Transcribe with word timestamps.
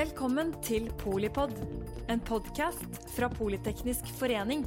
Velkommen 0.00 0.54
til 0.64 0.86
Polipod, 0.96 1.50
en 2.08 2.20
podkast 2.24 2.94
fra 3.12 3.26
Politeknisk 3.28 4.06
forening. 4.16 4.62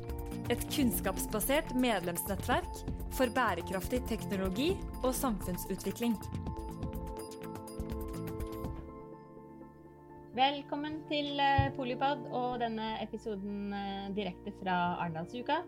Et 0.54 0.62
kunnskapsbasert 0.76 1.72
medlemsnettverk 1.74 2.82
for 3.18 3.32
bærekraftig 3.34 4.04
teknologi 4.12 4.68
og 5.00 5.16
samfunnsutvikling. 5.18 6.14
Velkommen 10.38 11.00
til 11.10 11.42
eh, 11.42 11.72
Polipod 11.80 12.28
og 12.30 12.60
denne 12.62 12.92
episoden 13.02 13.74
eh, 13.74 14.12
direkte 14.14 14.54
fra 14.60 14.76
Arendalsuka. 15.00 15.64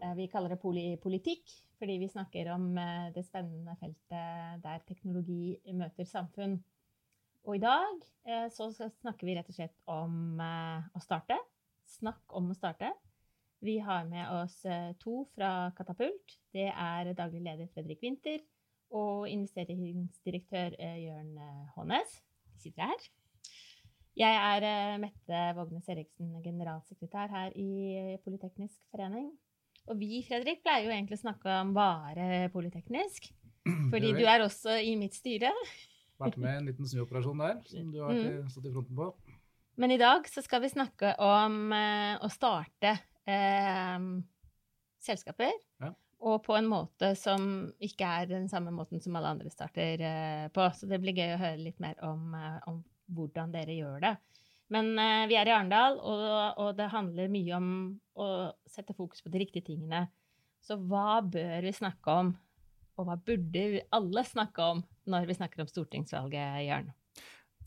Eh, 0.00 0.14
Vi 0.22 0.30
kaller 0.32 0.54
det 0.54 0.62
polipolitikk 0.64 1.52
fordi 1.76 1.98
vi 2.00 2.08
snakker 2.08 2.48
om 2.54 2.70
det 3.12 3.26
spennende 3.26 3.76
feltet 3.76 4.64
der 4.64 4.80
teknologi 4.88 5.58
møter 5.76 6.08
samfunn. 6.08 6.56
Og 7.46 7.54
i 7.54 7.62
dag 7.62 8.00
eh, 8.26 8.48
så 8.50 8.72
snakker 8.74 9.28
vi 9.28 9.36
rett 9.38 9.50
og 9.50 9.54
slett 9.54 9.76
om 9.90 10.40
eh, 10.42 10.88
å 10.98 11.02
starte. 11.02 11.38
Snakk 11.86 12.34
om 12.34 12.50
å 12.50 12.56
starte. 12.58 12.90
Vi 13.62 13.78
har 13.80 14.08
med 14.10 14.26
oss 14.34 14.58
eh, 14.66 14.90
to 15.02 15.22
fra 15.36 15.70
Katapult. 15.78 16.36
Det 16.54 16.66
er 16.72 17.12
daglig 17.14 17.44
leder 17.46 17.70
Fredrik 17.70 18.02
Winther 18.02 18.42
og 18.96 19.26
investeringsdirektør 19.30 20.76
Jørn 20.78 21.32
Hånes. 21.74 22.20
De 22.54 22.66
sitter 22.66 22.90
her. 22.90 23.08
Jeg 24.16 24.36
er 24.42 25.00
Mette 25.02 25.40
Vågnes 25.58 25.88
Eriksen, 25.92 26.36
generalsekretær 26.44 27.32
her 27.34 27.56
i 27.58 28.14
Politeknisk 28.24 28.78
forening. 28.94 29.26
Og 29.90 29.98
vi, 30.00 30.22
Fredrik, 30.26 30.62
pleier 30.64 30.86
jo 30.86 30.94
egentlig 30.94 31.18
å 31.18 31.26
snakke 31.26 31.58
om 31.64 31.74
bare 31.76 32.46
Politeknisk. 32.54 33.28
Fordi 33.92 34.14
du 34.16 34.24
er 34.24 34.46
også 34.46 34.78
i 34.82 34.94
mitt 34.98 35.18
styre. 35.18 35.52
Vært 36.20 36.38
med 36.40 36.54
i 36.54 36.60
en 36.60 36.70
liten 36.70 36.88
snuoperasjon 36.88 37.42
der, 37.42 37.58
som 37.68 37.90
du 37.92 38.00
har 38.00 38.16
mm. 38.16 38.46
stått 38.52 38.70
i 38.70 38.72
fronten 38.72 38.96
på. 38.96 39.10
Men 39.76 39.92
i 39.92 40.00
dag 40.00 40.24
så 40.30 40.40
skal 40.44 40.62
vi 40.64 40.72
snakke 40.72 41.12
om 41.20 41.72
eh, 41.76 42.16
å 42.24 42.30
starte 42.32 42.94
eh, 43.28 44.06
selskaper. 45.04 45.52
Ja. 45.84 45.92
Og 46.26 46.40
på 46.46 46.56
en 46.56 46.68
måte 46.70 47.12
som 47.18 47.66
ikke 47.84 48.08
er 48.08 48.30
den 48.30 48.48
samme 48.48 48.72
måten 48.72 49.02
som 49.04 49.18
alle 49.18 49.34
andre 49.34 49.52
starter 49.52 50.00
eh, 50.00 50.46
på. 50.54 50.64
Så 50.72 50.88
det 50.88 51.00
blir 51.02 51.16
gøy 51.16 51.34
å 51.34 51.42
høre 51.42 51.60
litt 51.60 51.82
mer 51.82 52.00
om, 52.06 52.32
eh, 52.38 52.56
om 52.70 52.80
hvordan 53.12 53.52
dere 53.52 53.76
gjør 53.76 54.00
det. 54.06 54.14
Men 54.72 54.94
eh, 54.98 55.26
vi 55.30 55.36
er 55.38 55.50
i 55.50 55.54
Arendal, 55.54 56.00
og, 56.00 56.24
og 56.62 56.72
det 56.78 56.88
handler 56.94 57.32
mye 57.32 57.58
om 57.60 57.68
å 58.16 58.30
sette 58.70 58.96
fokus 58.96 59.22
på 59.22 59.30
de 59.34 59.44
riktige 59.44 59.68
tingene. 59.68 60.06
Så 60.64 60.80
hva 60.80 61.20
bør 61.22 61.68
vi 61.68 61.76
snakke 61.76 62.16
om, 62.24 62.32
og 62.96 63.08
hva 63.08 63.16
burde 63.20 63.64
vi 63.76 63.82
alle 63.94 64.24
snakke 64.26 64.70
om 64.74 64.84
når 65.06 65.28
vi 65.28 65.36
snakker 65.38 65.62
om 65.62 65.70
stortingsvalget, 65.70 66.64
Jørn? 66.66 66.94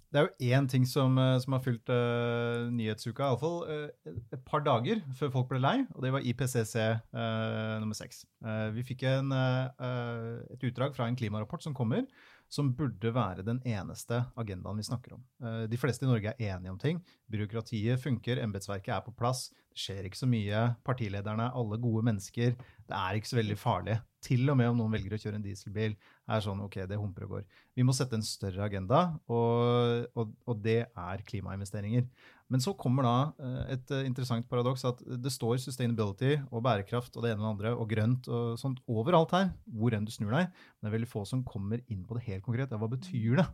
Det 0.10 0.18
er 0.18 0.26
jo 0.26 0.56
én 0.58 0.66
ting 0.66 0.88
som, 0.90 1.18
eh, 1.22 1.38
som 1.38 1.54
har 1.54 1.62
fylt 1.62 1.90
uh, 1.94 2.66
nyhetsuka, 2.74 3.28
iallfall 3.28 3.60
uh, 3.70 4.16
et 4.34 4.42
par 4.46 4.64
dager 4.66 5.04
før 5.20 5.30
folk 5.36 5.52
ble 5.52 5.60
lei, 5.62 5.76
og 5.94 6.02
det 6.02 6.14
var 6.16 6.26
IPCC 6.26 6.76
uh, 7.14 7.78
nummer 7.78 7.98
seks. 7.98 8.24
Uh, 8.42 8.72
vi 8.74 8.86
fikk 8.88 9.06
en, 9.06 9.30
eh, 9.36 9.86
eh, 9.86 10.56
et 10.56 10.66
utdrag 10.72 10.98
fra 10.98 11.06
en 11.06 11.20
klimarapport 11.20 11.62
som 11.62 11.78
kommer, 11.78 12.08
som 12.50 12.72
burde 12.74 13.12
være 13.14 13.46
den 13.46 13.62
eneste 13.68 14.24
agendaen 14.40 14.80
vi 14.82 14.88
snakker 14.88 15.16
om. 15.16 15.24
Eh, 15.44 15.64
de 15.70 15.80
fleste 15.80 16.06
i 16.06 16.10
Norge 16.10 16.34
er 16.34 16.56
enige 16.56 16.74
om 16.74 16.80
ting. 16.82 17.02
Byråkratiet 17.30 18.02
funker, 18.02 18.42
embetsverket 18.42 18.96
er 18.96 19.04
på 19.06 19.14
plass. 19.18 19.50
Det 19.70 19.78
skjer 19.78 20.08
ikke 20.10 20.20
så 20.20 20.30
mye. 20.30 20.64
Partilederne 20.86 21.46
er 21.46 21.60
alle 21.62 21.78
gode 21.82 22.04
mennesker. 22.10 22.56
Det 22.90 22.98
er 22.98 23.20
ikke 23.20 23.32
så 23.32 23.38
veldig 23.38 23.60
farlig. 23.62 24.00
Til 24.26 24.50
og 24.52 24.58
med 24.60 24.72
om 24.72 24.82
noen 24.82 24.98
velger 24.98 25.16
å 25.16 25.22
kjøre 25.22 25.40
en 25.40 25.46
dieselbil, 25.46 25.94
er 26.28 26.42
sånn 26.44 26.66
ok, 26.66 26.82
det 26.90 26.98
humper 27.00 27.28
og 27.28 27.38
går. 27.38 27.46
Vi 27.78 27.86
må 27.88 27.94
sette 27.96 28.18
en 28.18 28.26
større 28.26 28.66
agenda, 28.66 29.06
og, 29.32 30.10
og, 30.18 30.34
og 30.50 30.60
det 30.66 30.82
er 30.90 31.24
klimainvesteringer. 31.30 32.10
Men 32.50 32.64
så 32.64 32.74
kommer 32.74 33.06
da 33.06 33.16
eh, 33.46 33.74
et 33.76 33.92
eh, 33.94 34.06
interessant 34.10 34.48
paradoks 34.50 34.82
at 34.90 35.02
det 35.22 35.32
står 35.34 35.60
sustainability 35.62 36.34
og 36.50 36.64
bærekraft 36.66 37.14
og 37.16 37.26
det 37.26 37.36
ene 37.36 37.44
og 37.44 37.46
det 37.46 37.52
andre 37.54 37.74
og 37.78 37.90
grønt 37.92 38.30
og 38.34 38.56
sånt 38.58 38.82
overalt 38.90 39.36
her, 39.38 39.52
hvor 39.70 39.94
enn 39.94 40.08
du 40.08 40.14
snur 40.14 40.34
deg. 40.34 40.50
Men 40.50 40.88
det 40.88 40.90
er 40.90 40.98
veldig 40.98 41.12
få 41.12 41.26
som 41.30 41.46
kommer 41.46 41.84
inn 41.94 42.02
på 42.10 42.18
det 42.18 42.26
helt 42.26 42.46
konkret. 42.46 42.74
Ja, 42.74 42.82
hva 42.82 42.90
betyr 42.90 43.44
det? 43.44 43.48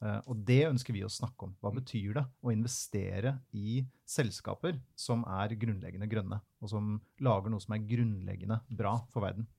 Eh, 0.00 0.18
Og 0.32 0.40
det 0.48 0.62
ønsker 0.70 0.96
vi 0.96 1.04
å 1.04 1.12
snakke 1.12 1.50
om. 1.50 1.54
Hva 1.60 1.74
betyr 1.76 2.16
det 2.16 2.24
å 2.40 2.54
investere 2.54 3.36
i 3.52 3.82
selskaper 4.08 4.80
som 4.96 5.26
er 5.28 5.58
grunnleggende 5.60 6.08
grønne, 6.08 6.40
og 6.64 6.72
som 6.72 6.94
lager 7.20 7.52
noe 7.52 7.60
som 7.60 7.76
er 7.76 7.84
grunnleggende 7.92 8.62
bra 8.72 8.96
for 9.12 9.28
verden? 9.28 9.50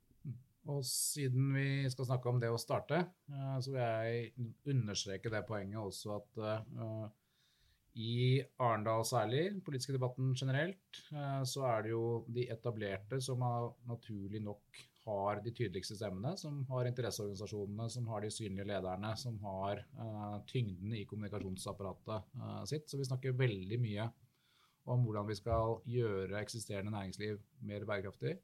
Og 0.70 0.82
siden 0.86 1.54
vi 1.54 1.70
skal 1.90 2.06
snakke 2.10 2.30
om 2.30 2.42
det 2.42 2.50
å 2.54 2.58
starte, 2.62 3.00
så 3.26 3.72
vil 3.74 3.80
jeg 3.82 4.50
understreke 4.70 5.32
det 5.34 5.42
poenget 5.48 5.80
også 5.82 6.20
at 6.20 6.42
i 8.00 8.40
Arendal 8.64 9.04
særlig, 9.08 9.50
politiske 9.66 9.96
debatten 9.98 10.32
generelt, 10.38 11.02
eh, 11.12 11.42
så 11.44 11.66
er 11.68 11.84
det 11.84 11.92
jo 11.92 12.06
de 12.32 12.48
etablerte 12.54 13.20
som 13.24 13.44
naturlig 13.90 14.42
nok 14.44 14.82
har 15.06 15.42
de 15.42 15.52
tydeligste 15.52 15.98
stemmene, 15.98 16.36
som 16.38 16.62
har 16.70 16.88
interesseorganisasjonene, 16.88 17.88
som 17.90 18.08
har 18.12 18.22
de 18.22 18.32
synlige 18.34 18.68
lederne, 18.70 19.16
som 19.18 19.40
har 19.44 19.82
eh, 19.82 20.38
tyngden 20.50 20.94
i 20.94 21.06
kommunikasjonsapparatet 21.10 22.38
eh, 22.38 22.64
sitt. 22.70 22.88
Så 22.90 23.00
vi 23.02 23.08
snakker 23.10 23.38
veldig 23.38 23.82
mye 23.82 24.08
om 24.92 25.04
hvordan 25.06 25.28
vi 25.30 25.38
skal 25.38 25.80
gjøre 25.90 26.40
eksisterende 26.42 26.94
næringsliv 26.94 27.42
mer 27.68 27.86
bærekraftig. 27.90 28.38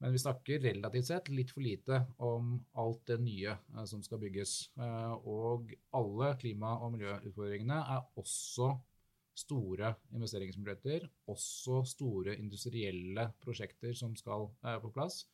Men 0.00 0.12
vi 0.12 0.18
snakker 0.18 0.62
relativt 0.64 1.06
sett 1.06 1.28
litt 1.28 1.50
for 1.52 1.60
lite 1.60 1.98
om 2.24 2.54
alt 2.80 3.02
det 3.06 3.18
nye 3.20 3.52
eh, 3.52 3.84
som 3.84 4.02
skal 4.02 4.20
bygges. 4.22 4.70
Eh, 4.80 5.12
og 5.28 5.74
alle 5.96 6.30
klima- 6.40 6.78
og 6.80 6.94
miljøutfordringene 6.94 7.80
er 7.96 8.06
også 8.20 8.70
store 9.40 9.92
investeringsmuligheter, 10.16 11.04
også 11.32 11.82
store 11.88 12.34
industrielle 12.40 13.28
prosjekter 13.44 13.92
som 13.96 14.16
skal 14.16 14.48
eh, 14.64 14.78
på 14.80 14.92
plass. 14.94 15.26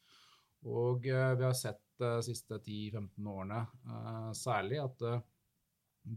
Og 0.67 1.05
vi 1.07 1.13
har 1.45 1.55
sett 1.55 1.83
de 2.01 2.11
siste 2.27 2.57
10-15 2.59 3.29
årene 3.31 4.33
særlig 4.35 4.81
at 4.83 5.03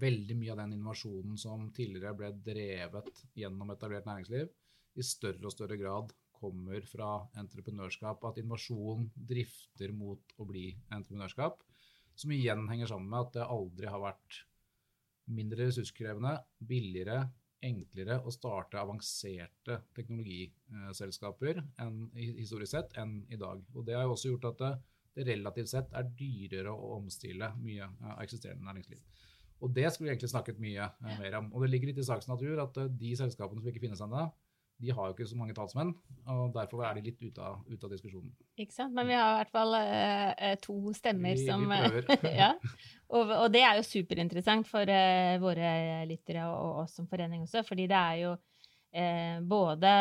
veldig 0.02 0.38
mye 0.40 0.54
av 0.56 0.62
den 0.64 0.74
innovasjonen 0.74 1.38
som 1.38 1.68
tidligere 1.76 2.16
ble 2.18 2.32
drevet 2.48 3.22
gjennom 3.38 3.76
etablert 3.76 4.08
næringsliv, 4.10 4.50
i 4.98 5.06
større 5.06 5.46
og 5.46 5.54
større 5.54 5.78
grad 5.78 6.16
kommer 6.40 6.86
fra 6.88 7.16
entreprenørskap. 7.40 8.24
At 8.26 8.40
innovasjon 8.42 9.10
drifter 9.30 9.94
mot 9.96 10.36
å 10.40 10.48
bli 10.50 10.72
entreprenørskap. 10.90 11.62
Som 12.20 12.34
igjen 12.36 12.66
henger 12.72 12.92
sammen 12.92 13.12
med 13.12 13.28
at 13.28 13.36
det 13.38 13.50
aldri 13.58 13.92
har 13.92 14.02
vært 14.04 14.42
mindre 15.30 15.68
ressurskrevende, 15.68 16.34
billigere, 16.60 17.22
enklere 17.64 18.22
å 18.24 18.32
starte 18.32 18.80
avanserte 18.80 19.82
teknologiselskaper 19.96 21.60
enn, 21.84 22.06
historisk 22.16 22.72
sett 22.72 22.96
enn 23.00 23.20
i 23.30 23.40
dag. 23.40 23.62
Og 23.76 23.86
Det 23.86 23.98
har 23.98 24.08
jo 24.08 24.16
også 24.16 24.34
gjort 24.34 24.50
at 24.54 24.62
det, 24.64 24.72
det 25.18 25.28
relativt 25.34 25.72
sett 25.74 25.96
er 25.96 26.08
dyrere 26.20 26.72
å 26.72 26.96
omstille 26.98 27.52
mye 27.60 27.90
av 28.00 28.24
eksisterende 28.24 28.68
næringsliv. 28.68 29.04
Og 29.60 29.74
det 29.76 29.90
skulle 29.92 30.08
vi 30.08 30.14
egentlig 30.14 30.32
snakket 30.32 30.62
mye 30.64 30.86
eh, 30.88 31.18
mer 31.20 31.40
om. 31.42 31.50
Og 31.54 31.64
det 31.64 31.72
ligger 31.74 31.92
litt 31.92 32.00
i 32.00 32.08
sakens 32.08 32.30
natur 32.32 32.62
at 32.64 32.78
eh, 32.80 32.92
de 33.02 33.12
selskapene 33.20 33.60
som 33.62 33.72
ikke 33.72 33.84
finnes 33.84 34.04
ennå, 34.06 34.28
de 34.80 34.94
har 34.96 35.10
jo 35.10 35.16
ikke 35.16 35.28
så 35.28 35.36
mange 35.40 35.54
talsmenn, 35.58 35.90
og 36.32 36.54
derfor 36.56 36.86
er 36.88 36.96
de 36.96 37.02
litt 37.10 37.20
ute 37.22 37.44
av, 37.44 37.58
ut 37.68 37.84
av 37.84 37.92
diskusjonen. 37.92 38.30
Ikke 38.60 38.72
sant? 38.76 38.94
Men 38.96 39.10
vi 39.10 39.18
har 39.20 39.34
i 39.34 39.38
hvert 39.42 39.52
fall 39.52 39.76
eh, 39.76 40.30
eh, 40.50 40.56
to 40.64 40.78
stemmer 40.96 41.36
Vi- 41.36 41.42
vi 41.42 41.48
som 41.50 41.66
prøver. 41.68 42.08
ja. 42.42 42.54
og, 43.10 43.34
og 43.42 43.52
det 43.52 43.64
er 43.68 43.80
jo 43.82 43.84
superinteressant 43.88 44.68
for 44.72 44.88
uh, 44.88 45.36
våre 45.44 45.74
lyttere 46.08 46.48
og, 46.48 46.58
og 46.64 46.82
oss 46.86 46.96
som 47.00 47.08
forening 47.12 47.44
også, 47.44 47.66
fordi 47.68 47.90
det 47.92 48.00
er 48.00 48.22
jo 48.24 48.32
uh, 48.38 49.38
både 49.52 49.94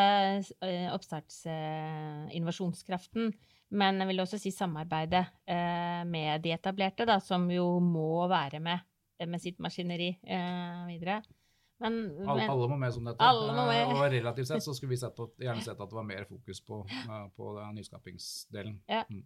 eh, 0.63 0.87
oppstarts 0.95 1.43
eh, 1.51 2.39
men 3.69 3.99
jeg 4.01 4.09
vil 4.09 4.23
også 4.23 4.39
si 4.41 4.51
samarbeidet 4.53 5.25
eh, 5.45 6.01
med 6.09 6.41
de 6.41 6.53
etablerte, 6.55 7.05
da, 7.05 7.19
som 7.21 7.45
jo 7.53 7.67
må 7.83 8.25
være 8.31 8.59
med 8.63 8.79
eh, 9.19 9.27
med 9.29 9.41
sitt 9.43 9.59
maskineri 9.61 10.09
eh, 10.25 10.87
videre. 10.89 11.19
Men, 11.79 11.99
men 12.19 12.29
alle 12.51 12.67
må 12.67 12.77
med 12.77 12.91
som 12.93 13.05
dette. 13.07 13.23
Må 13.23 13.65
med. 13.69 13.81
Eh, 13.81 13.91
Og 13.95 14.01
relativt 14.17 14.47
sett 14.51 14.63
så 14.65 14.73
skulle 14.75 14.91
vi 14.95 14.97
sett 14.99 15.19
at, 15.19 15.35
gjerne 15.39 15.63
sett 15.63 15.79
at 15.79 15.89
det 15.89 15.95
var 15.95 16.03
mer 16.07 16.25
fokus 16.27 16.59
på, 16.67 16.81
eh, 16.91 17.27
på 17.37 17.53
nyskapingsdelen. 17.77 18.81
Ja. 18.91 19.05
Mm. 19.09 19.23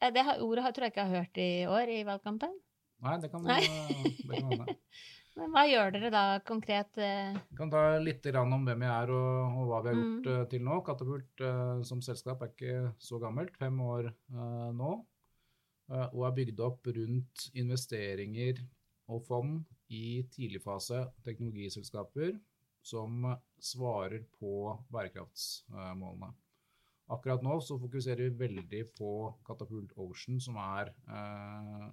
eh, 0.00 0.12
det 0.14 0.26
ordet 0.40 0.70
tror 0.74 0.86
jeg 0.86 0.92
ikke 0.94 1.02
jeg 1.04 1.10
har 1.10 1.24
hørt 1.24 1.40
i 1.42 1.50
år 1.66 1.94
i 1.96 2.02
valgkampen. 2.06 2.54
Nei, 3.00 3.16
det 3.22 3.30
kan, 3.32 3.46
eh, 3.48 3.64
hende. 4.36 4.76
Men 5.40 5.52
hva 5.54 5.62
gjør 5.64 5.92
dere 5.94 6.08
da 6.12 6.22
konkret? 6.44 6.98
eh, 6.98 7.36
Vi 7.50 7.56
kan 7.56 7.70
ta 7.72 7.82
litt 8.02 8.22
grann 8.26 8.52
om 8.52 8.64
hvem 8.66 8.82
vi 8.82 8.88
er 8.90 9.12
og, 9.14 9.54
og 9.62 9.68
hva 9.70 9.78
vi 9.84 9.88
har 9.92 9.96
gjort 10.00 10.26
Mm. 10.26 10.32
eh, 10.34 10.42
til 10.50 10.64
nå. 10.66 10.80
Katapult 10.84 11.40
eh, 11.46 11.82
som 11.86 12.02
selskap 12.04 12.42
er 12.42 12.50
ikke 12.52 12.80
så 13.00 13.18
gammelt, 13.22 13.56
fem 13.56 13.78
år 13.80 14.10
eh, 14.10 14.68
nå. 14.76 14.90
eh, 15.90 16.06
og 16.12 16.26
er 16.28 16.34
bygd 16.36 16.60
opp 16.66 16.86
rundt 16.92 17.46
investeringer 17.54 18.60
og 19.10 19.24
fond 19.26 19.58
i 19.90 20.22
tidligfase 20.32 21.02
teknologiselskaper 21.26 22.36
som 22.82 23.26
svarer 23.60 24.22
på 24.38 24.76
bærekraftsmålene. 24.92 26.30
Akkurat 27.10 27.42
nå 27.42 27.56
så 27.64 27.76
fokuserer 27.80 28.28
vi 28.28 28.44
veldig 28.44 28.84
på 28.94 29.10
Katapult 29.46 29.92
Ocean, 29.98 30.38
som 30.40 30.56
er 30.62 30.92
eh, 31.10 31.88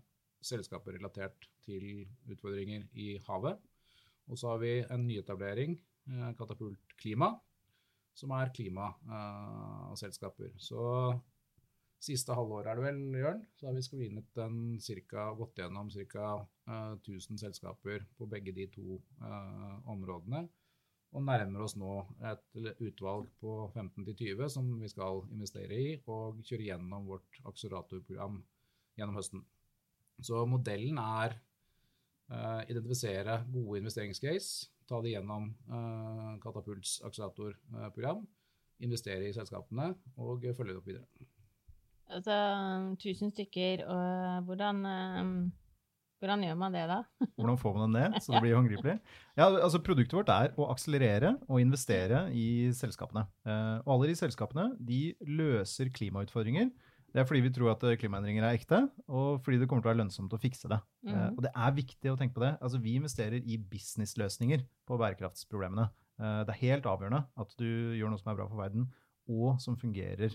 selskaper 0.46 1.00
relatert 1.00 1.50
til 1.66 2.06
utfordringer 2.30 2.86
i 2.94 3.16
havet. 3.26 3.58
Og 4.30 4.38
så 4.38 4.54
har 4.54 4.62
vi 4.62 4.74
en 4.84 5.08
nyetablering, 5.08 5.74
eh, 6.12 6.30
Katapult 6.38 6.94
Klima, 7.02 7.32
som 8.18 8.34
er 8.38 8.54
klimaselskaper. 8.54 10.54
Så 10.62 10.86
siste 12.04 12.36
halvåret 12.38 12.70
er 12.70 12.78
det 12.78 12.86
vel, 12.86 13.02
Jørn, 13.18 13.42
så 13.58 13.68
har 13.68 13.76
vi 13.76 13.84
screenet 13.86 14.40
en 14.44 14.78
cirka, 14.84 15.32
gått 15.38 15.58
gjennom 15.62 15.90
ca. 16.12 16.30
1000 16.68 17.40
selskaper 17.42 18.06
på 18.18 18.28
begge 18.30 18.54
de 18.54 18.68
to 18.74 19.00
områdene. 19.90 20.44
Og 21.16 21.24
nærmer 21.24 21.64
oss 21.64 21.78
nå 21.80 21.92
et 22.28 22.58
utvalg 22.84 23.30
på 23.42 23.54
15-20 23.74 24.50
som 24.52 24.68
vi 24.82 24.90
skal 24.92 25.24
investere 25.34 25.78
i, 25.80 25.90
og 26.12 26.42
kjøre 26.46 26.68
gjennom 26.68 27.08
vårt 27.08 27.40
akseleratorprogram 27.48 28.42
gjennom 29.00 29.18
høsten. 29.18 29.46
Så 30.22 30.42
modellen 30.50 30.98
er 31.00 31.38
uh, 32.34 32.62
identifisere 32.68 33.40
gode 33.54 33.82
investeringscase, 33.84 34.72
ta 34.90 35.00
det 35.04 35.14
gjennom 35.14 35.52
uh, 35.70 36.36
Katapults 36.44 36.98
akseleratorprogram, 37.08 38.26
investere 38.86 39.30
i 39.30 39.36
selskapene 39.36 39.92
og 40.22 40.46
følge 40.58 40.74
det 40.74 40.82
opp 40.82 40.92
videre. 40.92 41.28
Altså 42.08 42.36
1000 42.96 43.34
stykker, 43.36 43.86
og 43.86 44.44
hvordan 44.48 44.86
um 44.86 45.40
hvordan 46.18 46.44
gjør 46.48 46.58
man 46.58 46.74
det, 46.74 46.84
da? 46.90 47.02
Hvordan 47.38 47.60
får 47.62 47.74
man 47.78 47.94
det 47.94 48.02
ned, 48.02 48.16
så 48.26 48.34
det 48.34 48.42
blir 48.42 48.56
håndgripelig? 48.58 48.96
Ja, 49.38 49.48
altså 49.52 49.82
Produktet 49.86 50.18
vårt 50.18 50.32
er 50.34 50.50
å 50.58 50.70
akselerere 50.74 51.36
og 51.46 51.62
investere 51.62 52.24
i 52.34 52.74
selskapene. 52.74 53.28
Uh, 53.46 53.78
og 53.86 53.92
alle 53.98 54.10
de 54.12 54.18
selskapene 54.18 54.72
de 54.82 55.02
løser 55.30 55.92
klimautfordringer. 55.94 56.72
Det 57.14 57.22
er 57.22 57.28
fordi 57.30 57.44
vi 57.46 57.54
tror 57.54 57.72
at 57.76 57.86
klimaendringer 58.02 58.48
er 58.48 58.58
ekte, 58.58 58.82
og 59.08 59.44
fordi 59.46 59.62
det 59.62 59.70
kommer 59.70 59.86
til 59.86 59.90
å 59.90 59.94
være 59.94 60.02
lønnsomt 60.02 60.34
å 60.34 60.42
fikse 60.42 60.70
det. 60.70 60.80
Mm. 61.08 61.38
Og 61.38 61.40
det 61.46 61.54
er 61.54 61.78
viktig 61.78 62.12
å 62.12 62.18
tenke 62.20 62.36
på 62.36 62.44
det. 62.44 62.52
Altså, 62.60 62.82
Vi 62.84 62.98
investerer 63.00 63.40
i 63.40 63.58
businessløsninger 63.58 64.66
på 64.86 65.00
bærekraftsproblemene. 65.00 65.88
Det 66.18 66.54
er 66.54 66.64
helt 66.66 66.90
avgjørende 66.90 67.24
at 67.40 67.56
du 67.62 67.70
gjør 67.98 68.12
noe 68.12 68.22
som 68.22 68.34
er 68.34 68.38
bra 68.42 68.50
for 68.50 68.60
verden, 68.60 68.90
og 69.28 69.62
som 69.62 69.78
fungerer. 69.78 70.34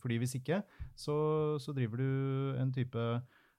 fordi 0.00 0.16
hvis 0.18 0.34
ikke, 0.38 0.62
så, 0.96 1.58
så 1.60 1.72
driver 1.72 2.00
du 2.00 2.56
en 2.60 2.72
type 2.72 3.02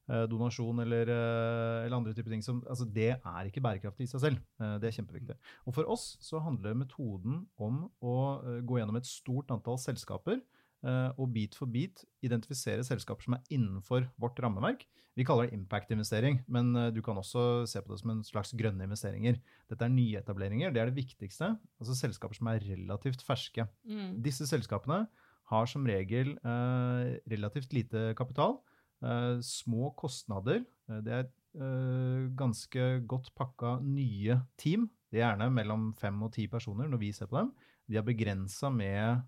Eh, 0.05 0.27
donasjon 0.29 0.83
eller, 0.83 1.09
eh, 1.09 1.85
eller, 1.85 1.97
andre 1.97 2.13
typer 2.13 2.29
ting. 2.29 2.43
Som, 2.45 2.61
altså 2.69 2.85
det 2.85 3.15
er 3.17 3.47
ikke 3.47 3.61
bærekraftig 3.61 4.05
i 4.05 4.11
seg 4.11 4.21
selv. 4.21 4.41
Eh, 4.61 4.75
det 4.81 4.89
er 4.89 4.97
kjempeviktig. 4.99 5.37
Og 5.65 5.73
For 5.73 5.89
oss 5.89 6.17
så 6.21 6.41
handler 6.45 6.77
metoden 6.77 7.47
om 7.57 7.87
å 8.05 8.17
gå 8.61 8.77
gjennom 8.77 8.99
et 8.99 9.09
stort 9.09 9.49
antall 9.55 9.81
selskaper 9.81 10.43
og 10.85 11.31
bit 11.33 11.55
for 11.57 11.65
bit 11.71 12.03
identifisere 12.21 12.83
selskaper 12.85 13.25
som 13.25 13.35
er 13.37 13.47
innenfor 13.49 14.05
vårt 14.21 14.37
rammeverk. 14.43 14.83
Vi 15.17 15.25
kaller 15.25 15.47
det 15.47 15.57
impact-investering, 15.57 16.41
men 16.51 16.73
du 16.93 16.99
kan 17.01 17.17
også 17.17 17.65
se 17.71 17.81
på 17.81 17.93
det 17.93 18.01
som 18.01 18.11
en 18.13 18.23
slags 18.27 18.53
grønne 18.53 18.85
investeringer. 18.85 19.39
Dette 19.71 19.87
er 19.87 19.93
nyetableringer. 19.93 20.73
Det 20.75 20.83
er 20.83 20.91
det 20.91 20.99
viktigste. 20.99 21.55
Altså 21.81 21.95
selskaper 21.97 22.37
som 22.37 22.51
er 22.51 22.61
relativt 22.67 23.25
ferske. 23.25 23.65
Mm. 23.87 24.19
Disse 24.25 24.45
selskapene 24.49 25.07
har 25.51 25.69
som 25.69 25.85
regel 25.87 26.35
eh, 26.41 27.15
relativt 27.31 27.73
lite 27.75 28.13
kapital 28.17 28.57
eh, 29.05 29.37
små 29.45 29.91
kostnader. 29.99 30.63
Uh, 30.89 30.99
det 31.05 31.13
er 31.13 31.25
eh, 31.27 32.25
ganske 32.37 32.89
godt 33.09 33.31
pakka 33.37 33.77
nye 33.85 34.39
team. 34.61 34.89
Det 35.11 35.21
er 35.21 35.29
gjerne 35.29 35.51
mellom 35.53 35.89
fem 35.99 36.17
og 36.25 36.33
ti 36.35 36.47
personer 36.51 36.89
når 36.91 37.03
vi 37.03 37.13
ser 37.15 37.29
på 37.31 37.39
dem. 37.39 37.53
De 37.85 37.99
er 37.99 38.05
begrensa 38.05 38.71
med 38.73 39.21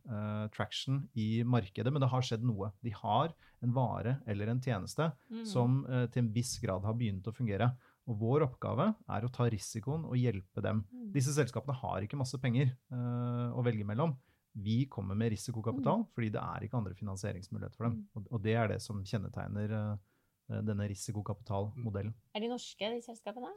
traction 0.56 1.04
i 1.14 1.44
markedet, 1.46 1.92
men 1.94 2.02
det 2.02 2.10
har 2.10 2.24
skjedd 2.26 2.46
noe. 2.48 2.72
De 2.82 2.94
har 2.96 3.36
en 3.62 3.74
vare 3.76 4.16
eller 4.26 4.50
en 4.50 4.62
tjeneste 4.64 5.12
mm. 5.30 5.44
som 5.46 5.84
til 6.14 6.24
en 6.24 6.32
viss 6.34 6.56
grad 6.64 6.86
har 6.88 6.98
begynt 6.98 7.30
å 7.30 7.36
fungere. 7.38 7.68
Og 8.10 8.18
vår 8.18 8.48
oppgave 8.48 8.88
er 9.14 9.28
å 9.28 9.30
ta 9.34 9.46
risikoen 9.52 10.08
og 10.10 10.18
hjelpe 10.18 10.64
dem. 10.66 10.82
Mm. 10.90 11.12
Disse 11.14 11.36
selskapene 11.38 11.78
har 11.84 12.02
ikke 12.02 12.18
masse 12.18 12.40
penger 12.42 12.74
å 12.90 13.62
velge 13.68 13.86
mellom 13.86 14.16
vi 14.58 14.86
kommer 14.90 15.16
med 15.16 15.32
risikokapital, 15.36 16.02
mm. 16.02 16.12
fordi 16.16 16.30
det 16.34 16.42
er 16.42 16.66
ikke 16.66 16.78
andre 16.80 16.96
finansieringsmuligheter 16.98 17.78
for 17.78 17.90
dem. 17.90 17.98
Mm. 18.16 18.28
Og, 18.32 18.38
det 18.44 18.56
er 18.58 18.72
det 18.72 18.80
som 18.84 19.04
kjennetegner 19.06 19.74
uh, 19.78 20.62
denne 20.66 20.88
risikokapitalmodellen. 20.90 22.16
Er 22.34 22.44
de 22.44 22.52
norske, 22.52 22.90
de 22.94 23.04
selskapene? 23.06 23.52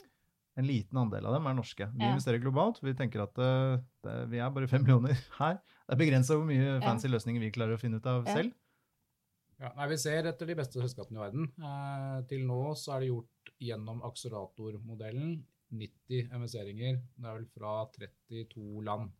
En 0.60 0.68
liten 0.68 0.98
andel 1.00 1.28
av 1.28 1.36
dem 1.38 1.46
er 1.48 1.56
norske. 1.56 1.86
Vi 1.94 2.04
ja. 2.04 2.12
investerer 2.12 2.42
globalt. 2.42 2.82
Vi 2.84 2.92
tenker 2.98 3.24
at 3.24 3.38
uh, 3.40 3.78
det, 4.04 4.16
vi 4.32 4.40
er 4.42 4.50
bare 4.52 4.68
fem 4.70 4.84
millioner 4.84 5.16
her. 5.40 5.60
Det 5.86 5.96
er 5.96 6.00
begrensa 6.02 6.36
hvor 6.36 6.48
mye 6.48 6.78
fancy 6.84 7.08
ja. 7.08 7.14
løsninger 7.16 7.42
vi 7.42 7.54
klarer 7.54 7.78
å 7.78 7.80
finne 7.80 8.00
ut 8.00 8.10
av 8.10 8.28
ja. 8.28 8.36
selv. 8.40 8.56
Ja, 9.60 9.70
nei, 9.76 9.90
Vi 9.92 9.96
ser 10.00 10.28
etter 10.30 10.48
de 10.48 10.56
beste 10.56 10.80
selskapene 10.80 11.20
i 11.20 11.24
verden. 11.26 11.48
Eh, 11.60 12.18
til 12.30 12.46
nå 12.48 12.60
så 12.80 12.94
er 12.94 13.02
det 13.02 13.10
gjort 13.10 13.50
gjennom 13.60 13.98
akseleratormodellen 14.08 15.34
90 15.76 16.30
investeringer. 16.36 17.00
Det 17.16 17.28
er 17.28 17.36
vel 17.36 17.48
fra 17.52 17.74
32 17.96 18.84
land. 18.86 19.10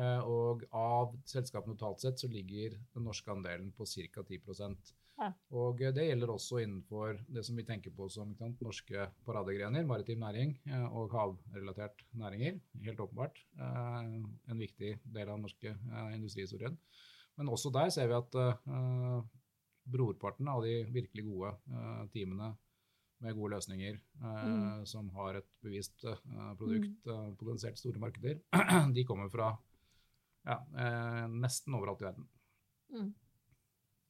Eh, 0.00 0.20
og 0.26 0.64
av 0.74 1.12
selskapene 1.28 1.76
totalt 1.76 2.02
sett 2.02 2.24
så 2.24 2.30
ligger 2.30 2.78
den 2.96 3.04
norske 3.06 3.30
andelen 3.30 3.68
på 3.76 3.86
ca. 3.86 4.24
10 4.24 4.40
ja. 5.20 5.28
Og 5.54 5.82
eh, 5.82 5.92
det 5.94 6.06
gjelder 6.08 6.32
også 6.34 6.60
innenfor 6.62 7.20
det 7.30 7.44
som 7.46 7.58
vi 7.58 7.66
tenker 7.66 7.94
på 7.94 8.08
som 8.12 8.34
sant, 8.38 8.60
norske 8.64 9.08
paradegrener, 9.26 9.86
maritim 9.88 10.24
næring 10.24 10.56
eh, 10.70 10.86
og 10.90 11.14
havrelatert 11.14 12.04
næringer. 12.18 12.58
Helt 12.86 13.00
åpenbart. 13.04 13.40
En 13.58 14.60
viktig 14.60 14.96
del 15.04 15.28
av 15.28 15.36
den 15.36 15.46
norske 15.46 15.76
industrihistorien. 16.14 16.76
Men 17.38 17.50
også 17.50 17.72
der 17.74 17.90
ser 17.92 18.10
vi 18.10 18.18
at 18.18 18.36
brorparten 19.90 20.48
av 20.48 20.62
de 20.64 20.84
virkelig 20.94 21.24
gode 21.26 21.50
teamene 22.12 22.52
med 23.24 23.34
gode 23.34 23.56
løsninger, 23.56 23.96
mm. 24.20 24.84
som 24.86 25.08
har 25.16 25.40
et 25.40 25.48
bevisst 25.64 26.04
produkt, 26.58 27.06
mm. 27.06 27.34
potensielt 27.40 27.80
store 27.80 28.02
markeder, 28.02 28.38
de 28.96 29.04
kommer 29.08 29.30
fra 29.32 29.50
ja, 30.44 30.58
eh, 30.78 31.24
nesten 31.32 31.76
overalt 31.76 32.02
i 32.02 32.08
verden. 32.08 32.26
Mm. 32.94 33.12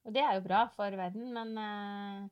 Og 0.04 0.12
det 0.14 0.24
er 0.24 0.36
jo 0.36 0.44
bra 0.44 0.64
for 0.74 0.96
verden, 0.98 1.30
men 1.32 1.54
eh, 1.60 2.24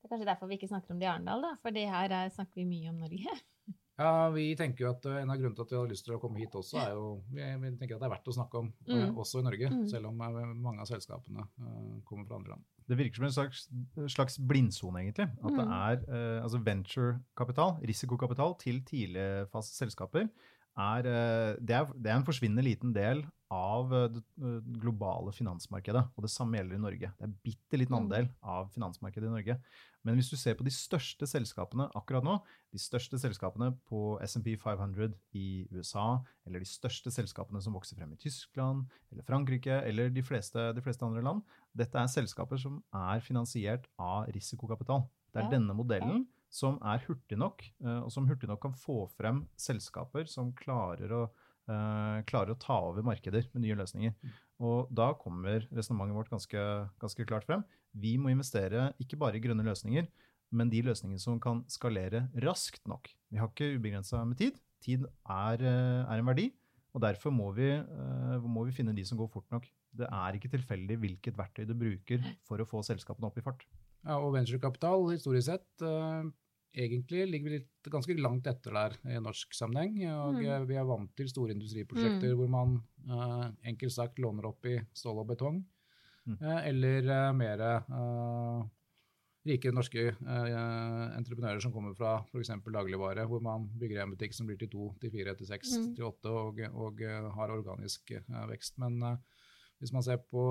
det 0.00 0.08
er 0.08 0.14
kanskje 0.14 0.30
derfor 0.32 0.50
vi 0.50 0.58
ikke 0.58 0.70
snakker 0.70 0.94
om 0.94 1.00
det 1.00 1.06
i 1.06 1.12
Arendal, 1.12 1.44
da? 1.44 1.54
For 1.62 1.76
her 1.76 2.16
er, 2.16 2.32
snakker 2.34 2.62
vi 2.62 2.66
mye 2.66 2.90
om 2.90 2.98
Norge. 3.04 3.34
ja, 4.02 4.12
vi 4.34 4.46
tenker 4.58 4.86
jo 4.86 4.90
at 4.94 5.06
uh, 5.06 5.18
En 5.20 5.30
av 5.30 5.38
grunnene 5.38 5.58
til 5.58 5.66
at 5.66 5.74
vi 5.74 5.78
har 5.78 5.90
lyst 5.92 6.06
til 6.08 6.16
å 6.16 6.20
komme 6.22 6.40
hit 6.40 6.56
også, 6.58 6.80
er 6.82 6.94
jo 6.96 7.06
vi, 7.30 7.44
vi 7.44 7.72
tenker 7.76 7.98
at 7.98 8.02
det 8.02 8.08
er 8.08 8.14
verdt 8.16 8.30
å 8.32 8.36
snakke 8.38 8.62
om, 8.64 8.70
mm. 8.88 8.94
uh, 8.96 9.20
også 9.22 9.42
i 9.42 9.46
Norge. 9.46 9.72
Mm. 9.76 9.82
Selv 9.92 10.10
om 10.10 10.24
uh, 10.24 10.38
mange 10.56 10.82
av 10.82 10.90
selskapene 10.90 11.46
kommer 12.08 12.26
fra 12.26 12.40
andre 12.40 12.56
land. 12.56 12.68
Det 12.90 12.98
virker 12.98 13.20
som 13.20 13.28
en 13.28 13.34
slags, 13.36 13.66
slags 14.10 14.40
blindsone, 14.50 15.04
egentlig. 15.04 15.28
At 15.38 15.54
det 15.54 15.66
er 15.76 16.00
er 16.10 16.40
altså 16.42 16.58
venturekapital, 16.66 17.76
risikokapital, 17.86 18.56
til 18.58 18.80
tidligfase 18.88 19.76
selskaper 19.76 20.24
er, 20.80 21.06
det 21.60 21.76
er, 21.76 21.92
det 21.94 22.10
er 22.10 22.16
en 22.16 22.26
forsvinnende 22.26 22.64
liten 22.66 22.94
del 22.96 23.22
av 23.50 23.92
eh, 23.94 24.08
det 24.14 24.22
eh, 24.40 24.58
globale 24.80 25.32
finansmarkedet. 25.34 26.02
Og 26.16 26.26
det 26.26 26.32
samme 26.32 26.58
gjelder 26.58 26.78
i 26.78 26.82
Norge. 26.84 27.12
Det 27.18 27.26
er 27.26 27.38
bitte 27.44 27.80
liten 27.80 27.96
mm. 27.96 28.00
andel 28.04 28.28
av 28.40 28.70
finansmarkedet 28.74 29.28
i 29.28 29.34
Norge. 29.34 29.56
Men 30.06 30.16
hvis 30.16 30.30
du 30.32 30.36
ser 30.40 30.56
på 30.56 30.64
de 30.64 30.72
største 30.72 31.28
selskapene 31.28 31.90
akkurat 31.98 32.24
nå, 32.24 32.38
de 32.72 32.80
største 32.80 33.18
selskapene 33.20 33.72
på 33.90 34.16
SMP 34.24 34.54
500 34.60 35.12
i 35.36 35.66
USA, 35.74 36.22
eller 36.48 36.62
de 36.62 36.68
største 36.68 37.12
selskapene 37.12 37.60
som 37.60 37.76
vokser 37.76 37.98
frem 38.00 38.14
i 38.14 38.20
Tyskland 38.20 38.86
eller 39.12 39.26
Frankrike 39.28 39.82
eller 39.84 40.08
de 40.14 40.24
fleste, 40.24 40.70
de 40.76 40.84
fleste 40.84 41.04
andre 41.04 41.24
land, 41.26 41.44
dette 41.76 42.00
er 42.00 42.08
selskaper 42.10 42.60
som 42.62 42.80
er 42.96 43.20
finansiert 43.24 43.90
av 44.00 44.30
risikokapital. 44.32 45.04
Det 45.30 45.44
er 45.44 45.52
denne 45.52 45.76
modellen 45.76 46.24
som 46.50 46.80
er 46.82 47.04
hurtig 47.06 47.38
nok, 47.38 47.62
eh, 47.84 48.00
og 48.00 48.10
som 48.12 48.26
hurtig 48.26 48.48
nok 48.50 48.62
kan 48.64 48.74
få 48.74 49.04
frem 49.14 49.44
selskaper 49.60 50.26
som 50.30 50.54
klarer 50.56 51.12
å 51.14 51.22
klarer 52.28 52.54
å 52.54 52.60
ta 52.60 52.76
over 52.88 53.04
markeder 53.06 53.46
med 53.52 53.64
nye 53.64 53.76
løsninger. 53.78 54.14
Mm. 54.16 54.32
Og 54.66 54.90
da 54.92 55.10
kommer 55.16 55.64
resonnementet 55.72 56.18
vårt 56.18 56.32
ganske, 56.32 56.64
ganske, 57.00 57.26
klart 57.28 57.46
frem. 57.48 57.62
Vi 57.96 58.16
må 58.20 58.32
investere 58.32 58.90
ikke 59.02 59.18
bare 59.20 59.38
i 59.38 59.44
grønne 59.44 59.64
løsninger, 59.66 60.08
men 60.56 60.70
de 60.70 60.82
løsningene 60.84 61.22
som 61.22 61.38
kan 61.42 61.62
skalere 61.70 62.26
raskt 62.44 62.82
nok. 62.90 63.08
Vi 63.30 63.38
har 63.40 63.50
ikke 63.50 63.74
ubegrensa 63.76 64.22
med 64.26 64.40
tid. 64.40 64.58
Tid 64.82 65.04
er, 65.06 65.62
eh, 65.62 66.02
er, 66.04 66.18
en 66.18 66.26
verdi, 66.26 66.48
og 66.94 67.04
derfor 67.04 67.30
må 67.30 67.50
vi, 67.54 67.68
uh, 67.70 68.40
må 68.42 68.64
vi 68.66 68.74
finne 68.74 68.94
de 68.96 69.04
som 69.06 69.18
går 69.20 69.28
fort 69.30 69.46
nok. 69.52 69.68
Det 69.94 70.08
er 70.10 70.34
ikke 70.34 70.50
tilfeldig 70.50 70.96
hvilket 71.02 71.36
verktøy 71.38 71.66
du 71.68 71.74
bruker 71.78 72.24
for 72.48 72.58
å 72.58 72.66
få 72.66 72.82
selskapene 72.86 73.28
opp 73.28 73.38
i 73.38 73.44
fart. 73.44 73.62
Ja, 74.02 74.16
og 74.16 74.32
venturekapital 74.34 75.04
historisk 75.12 75.50
sett 75.50 75.84
egentlig 76.72 77.26
ligger 77.28 77.50
vi 77.50 77.58
litt, 77.58 77.90
ganske 77.90 78.14
langt 78.18 78.46
etter 78.50 78.74
der 78.76 78.96
i 79.10 79.20
norsk 79.22 79.54
sammenheng. 79.56 79.96
og 80.10 80.38
mm. 80.38 80.42
Eh, 80.46 80.66
vi 80.68 80.78
er 80.78 80.88
vant 80.88 81.12
til 81.16 81.30
store 81.30 81.54
industriprosjekter 81.56 82.32
mm. 82.32 82.36
hvor 82.38 82.50
man 82.52 82.76
uh, 83.10 83.46
enkelt 83.66 83.94
sagt 83.94 84.20
låner 84.22 84.50
opp 84.50 84.66
i 84.70 84.76
stål 84.94 85.22
og 85.24 85.30
betong. 85.32 85.62
Mm. 86.28 86.36
Uh, 86.36 86.60
eller 86.68 87.08
uh, 87.08 87.32
mer 87.36 87.64
uh, 87.64 88.60
rike 89.48 89.72
norske 89.72 90.10
entreprenører 90.20 91.62
som 91.64 91.72
kommer 91.72 91.94
fra 91.96 92.18
f.eks. 92.28 92.52
dagligvare, 92.60 93.24
hvor 93.26 93.40
man 93.40 93.70
bygger 93.80 94.02
en 94.02 94.12
butikk 94.12 94.36
som 94.36 94.46
blir 94.46 94.58
til 94.60 94.68
to, 94.68 94.90
til 95.00 95.14
fire, 95.14 95.32
til 95.34 95.48
seks, 95.48 95.78
mm. 95.80 95.86
til 95.96 96.10
åtte 96.10 96.28
og, 96.28 96.60
og 96.76 97.00
har 97.38 97.54
organisk 97.54 98.12
vekst. 98.50 98.76
Men 98.84 99.00
hvis 99.80 99.94
man 99.96 100.04
ser 100.04 100.20
på 100.20 100.44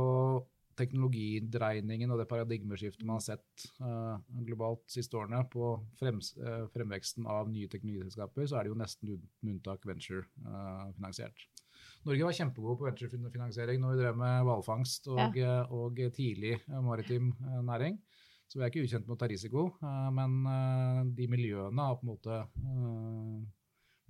teknologidreiningen 0.80 2.12
og 2.14 2.22
det 2.22 2.28
paradigmeskiftet 2.30 3.06
man 3.06 3.20
har 3.20 3.26
sett 3.26 3.66
uh, 3.84 4.18
globalt 4.48 4.86
de 4.88 4.96
siste 4.98 5.18
årene 5.20 5.44
på 5.52 5.74
frems, 6.00 6.34
uh, 6.40 6.66
fremveksten 6.74 7.28
av 7.30 7.50
nye 7.52 7.70
teknologiselskaper, 7.72 8.48
så 8.48 8.60
er 8.60 8.66
det 8.66 8.74
jo 8.74 8.80
nesten 8.80 9.14
uten 9.14 9.54
unntak 9.54 9.88
venture-finansiert. 9.90 11.48
Norge 12.08 12.28
var 12.28 12.36
kjempegode 12.36 12.80
på 12.80 12.88
venturefinansiering 12.88 13.82
når 13.84 13.94
vi 13.94 14.02
drev 14.02 14.20
med 14.20 14.48
hvalfangst 14.48 15.10
og, 15.12 15.38
ja. 15.38 15.62
og, 15.68 16.00
tidlig 16.16 16.56
maritim 16.84 17.34
næring. 17.68 18.00
Så 18.50 18.58
vi 18.58 18.66
er 18.66 18.72
ikke 18.72 18.84
ukjent 18.88 19.06
med 19.06 19.14
å 19.14 19.20
ta 19.20 19.28
risiko, 19.30 19.66
men 20.16 20.40
de 21.16 21.28
miljøene 21.30 21.86
har 21.86 22.00
på 22.00 22.08
en 22.08 22.10
måte 22.10 22.40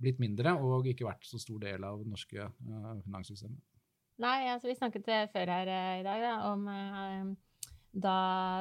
blitt 0.00 0.22
mindre 0.22 0.54
og 0.64 0.88
ikke 0.88 1.08
vært 1.10 1.26
så 1.28 1.38
stor 1.42 1.60
del 1.66 1.84
av 1.84 2.00
det 2.00 2.08
norske 2.08 2.46
finanssystemet. 3.04 3.60
Nei, 4.20 4.50
altså 4.52 4.68
vi 4.68 4.76
snakket 4.76 5.06
før 5.32 5.48
her 5.48 5.68
eh, 5.72 6.00
i 6.02 6.04
dag 6.04 6.20
da, 6.20 6.32
om 6.50 6.66
eh, 6.68 7.28
da 7.90 8.16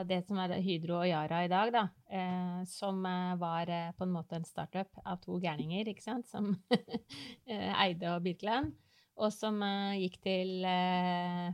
det 0.07 0.21
som 0.25 0.39
er 0.39 0.55
Hydro 0.63 1.01
og 1.01 1.09
Yara 1.09 1.41
i 1.43 1.49
dag, 1.51 1.71
da, 1.75 1.81
eh, 2.07 2.61
som 2.69 3.01
eh, 3.05 3.33
var 3.41 3.69
eh, 3.69 3.89
på 3.97 4.07
en 4.07 4.13
måte 4.13 4.37
en 4.39 4.47
startup 4.47 5.01
av 5.03 5.19
to 5.23 5.35
gærninger, 5.43 5.89
ikke 5.91 6.05
sant, 6.05 6.29
som 6.31 6.53
eide 7.83 8.13
og 8.13 8.23
Birkeland, 8.23 8.71
og 9.19 9.33
som 9.35 9.59
eh, 9.65 9.99
gikk 10.05 10.19
til 10.23 10.53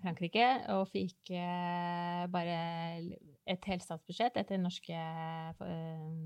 Frankrike 0.05 0.49
og 0.75 0.85
fikk 0.93 1.33
bare 2.29 2.59
et 3.45 3.69
helt 3.71 3.85
statsbudsjett 3.85 4.37
etter 4.37 4.61
norske 4.61 5.01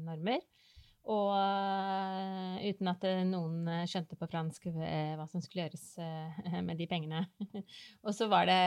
normer. 0.04 0.44
Og 1.08 1.32
uh, 1.32 2.60
uten 2.60 2.90
at 2.92 3.06
eh, 3.08 3.22
noen 3.26 3.68
eh, 3.72 3.86
skjønte 3.90 4.18
på 4.20 4.28
fransk 4.30 4.68
uh, 4.70 5.16
hva 5.18 5.26
som 5.32 5.42
skulle 5.42 5.64
gjøres 5.66 5.86
uh, 5.98 6.60
med 6.68 6.78
de 6.78 6.88
pengene. 6.92 7.24
og 8.06 8.12
så 8.16 8.28
var 8.30 8.50
det 8.50 8.60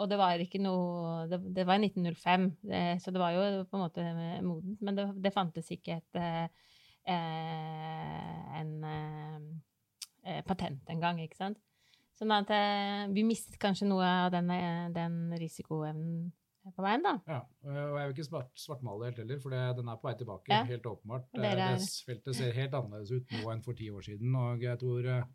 Og 0.00 0.08
det 0.10 0.18
var 0.18 0.40
ikke 0.40 0.62
noe 0.62 1.26
Det, 1.30 1.38
det 1.54 1.66
var 1.68 1.78
i 1.78 1.90
1905, 1.90 2.48
det, 2.64 2.82
så 3.04 3.12
det 3.14 3.22
var 3.22 3.36
jo 3.36 3.42
på 3.68 3.78
en 3.78 3.84
måte 3.84 4.06
modent. 4.42 4.80
Men 4.80 4.98
det, 4.98 5.06
det 5.24 5.34
fantes 5.34 5.70
ikke 5.74 6.00
et 6.00 6.22
en 7.04 8.70
patent 10.48 10.88
engang, 10.88 11.18
ikke 11.20 11.36
sant. 11.36 11.58
Sånn 12.16 12.32
at 12.32 12.48
vi 13.12 13.26
mistet 13.28 13.58
kanskje 13.60 13.90
noe 13.90 14.06
av 14.08 14.30
den, 14.32 14.48
den 14.96 15.18
risikoevnen 15.36 16.30
på 16.72 16.84
veien, 16.84 17.04
da. 17.04 17.14
Ja, 17.28 17.40
og 17.68 17.96
jeg 17.98 18.10
vil 18.10 18.18
ikke 18.18 18.42
svartmale 18.64 19.10
helt 19.10 19.22
heller, 19.22 19.40
for 19.42 19.54
det, 19.54 19.62
den 19.78 19.88
er 19.90 20.00
på 20.00 20.08
vei 20.08 20.16
tilbake, 20.20 20.50
ja. 20.52 20.64
helt 20.68 20.86
åpenbart. 20.88 21.30
Er... 21.36 21.80
Feltet 22.08 22.38
ser 22.38 22.54
helt 22.56 22.76
annerledes 22.78 23.12
ut 23.14 23.34
nå 23.36 23.48
enn 23.52 23.64
for 23.64 23.76
ti 23.78 23.90
år 23.92 24.06
siden, 24.06 24.36
og 24.40 24.64
jeg 24.64 24.80
tror 24.80 25.10
eh, 25.12 25.26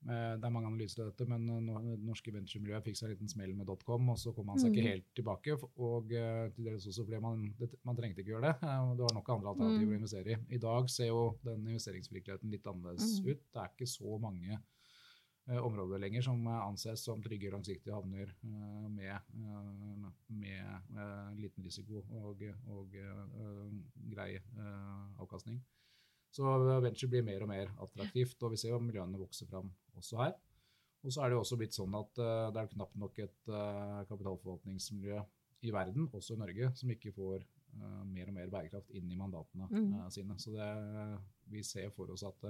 det 0.00 0.48
er 0.48 0.54
mange 0.54 0.72
analyser 0.72 1.04
av 1.04 1.12
dette, 1.12 1.28
men 1.30 1.46
det 1.46 1.94
norske 2.08 2.34
venturemiljøet 2.34 2.88
fikk 2.88 2.98
seg 2.98 3.08
en 3.08 3.14
liten 3.14 3.30
smell 3.30 3.54
med 3.58 3.70
dotcom, 3.70 4.10
og 4.14 4.18
så 4.18 4.34
kom 4.34 4.50
man 4.50 4.58
seg 4.62 4.72
ikke 4.72 4.86
mm. 4.86 4.90
helt 4.90 5.08
tilbake. 5.20 5.56
Og 5.86 6.10
til 6.10 6.66
dels 6.70 6.88
også 6.90 7.06
fordi 7.06 7.22
man, 7.22 7.46
det, 7.60 7.70
man 7.86 8.00
trengte 8.00 8.24
ikke 8.24 8.34
gjøre 8.34 8.50
det. 8.50 8.72
Det 8.98 9.06
var 9.06 9.16
nok 9.20 9.32
andre 9.36 9.54
alternativer 9.54 9.86
mm. 9.86 9.94
å 9.94 10.00
investere 10.00 10.34
i. 10.34 10.42
I 10.56 10.62
dag 10.66 10.90
ser 10.90 11.12
jo 11.12 11.24
den 11.46 11.62
investeringsvirkeligheten 11.68 12.56
litt 12.56 12.66
annerledes 12.70 13.20
mm. 13.20 13.30
ut. 13.30 13.48
Det 13.50 13.62
er 13.62 13.74
ikke 13.76 13.90
så 13.92 14.20
mange 14.24 14.58
Eh, 14.58 14.79
områder 15.58 15.98
lenger 15.98 16.22
som 16.22 16.46
anses 16.52 17.02
som 17.04 17.22
trygge 17.22 17.50
langsiktige 17.52 17.94
havner 17.94 18.30
eh, 18.30 18.86
med, 18.90 19.16
eh, 19.16 20.06
med 20.28 21.40
liten 21.40 21.66
risiko 21.66 22.04
og, 22.22 22.44
og 22.70 22.96
grei 24.12 24.32
avkastning. 25.18 25.60
Så 26.30 26.46
venture 26.84 27.10
blir 27.10 27.26
mer 27.26 27.42
og 27.42 27.50
mer 27.50 27.72
attraktivt, 27.82 28.38
og 28.46 28.52
vi 28.54 28.60
ser 28.62 28.70
jo 28.70 28.78
miljøene 28.84 29.18
vokse 29.18 29.48
fram 29.50 29.72
også 29.98 30.20
her. 30.22 30.36
Og 31.02 31.10
så 31.10 31.24
er 31.24 31.30
det 31.30 31.38
jo 31.38 31.42
også 31.42 31.58
blitt 31.58 31.74
sånn 31.74 31.96
at 31.96 32.20
det 32.54 32.60
er 32.60 32.70
knapt 32.70 32.98
nok 33.00 33.18
et 33.24 33.50
kapitalforvaltningsmiljø 34.06 35.18
i 35.66 35.72
verden, 35.74 36.06
også 36.14 36.36
i 36.36 36.40
Norge, 36.40 36.70
som 36.78 36.92
ikke 36.92 37.12
får 37.16 37.42
mer 38.12 38.30
og 38.30 38.36
mer 38.36 38.52
bærekraft 38.52 38.92
inn 38.94 39.10
i 39.10 39.18
mandatene 39.18 39.66
mm. 39.72 39.90
sine. 40.14 40.36
Så 40.38 40.54
det, 40.54 40.68
vi 41.50 41.64
ser 41.66 41.90
for 41.96 42.12
oss 42.14 42.22
at 42.28 42.46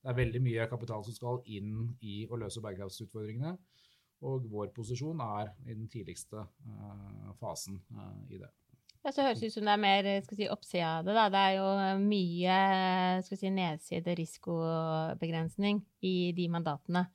det 0.00 0.08
er 0.10 0.16
veldig 0.16 0.40
mye 0.42 0.68
kapital 0.70 1.04
som 1.04 1.16
skal 1.16 1.42
inn 1.52 1.90
i 2.00 2.22
å 2.30 2.38
løse 2.40 2.62
bærekraftsutfordringene. 2.64 3.52
Og 4.24 4.48
vår 4.52 4.72
posisjon 4.76 5.20
er 5.24 5.52
i 5.64 5.74
den 5.74 5.88
tidligste 5.88 6.42
uh, 6.44 7.30
fasen 7.40 7.78
uh, 7.96 8.16
i 8.28 8.40
det. 8.40 8.50
Ja, 9.00 9.12
så 9.16 9.24
høres 9.24 9.40
ut 9.40 9.54
som 9.54 9.64
det 9.64 9.72
er 9.72 9.80
mer 9.80 10.08
si, 10.28 10.44
oppsida 10.52 10.98
av 10.98 11.06
det. 11.08 11.14
Da. 11.16 11.28
Det 11.32 11.40
er 11.40 11.54
jo 11.56 11.68
mye 12.02 12.56
skal 13.24 13.40
si, 13.40 13.52
nedside 13.56 14.16
risikobegrensning 14.18 15.80
i 16.04 16.14
de 16.36 16.48
mandatene. 16.52 17.06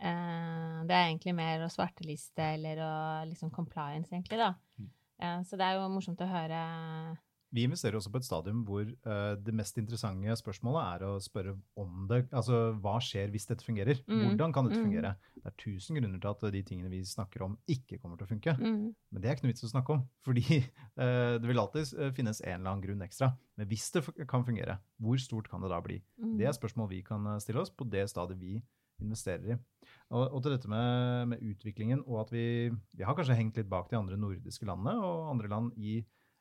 Det 0.00 0.96
er 0.96 1.04
egentlig 1.04 1.34
mer 1.36 1.62
å 1.62 1.70
svarteliste 1.70 2.46
eller 2.56 2.80
å 2.82 2.92
liksom 3.28 3.50
compliance, 3.52 4.08
egentlig, 4.10 4.38
da. 4.40 4.54
Mm. 4.80 5.42
så 5.44 5.58
det 5.60 5.66
er 5.66 5.76
jo 5.76 5.90
morsomt 5.92 6.22
å 6.24 6.30
høre 6.30 6.60
vi 7.50 7.64
investerer 7.66 7.98
også 7.98 8.12
på 8.14 8.20
et 8.20 8.26
stadium 8.26 8.62
hvor 8.66 8.84
uh, 8.86 9.34
det 9.38 9.54
mest 9.56 9.78
interessante 9.80 10.36
spørsmålet 10.38 10.80
er 10.82 11.04
å 11.06 11.10
spørre 11.22 11.56
om 11.80 12.06
det. 12.10 12.22
Altså 12.36 12.70
hva 12.78 12.96
skjer 13.02 13.32
hvis 13.32 13.48
dette 13.50 13.66
fungerer? 13.66 14.02
Mm. 14.06 14.22
Hvordan 14.22 14.54
kan 14.54 14.68
dette 14.68 14.78
mm. 14.78 14.84
fungere? 14.86 15.12
Det 15.40 15.50
er 15.50 15.56
tusen 15.58 15.98
grunner 15.98 16.22
til 16.22 16.30
at 16.30 16.44
de 16.54 16.62
tingene 16.66 16.92
vi 16.92 17.02
snakker 17.06 17.46
om, 17.46 17.56
ikke 17.70 17.98
kommer 17.98 18.20
til 18.20 18.28
å 18.28 18.30
funke. 18.30 18.54
Mm. 18.60 18.90
Men 18.94 19.22
det 19.22 19.30
er 19.30 19.36
ikke 19.36 19.48
noe 19.48 19.54
vits 19.54 19.66
å 19.66 19.72
snakke 19.72 19.96
om, 19.96 20.04
fordi 20.26 20.60
uh, 20.62 21.36
det 21.40 21.50
vil 21.50 21.62
alltid 21.62 21.94
eh, 21.98 22.12
finnes 22.16 22.42
en 22.44 22.54
eller 22.58 22.74
annen 22.74 22.84
grunn 22.84 23.06
ekstra. 23.06 23.32
Men 23.58 23.70
hvis 23.70 23.88
det 23.96 24.04
kan 24.30 24.46
fungere, 24.46 24.78
hvor 25.02 25.18
stort 25.22 25.50
kan 25.50 25.64
det 25.64 25.72
da 25.72 25.80
bli? 25.84 25.98
Mm. 26.22 26.36
Det 26.38 26.46
er 26.46 26.54
spørsmål 26.56 26.92
vi 26.92 27.02
kan 27.06 27.26
stille 27.42 27.64
oss 27.64 27.74
på 27.74 27.88
det 27.90 28.06
stadiet 28.12 28.38
vi 28.40 28.60
investerer 29.00 29.54
i. 29.54 29.58
Og, 30.10 30.24
og 30.26 30.40
til 30.42 30.54
dette 30.54 30.70
med, 30.70 31.32
med, 31.32 31.42
utviklingen 31.50 32.02
og 32.04 32.24
at 32.24 32.32
vi, 32.34 32.44
vi 32.70 33.06
har 33.06 33.16
kanskje 33.16 33.36
hengt 33.38 33.58
litt 33.58 33.70
bak 33.70 33.88
de 33.90 33.98
andre 33.98 34.18
nordiske 34.20 34.66
landene 34.68 34.98
og 35.00 35.30
andre 35.32 35.50
land 35.50 35.70
i 35.78 36.00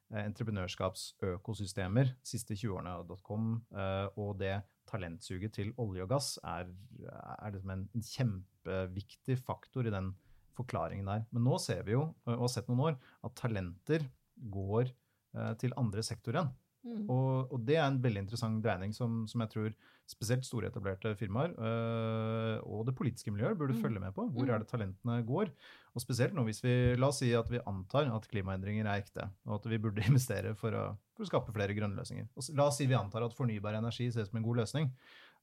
entreprenørskapsøkosystemer 0.09 2.15
siste 2.25 2.57
20 2.57 2.79
årene. 2.79 3.17
.com, 3.25 3.51
eh, 3.75 4.07
og 4.17 4.39
det 4.41 4.55
talentsuget 4.89 5.53
til 5.53 5.73
olje 5.77 6.05
og 6.05 6.09
gass 6.09 6.39
er, 6.41 6.71
er 7.05 7.53
liksom 7.53 7.75
en, 7.75 7.83
en, 7.93 8.05
kjempeviktig 8.05 9.37
faktor 9.37 9.85
i 9.85 9.93
den 9.93 10.13
forklaringen 10.57 11.09
der. 11.09 11.27
Men 11.31 11.45
nå 11.45 11.59
ser 11.61 11.83
vi 11.85 11.93
jo, 11.93 12.07
og 12.25 12.47
har 12.47 12.51
sett 12.51 12.69
noen 12.71 12.87
år, 12.89 12.97
at 13.25 13.37
talenter 13.37 14.07
går 14.49 14.89
eh, 14.89 15.53
til 15.61 15.77
andre 15.79 16.05
sektorer 16.05 16.41
igjen. 16.41 16.55
Mm. 16.79 17.09
Og, 17.11 17.51
og, 17.51 17.57
det 17.67 17.75
er 17.75 17.85
en 17.89 17.97
veldig 17.99 18.21
interessant 18.23 18.61
dreining 18.63 18.93
som, 18.95 19.25
som 19.27 19.41
jeg 19.43 19.51
tror 19.51 19.73
spesielt 20.09 20.45
store 20.47 20.69
etablerte 20.71 21.11
firmaer 21.19 21.51
øh, 21.53 22.55
og 22.63 22.85
det 22.87 22.95
politiske 22.95 23.33
miljøet 23.35 23.59
burde 23.59 23.75
mm. 23.75 23.81
følge 23.83 24.01
med 24.01 24.15
på. 24.15 24.25
Hvor 24.31 24.47
mm. 24.47 24.53
er 24.53 24.63
det 24.63 24.69
talentene 24.71 25.17
går? 25.27 25.51
Og 25.93 26.03
spesielt 26.03 26.37
nå 26.37 26.45
hvis 26.47 26.63
vi 26.63 26.75
La 26.99 27.11
oss 27.11 27.19
si 27.21 27.33
at 27.35 27.51
vi 27.51 27.61
antar 27.67 28.09
at 28.15 28.27
klimaendringer 28.31 28.87
er 28.87 29.03
ekte, 29.03 29.27
og 29.45 29.59
at 29.59 29.69
vi 29.69 29.81
burde 29.81 30.05
investere 30.09 30.55
for 30.59 30.75
å, 30.75 30.85
for 31.17 31.27
å 31.27 31.29
skape 31.29 31.55
flere 31.55 31.75
grønne 31.77 31.99
løsninger. 31.99 32.29
Og 32.35 32.47
la 32.57 32.69
oss 32.71 32.79
si 32.79 32.87
vi 32.89 32.97
antar 32.97 33.27
at 33.27 33.35
fornybar 33.37 33.77
energi 33.77 34.07
ses 34.13 34.31
som 34.31 34.39
en 34.39 34.47
god 34.47 34.63
løsning. 34.63 34.89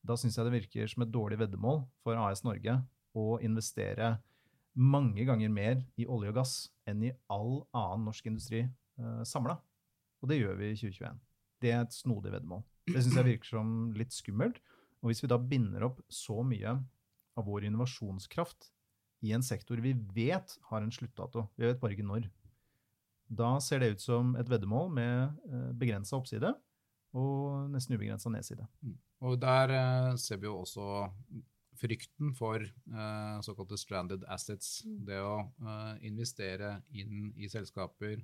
Da 0.07 0.17
syns 0.19 0.39
jeg 0.39 0.49
det 0.49 0.57
virker 0.57 0.91
som 0.91 1.05
et 1.05 1.13
dårlig 1.13 1.41
veddemål 1.43 1.85
for 2.05 2.19
AS 2.27 2.45
Norge 2.47 2.81
å 3.17 3.37
investere 3.45 4.17
mange 4.77 5.25
ganger 5.25 5.53
mer 5.53 5.81
i 5.97 6.05
olje 6.09 6.33
og 6.33 6.37
gass 6.37 6.57
enn 6.89 7.07
i 7.09 7.15
all 7.33 7.63
annen 7.77 8.05
norsk 8.11 8.29
industri 8.29 8.67
øh, 8.67 9.23
samla. 9.25 9.57
Og 10.23 10.31
det 10.31 10.41
gjør 10.41 10.57
vi 10.61 10.71
i 10.73 10.79
2021. 10.79 11.21
Det 11.63 11.73
er 11.73 11.83
et 11.85 11.97
snodig 11.97 12.33
veddemål. 12.35 12.65
Det 12.87 13.03
syns 13.03 13.19
jeg 13.19 13.29
virker 13.33 13.51
som 13.51 13.75
litt 13.97 14.15
skummelt. 14.15 14.61
Og 15.03 15.11
hvis 15.11 15.23
vi 15.25 15.31
da 15.31 15.39
binder 15.41 15.87
opp 15.89 16.01
så 16.13 16.41
mye 16.47 16.77
av 17.37 17.47
vår 17.47 17.67
innovasjonskraft 17.69 18.71
i 19.27 19.33
en 19.37 19.45
sektor 19.45 19.81
vi 19.83 19.95
vet 20.17 20.57
har 20.71 20.85
en 20.85 20.93
sluttdato, 20.93 21.47
vi 21.57 21.69
vet 21.69 21.81
bare 21.81 21.97
ikke 21.97 22.07
når, 22.07 22.29
da 23.27 23.57
ser 23.63 23.83
det 23.83 23.97
ut 23.97 24.05
som 24.05 24.37
et 24.39 24.49
veddemål 24.49 24.91
med 24.95 25.51
eh, 25.51 25.71
begrensa 25.79 26.15
oppside 26.19 26.53
og 27.17 27.73
nesten 27.73 27.97
ubegrensa 27.97 28.31
nedside. 28.31 28.67
Mm. 28.85 28.97
Og 29.27 29.39
der 29.41 29.73
eh, 29.75 30.13
ser 30.21 30.39
vi 30.41 30.47
jo 30.47 30.61
også 30.61 31.07
frykten 31.77 32.33
for 32.37 32.63
eh, 32.63 33.37
såkalte 33.45 33.79
stranded 33.81 34.25
assets. 34.33 34.83
Mm. 34.87 34.99
Det 35.09 35.21
å 35.25 35.37
eh, 35.43 35.93
investere 36.09 36.77
inn 36.97 37.33
i 37.37 37.51
selskaper 37.53 38.21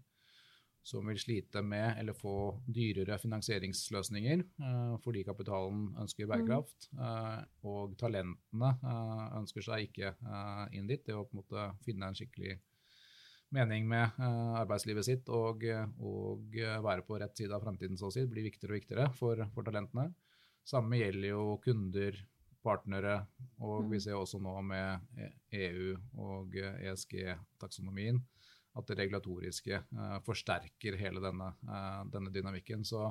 som 0.82 1.06
vil 1.06 1.18
slite 1.18 1.62
med 1.62 1.94
eller 1.98 2.16
få 2.16 2.34
dyrere 2.66 3.18
finansieringsløsninger 3.22 4.42
uh, 4.62 4.96
fordi 5.04 5.22
kapitalen 5.26 5.92
ønsker 6.02 6.26
bærekraft. 6.30 6.88
Uh, 6.98 7.38
og 7.70 7.94
talentene 8.00 8.72
uh, 8.82 9.28
ønsker 9.38 9.62
seg 9.62 9.86
ikke 9.88 10.12
inn 10.74 10.90
dit. 10.90 11.04
Det 11.06 11.14
å 11.14 11.24
på 11.28 11.36
en 11.36 11.42
måte 11.44 11.68
finne 11.86 12.10
en 12.10 12.18
skikkelig 12.18 12.58
mening 13.52 13.86
med 13.86 14.16
arbeidslivet 14.18 15.04
sitt 15.04 15.26
og, 15.28 15.66
og, 16.00 16.54
være 16.56 17.02
på 17.04 17.18
rett 17.20 17.36
side 17.36 17.52
av 17.52 17.66
så 18.00 18.08
å 18.08 18.14
si, 18.14 18.24
blir 18.24 18.46
viktigere 18.46 18.72
og 18.72 18.78
viktigere 18.78 19.08
for, 19.12 19.42
for 19.52 19.66
talentene. 19.66 20.06
Samme 20.64 20.96
gjelder 20.96 21.34
jo 21.34 21.58
kunder, 21.60 22.16
partnere, 22.64 23.18
og 23.60 23.90
vi 23.90 23.98
mm. 23.98 24.04
ser 24.06 24.16
også 24.16 24.40
nå 24.40 24.54
med 24.64 25.04
EU 25.52 25.92
e 25.92 25.98
og 26.22 26.56
ESG-taksonomien 26.56 28.22
at 28.74 28.88
det 28.88 28.98
regulatoriske 28.98 29.82
uh, 29.92 30.18
forsterker 30.24 30.96
hele 31.00 31.20
denne, 31.24 31.52
uh, 31.68 32.02
denne, 32.12 32.32
dynamikken. 32.32 32.84
Så 32.88 33.10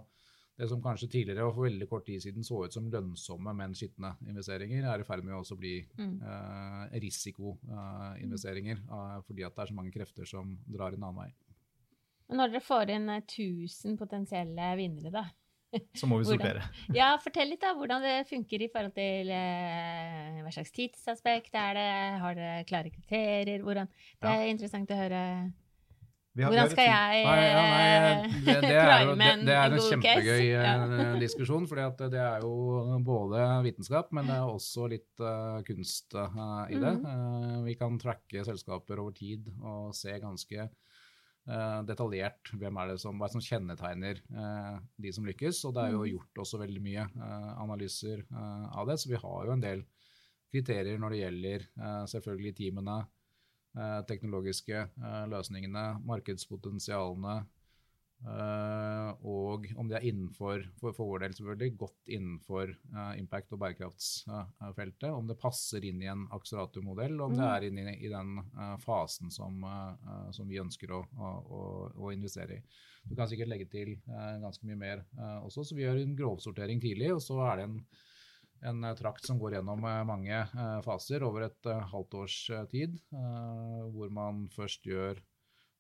det 0.58 0.68
som 0.70 0.82
kanskje 0.84 1.10
tidligere 1.10 1.46
og 1.48 1.56
for 1.56 1.66
veldig 1.66 1.88
kort 1.90 2.06
tid 2.06 2.22
siden 2.22 2.46
så 2.46 2.60
ut 2.66 2.76
som 2.76 2.90
lønnsomme, 2.92 3.54
men 3.58 3.74
skitne 3.78 4.12
investeringer, 4.28 4.86
er 4.86 5.02
i 5.02 5.08
ferd 5.08 5.24
med 5.26 5.34
å 5.34 5.40
også 5.42 5.58
bli 5.58 5.88
Mm. 5.98 6.22
eh, 6.22 7.00
risikoinvesteringer, 7.02 8.78
eh, 8.78 9.22
fordi 9.26 9.44
at 9.46 9.56
det 9.56 9.64
er 9.64 9.72
så 9.72 9.74
mange 9.74 9.92
krefter 9.92 10.28
som 10.28 10.58
drar 10.68 10.94
en 10.94 11.04
annen 11.04 11.24
vei. 11.24 11.34
Men 12.30 12.38
når 12.38 12.52
dere 12.52 12.64
får 12.64 12.90
inn 12.90 13.10
eh, 13.10 13.22
1000 13.22 13.98
potensielle 13.98 14.76
vinnere, 14.78 15.12
da, 15.12 15.26
Så 16.00 16.10
må 16.10 16.20
vi 16.22 16.28
Hvordan? 16.28 16.42
sortere. 16.42 16.68
Ja, 17.00 17.14
fortell 17.24 17.52
litt 17.54 17.64
da, 17.64 17.74
hvordan 17.78 18.04
det 18.06 18.18
funker 18.30 18.66
i 18.66 18.70
forhold 18.72 18.94
til 18.98 19.32
eh, 19.36 20.42
hva 20.44 20.54
slags 20.54 20.74
tidsaspekt 20.76 21.56
er 21.56 21.80
det, 21.80 21.90
har 22.24 22.38
dere 22.38 22.70
klare 22.70 22.94
kriterier, 22.94 23.64
hvordan 23.66 23.90
Det 24.22 24.32
er 24.32 24.48
interessant 24.52 24.92
å 24.92 25.02
høre. 25.02 25.26
Har- 26.32 26.48
Hvordan 26.48 26.70
skal 26.72 26.86
jeg 26.88 27.24
Nei, 27.26 27.40
ja, 27.44 27.62
nei, 27.62 27.88
eh, 27.92 28.36
det, 28.46 28.54
det, 28.64 28.76
er 28.80 29.02
jo, 29.04 29.16
det, 29.20 29.32
det 29.50 29.56
er 29.56 29.74
en 29.76 29.82
kjempegøy? 29.84 30.44
Ja. 30.48 30.76
eh, 30.88 31.16
diskusjon, 31.20 31.66
for 31.68 31.82
at 31.84 32.04
det 32.14 32.22
er 32.24 32.46
jo 32.46 33.00
både 33.04 33.42
vitenskap, 33.66 34.14
men 34.16 34.30
det 34.32 34.38
er 34.38 34.48
også 34.48 34.88
litt 34.94 35.20
uh, 35.20 35.60
kunst 35.68 36.16
uh, 36.16 36.64
i 36.72 36.80
det. 36.80 36.94
Eh, 37.04 37.58
vi 37.68 37.76
kan 37.76 38.00
tracke 38.00 38.46
selskaper 38.48 39.04
over 39.04 39.12
tid 39.18 39.52
og 39.60 39.92
se 39.98 40.16
ganske 40.24 40.70
detaljert 41.88 42.52
hvem 42.54 42.78
er 42.78 42.92
det 42.92 43.00
som, 43.02 43.18
hva 43.18 43.26
er 43.26 43.32
det 43.32 43.38
som 43.40 43.46
kjennetegner 43.48 44.20
eh, 44.30 44.76
de 45.02 45.12
som 45.14 45.26
lykkes. 45.26 45.64
Og 45.66 45.74
det 45.76 45.84
er 45.88 45.92
jo 45.96 46.04
Mhm. 46.04 46.12
gjort 46.12 46.44
også 46.46 46.60
veldig 46.62 46.82
mye 46.82 47.06
eh, 47.08 47.52
analyser 47.64 48.20
eh, 48.20 48.68
av 48.78 48.88
det, 48.88 49.00
så 49.00 49.10
vi 49.10 49.16
har 49.24 49.46
jo 49.46 49.52
en 49.52 49.62
del 49.64 49.84
kriterier 50.52 51.00
når 51.00 51.10
det 51.10 51.22
gjelder 51.24 51.66
eh, 51.80 52.06
selvfølgelig 52.14 52.56
teamene, 52.56 53.08
eh, 53.78 54.02
teknologiske 54.08 54.78
eh, 54.78 55.26
løsningene, 55.32 55.86
markedspotensialene, 56.06 57.38
eh, 57.40 57.46
og 58.22 59.66
om 59.82 59.88
de 59.90 59.96
er 59.98 60.06
innenfor, 60.06 60.62
for, 60.80 60.94
for 60.94 61.10
vår 61.10 61.24
del 61.26 61.34
selvfølgelig, 61.38 61.78
godt 61.80 62.12
innenfor 62.14 62.70
eh, 62.70 63.14
impact- 63.22 63.56
og 63.56 63.62
bærekraftsfeltet, 63.64 65.08
om 65.10 65.28
det 65.30 65.40
passer 65.42 65.88
inn 65.90 66.04
i 66.04 66.10
en 66.12 66.28
akseleratormodell, 66.38 67.18
om 67.22 67.34
det 67.34 67.42
Mm. 67.42 67.50
er 67.56 67.66
inn 67.68 67.82
i, 67.82 67.96
i 68.06 68.12
den 68.12 68.36
eh, 68.44 68.76
fasen 68.86 69.32
som, 69.34 69.58
eh, 69.64 70.14
eh, 70.14 70.30
som 70.38 70.48
vi 70.48 70.62
ønsker 70.62 70.94
å, 70.94 71.02
å, 71.18 71.64
å, 71.98 72.12
investere 72.14 72.60
i. 72.60 72.62
Du 73.10 73.16
kan 73.18 73.28
sikkert 73.32 73.50
legge 73.50 73.66
til 73.72 73.96
eh, 73.98 74.38
ganske 74.44 74.66
mye 74.70 74.78
mer 74.78 75.04
eh, 75.18 75.40
også, 75.42 75.66
så 75.66 75.76
vi 75.76 75.88
gjør 75.88 76.04
en 76.04 76.16
grovsortering 76.20 76.82
tidlig, 76.84 77.14
og 77.16 77.22
så 77.26 77.42
er 77.50 77.62
det 77.64 77.70
en 77.72 77.82
en 78.62 78.84
eh, 78.86 78.94
trakt 78.94 79.26
som 79.26 79.40
går 79.42 79.56
gjennom 79.58 79.82
eh, 79.90 80.04
mange 80.06 80.36
eh, 80.38 80.80
faser 80.86 81.24
over 81.26 81.48
et 81.48 81.66
eh, 81.66 81.82
halvt 81.94 82.14
års 82.20 82.36
eh, 82.54 82.66
tid, 82.70 83.00
eh, 83.10 83.80
hvor 83.90 84.12
man 84.14 84.44
først 84.54 84.86
gjør 84.86 85.18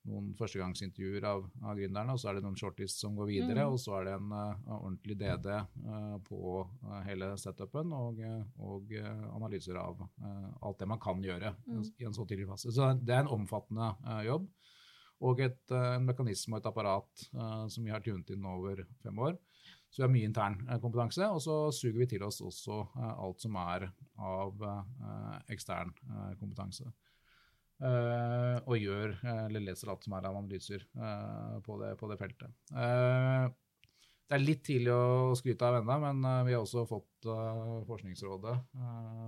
noen 0.09 0.31
førstegangsintervjuer 0.39 1.25
av, 1.29 1.43
av 1.61 1.77
gründerne, 1.77 2.15
og 2.15 2.19
så 2.21 2.31
er 2.31 2.39
det 2.39 2.43
noen 2.45 2.55
shortlists 2.57 3.03
som 3.03 3.13
går 3.19 3.27
videre, 3.29 3.65
Mm. 3.67 3.73
og 3.75 3.79
så 3.79 3.99
er 3.99 4.07
det 4.07 4.13
en 4.17 4.31
uh, 4.33 4.71
ordentlig 4.79 5.17
DD 5.19 5.47
uh, 5.53 6.15
på 6.25 6.39
uh, 6.85 7.01
hele 7.05 7.29
setupen, 7.37 7.93
og, 7.93 8.19
eh, 8.19 8.41
og 8.65 8.91
eh, 8.97 9.21
analyser 9.35 9.77
av 9.77 10.01
eh, 10.01 10.47
alt 10.61 10.79
det 10.81 10.87
man 10.89 10.99
kan 10.99 11.21
gjøre 11.21 11.53
Mm. 11.67 11.83
i 11.99 12.05
en 12.09 12.13
så 12.17 12.25
tidlig 12.25 12.47
fase. 12.49 12.71
Så 12.73 12.93
det 12.97 13.13
er 13.13 13.21
en 13.25 13.35
omfattende 13.37 13.91
eh, 14.07 14.23
jobb, 14.31 14.49
og 15.21 15.39
et, 15.45 15.61
eh, 15.69 15.95
en 15.99 16.05
mekanisme 16.09 16.55
og 16.57 16.63
et 16.63 16.71
apparat 16.71 17.27
eh, 17.33 17.67
som 17.69 17.83
vi 17.85 17.91
har 17.93 18.01
tunet 18.01 18.29
inn 18.33 18.45
over 18.45 18.81
fem 19.03 19.19
år. 19.19 19.37
Så 19.91 19.99
vi 19.99 20.03
har 20.07 20.13
mye 20.15 20.25
intern 20.29 20.55
eh, 20.67 20.79
kompetanse, 20.81 21.27
og 21.29 21.41
så 21.43 21.59
suger 21.75 21.99
vi 21.99 22.07
til 22.15 22.23
oss 22.23 22.41
også 22.41 22.79
eh, 22.97 23.13
alt 23.21 23.41
som 23.43 23.55
er 23.61 23.91
av 24.17 24.65
eh, 24.65 25.39
ekstern 25.53 25.93
eh, 26.09 26.33
kompetanse. 26.41 26.89
Eh, 27.81 28.57
og 28.69 28.77
gjør, 28.77 29.15
eh, 29.25 29.45
eller 29.47 29.63
leser 29.65 29.89
alt 29.89 30.05
som 30.05 30.13
er 30.13 30.27
av 30.29 30.35
analyser 30.37 30.83
eh, 30.85 31.55
på, 31.65 31.79
det, 31.81 31.95
på 31.97 32.09
det 32.11 32.17
feltet. 32.19 32.53
Det 32.71 34.37
er 34.37 34.43
litt 34.43 34.61
tidlig 34.63 34.93
å 34.93 35.33
skryte 35.35 35.65
av 35.67 35.79
ennå, 35.81 35.95
men 36.05 36.45
vi 36.47 36.53
har 36.55 36.61
også 36.61 36.85
fått 36.87 37.07
Forskningsrådet 37.85 38.53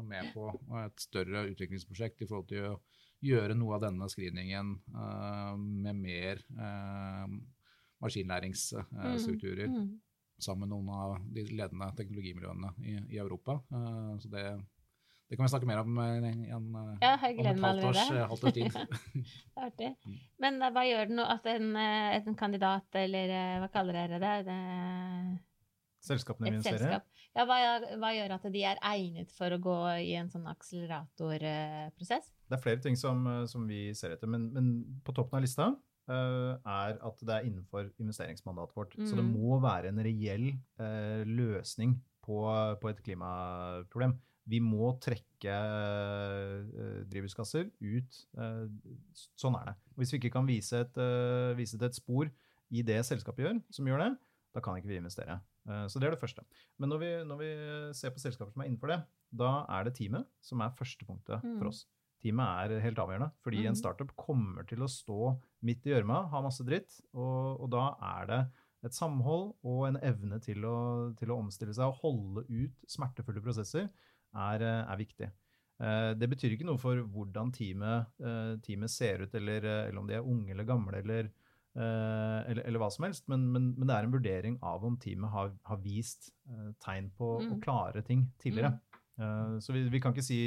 med 0.08 0.30
på 0.34 0.48
et 0.80 1.04
større 1.04 1.44
utviklingsprosjekt 1.52 2.24
i 2.24 2.28
forhold 2.30 2.48
til 2.50 2.70
å 2.72 2.78
gjøre 3.22 3.58
noe 3.58 3.76
av 3.76 3.84
denne 3.84 4.08
screeningen 4.10 4.72
med 5.60 6.00
mer 6.00 6.42
maskinlæringsstrukturer 8.02 9.70
Mm. 9.70 9.92
sammen 10.40 10.66
med 10.66 10.74
noen 10.74 10.90
av 10.96 11.20
de 11.36 11.46
ledende 11.52 11.92
teknologimiljøene 12.00 12.74
i, 12.82 12.96
i 13.14 13.20
Europa. 13.22 13.60
Så 14.24 14.32
det, 14.34 14.48
det 15.30 15.38
kan 15.38 15.46
vi 15.46 15.50
snakke 15.54 15.66
mer 15.70 15.80
om 15.82 15.98
eh, 15.98 16.28
i 16.30 16.50
en, 16.54 16.68
eh, 16.76 16.98
Ja, 17.02 17.14
jeg 17.24 17.40
om 17.40 17.48
et 17.48 17.64
halvt 17.64 17.88
års, 17.90 18.02
eh, 18.12 18.28
halvt 18.30 18.44
års 18.44 18.54
tid. 18.54 18.74
Det 18.74 19.58
er 19.58 19.66
artig. 19.70 19.90
Mm. 20.06 20.20
Men 20.46 20.62
eh, 20.62 20.74
hva 20.76 20.84
gjør 20.90 21.10
det 21.10 21.18
nå 21.18 21.26
at 21.38 21.46
en, 21.54 21.72
eh, 21.80 22.20
en 22.20 22.36
kandidat, 22.38 23.00
eller 23.06 23.34
eh, 23.40 23.56
hva 23.64 23.72
kaller 23.74 23.98
dere 24.02 24.20
det, 24.22 24.36
det 24.52 24.60
Selskapene 26.04 26.50
vi 26.50 26.58
investerer 26.58 26.82
selskap, 26.84 27.06
ja, 27.34 27.46
hva, 27.48 27.58
hva 28.02 28.10
gjør 28.12 28.34
at 28.36 28.46
de 28.52 28.64
er 28.68 28.82
egnet 28.84 29.32
for 29.32 29.56
å 29.56 29.60
gå 29.64 29.78
i 30.04 30.12
en 30.20 30.28
sånn 30.30 30.44
akseleratorprosess? 30.52 32.28
Det 32.50 32.58
er 32.58 32.62
flere 32.62 32.84
ting 32.84 32.98
som, 33.00 33.24
eh, 33.28 33.46
som 33.50 33.64
vi 33.70 33.86
ser 33.96 34.12
etter, 34.18 34.28
men, 34.30 34.50
men 34.54 34.70
på 35.06 35.16
toppen 35.16 35.40
av 35.40 35.46
lista 35.46 35.70
uh, 35.72 36.60
er 36.60 36.98
at 37.00 37.24
det 37.24 37.38
er 37.38 37.48
innenfor 37.48 37.88
investeringsmandatet 38.04 38.76
vårt. 38.76 38.98
Så 39.08 39.16
det 39.16 39.24
Mhm. 39.24 39.32
må 39.40 39.60
være 39.64 39.88
en 39.94 40.04
reell 40.04 40.50
uh, 40.80 41.24
løsning 41.24 41.96
på, 42.24 42.44
på 42.82 42.90
et 42.92 43.02
klimaproblem. 43.04 44.18
Vi 44.50 44.60
må 44.60 44.92
trekke 45.00 45.54
drivhuskasser 47.10 47.70
drivhusgasser 47.70 47.70
ut. 47.80 48.20
eh, 48.38 48.68
sånn 49.40 49.56
er 49.60 49.72
det. 49.72 49.76
Hvis 50.00 50.12
vi 50.14 50.20
ikke 50.20 50.34
kan 50.36 50.48
vise 50.48 50.82
et, 50.84 50.98
eh, 50.98 51.54
vise 51.56 51.78
til 51.78 51.88
et 51.88 51.96
spor 51.96 52.30
i 52.72 52.82
det 52.82 53.00
selskapet 53.06 53.46
gjør, 53.46 53.62
som 53.72 53.86
gjør 53.88 54.04
det, 54.04 54.12
da 54.54 54.62
kan 54.62 54.76
ikke 54.78 54.92
vi 54.92 55.00
investere. 55.00 55.40
Eh, 55.68 55.86
så 55.88 56.00
det 56.00 56.08
er 56.08 56.16
det 56.16 56.22
første. 56.22 56.44
Men 56.78 56.90
når 56.90 57.00
vi, 57.00 57.12
når 57.30 57.38
vi 57.40 57.50
ser 57.94 58.12
på 58.12 58.20
selskaper 58.20 58.52
som 58.54 58.62
er 58.62 58.68
innenfor 58.70 58.88
det, 58.92 59.00
da 59.34 59.66
er 59.70 59.84
det 59.86 59.96
teamet 59.96 60.28
som 60.42 60.62
er 60.62 60.76
første 60.78 61.06
punktet 61.06 61.42
Mm. 61.44 61.58
for 61.60 61.68
oss. 61.68 61.86
Teamet 62.22 62.72
er 62.72 62.80
helt 62.80 62.96
avgjørende, 62.98 63.32
fordi 63.44 63.64
mm. 63.64 63.68
en 63.68 63.76
startup 63.76 64.16
kommer 64.16 64.64
til 64.68 64.80
å 64.80 64.88
stå 64.88 65.40
midt 65.62 65.86
i 65.86 65.92
gjørma, 65.92 66.30
ha 66.30 66.42
masse 66.42 66.64
dritt, 66.64 67.02
og, 67.14 67.60
og 67.60 67.70
da 67.72 67.98
er 68.02 68.26
det 68.28 68.42
et 68.86 68.94
samhold 68.94 69.56
og 69.64 69.88
en 69.88 69.98
evne 70.04 70.40
til 70.44 70.64
å, 70.64 71.14
til 71.16 71.32
å 71.32 71.40
omstille 71.40 71.74
seg 71.74 71.88
og 71.88 72.00
holde 72.02 72.46
ut 72.50 72.72
smertefulle 72.88 73.42
prosesser 73.44 73.90
er, 74.36 74.62
eh, 74.62 74.92
er 74.92 74.98
viktig. 74.98 75.30
Eh, 75.84 76.14
Det 76.16 76.30
betyr 76.30 76.54
ikke 76.56 76.66
noe 76.66 76.78
for 76.78 76.96
hvordan 76.96 77.52
teamet, 77.54 78.08
eh, 78.24 78.56
teamet 78.66 78.90
ser 78.90 79.24
ut, 79.24 79.34
eller, 79.36 79.64
eller 79.90 80.00
om 80.00 80.08
de 80.08 80.14
er 80.16 80.22
unge 80.26 80.52
eller 80.52 80.64
gamle, 80.64 80.98
eller, 81.04 81.30
eller, 81.76 82.62
eller 82.68 82.80
hva 82.80 82.92
som 82.94 83.06
helst, 83.08 83.28
men, 83.28 83.48
men, 83.52 83.72
men 83.76 83.88
det 83.90 83.96
er 83.96 84.04
en 84.06 84.12
vurdering 84.14 84.58
av 84.62 84.84
om 84.86 84.96
teamet 85.02 85.32
har, 85.34 85.52
har 85.66 85.78
vist 85.82 86.32
tegn 86.86 87.10
på 87.18 87.32
å 87.40 87.42
Mm. 87.42 87.62
klare 87.64 88.04
ting 88.06 88.28
tidligere. 88.38 88.80
Eh, 89.20 89.60
Så 89.60 89.74
vi, 89.74 89.84
vi, 89.90 90.00
kan 90.02 90.14
ikke 90.14 90.26
si, 90.26 90.40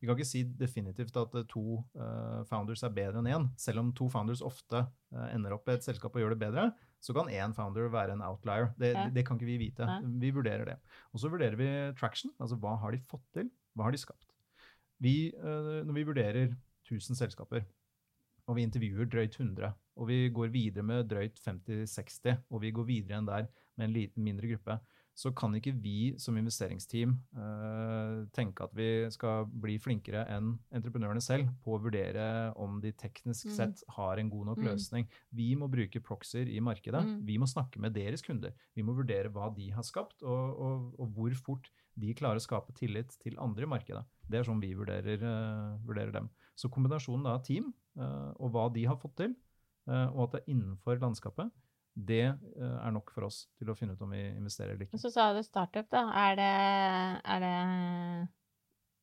vi 0.00 0.06
kan 0.08 0.16
ikke 0.16 0.28
si 0.28 0.42
definitivt 0.44 1.16
at 1.16 1.36
eh, 1.38 1.46
to 1.48 1.80
uh, 1.96 2.42
founders 2.48 2.82
er 2.84 2.92
bedre 2.94 3.22
enn 3.22 3.30
én. 3.30 3.46
Selv 3.60 3.82
om 3.82 3.92
to 3.96 4.08
founders 4.12 4.42
ofte 4.44 4.84
uh, 4.84 5.28
ender 5.32 5.54
opp 5.56 5.68
i 5.68 5.76
et 5.76 5.86
selskap 5.86 6.14
og 6.14 6.24
gjør 6.24 6.34
det 6.34 6.42
bedre, 6.44 6.66
så 7.02 7.16
kan 7.16 7.30
én 7.32 7.54
founder 7.56 7.88
være 7.92 8.16
en 8.16 8.24
outlier. 8.26 8.70
Det, 8.78 8.92
Ja. 8.92 9.06
det, 9.06 9.14
det 9.16 9.26
kan 9.26 9.40
ikke 9.40 9.48
vi 9.48 9.58
vite. 9.64 9.88
Ja. 9.88 10.00
Vi 10.04 10.30
vurderer 10.30 10.68
det. 10.68 10.78
Og 11.12 11.22
så 11.22 11.30
vurderer 11.32 11.56
vi 11.58 11.70
traction, 11.98 12.34
altså 12.38 12.58
hva 12.60 12.76
har 12.78 12.92
de 12.92 13.00
fått 13.10 13.24
til, 13.34 13.50
hva 13.74 13.88
har 13.88 13.96
de 13.96 14.02
skapt. 14.02 14.28
Vi, 15.02 15.32
når 15.42 15.96
vi 15.96 16.04
vurderer 16.06 16.52
1000 16.86 17.18
selskaper, 17.18 17.64
og 18.46 18.54
vi 18.54 18.62
intervjuer 18.62 19.08
drøyt 19.10 19.34
100, 19.34 19.72
og 19.98 20.06
vi 20.06 20.28
går 20.30 20.52
videre 20.54 20.84
med 20.86 21.08
drøyt 21.10 21.40
50-60, 21.42 22.36
og 22.50 22.62
vi 22.62 22.70
går 22.70 22.86
videre 22.86 23.18
enn 23.18 23.26
der 23.26 23.48
med 23.74 23.88
en 23.88 23.96
liten, 23.96 24.22
mindre 24.22 24.52
gruppe, 24.52 24.78
så 25.14 25.28
kan 25.36 25.52
ikke 25.54 25.74
vi 25.76 26.14
som 26.18 26.36
investeringsteam 26.40 27.12
uh, 27.36 28.24
tenke 28.32 28.64
at 28.64 28.72
vi 28.76 28.86
skal 29.12 29.44
bli 29.46 29.74
flinkere 29.82 30.22
enn 30.32 30.54
entreprenørene 30.72 31.20
selv 31.20 31.50
på 31.64 31.74
å 31.76 31.80
vurdere 31.84 32.24
om 32.56 32.78
de 32.80 32.92
teknisk 32.96 33.46
Mm. 33.50 33.54
sett 33.56 33.82
har 33.96 34.18
en 34.18 34.30
god 34.30 34.46
nok 34.46 34.58
Mm. 34.58 34.64
løsning. 34.70 35.06
Vi 35.32 35.54
må 35.54 35.68
bruke 35.70 36.00
proxyer 36.00 36.48
i 36.48 36.60
markedet. 36.60 37.04
Mm. 37.04 37.26
Vi 37.26 37.36
må 37.38 37.46
snakke 37.46 37.78
med 37.78 37.92
deres 37.92 38.22
kunder. 38.22 38.52
Vi 38.74 38.82
må 38.82 38.94
vurdere 38.96 39.28
hva 39.28 39.54
de 39.54 39.68
har 39.70 39.82
skapt, 39.82 40.22
og, 40.22 40.58
og, 40.58 40.94
og 40.98 41.14
hvor 41.14 41.34
fort 41.34 41.70
de 41.98 42.14
klarer 42.14 42.40
å 42.40 42.46
skape 42.46 42.72
tillit 42.72 43.12
til 43.20 43.36
andre 43.38 43.64
i 43.64 43.68
markedet. 43.68 44.04
Det 44.28 44.38
er 44.40 44.44
sånn 44.44 44.60
vi 44.60 44.72
vurderer, 44.74 45.20
uh, 45.22 45.78
vurderer 45.84 46.12
dem. 46.12 46.30
Så 46.56 46.70
kombinasjonen 46.70 47.26
av 47.26 47.42
team 47.44 47.74
uh, 47.98 48.32
og 48.40 48.52
hva 48.52 48.72
de 48.72 48.84
har 48.86 48.96
fått 48.96 49.16
til, 49.16 49.36
og 49.84 50.20
at 50.24 50.30
det 50.32 50.40
er 50.44 50.52
innenfor 50.54 51.00
landskapet, 51.02 51.50
det 51.94 52.22
eh, 52.24 52.76
er 52.86 52.92
nok 52.94 53.10
for 53.12 53.26
oss 53.28 53.42
til 53.58 53.68
å 53.72 53.76
finne 53.76 53.92
ut 53.96 54.02
om 54.04 54.10
vi 54.14 54.22
investerer 54.30 54.74
eller 54.74 54.86
ikke. 54.86 55.00
så 55.02 55.10
sa 55.12 55.32
du 55.36 55.42
startup, 55.44 55.88
da. 55.92 56.06
Er 56.28 56.38
det, 56.38 56.52
er 57.24 57.44
det 57.44 57.52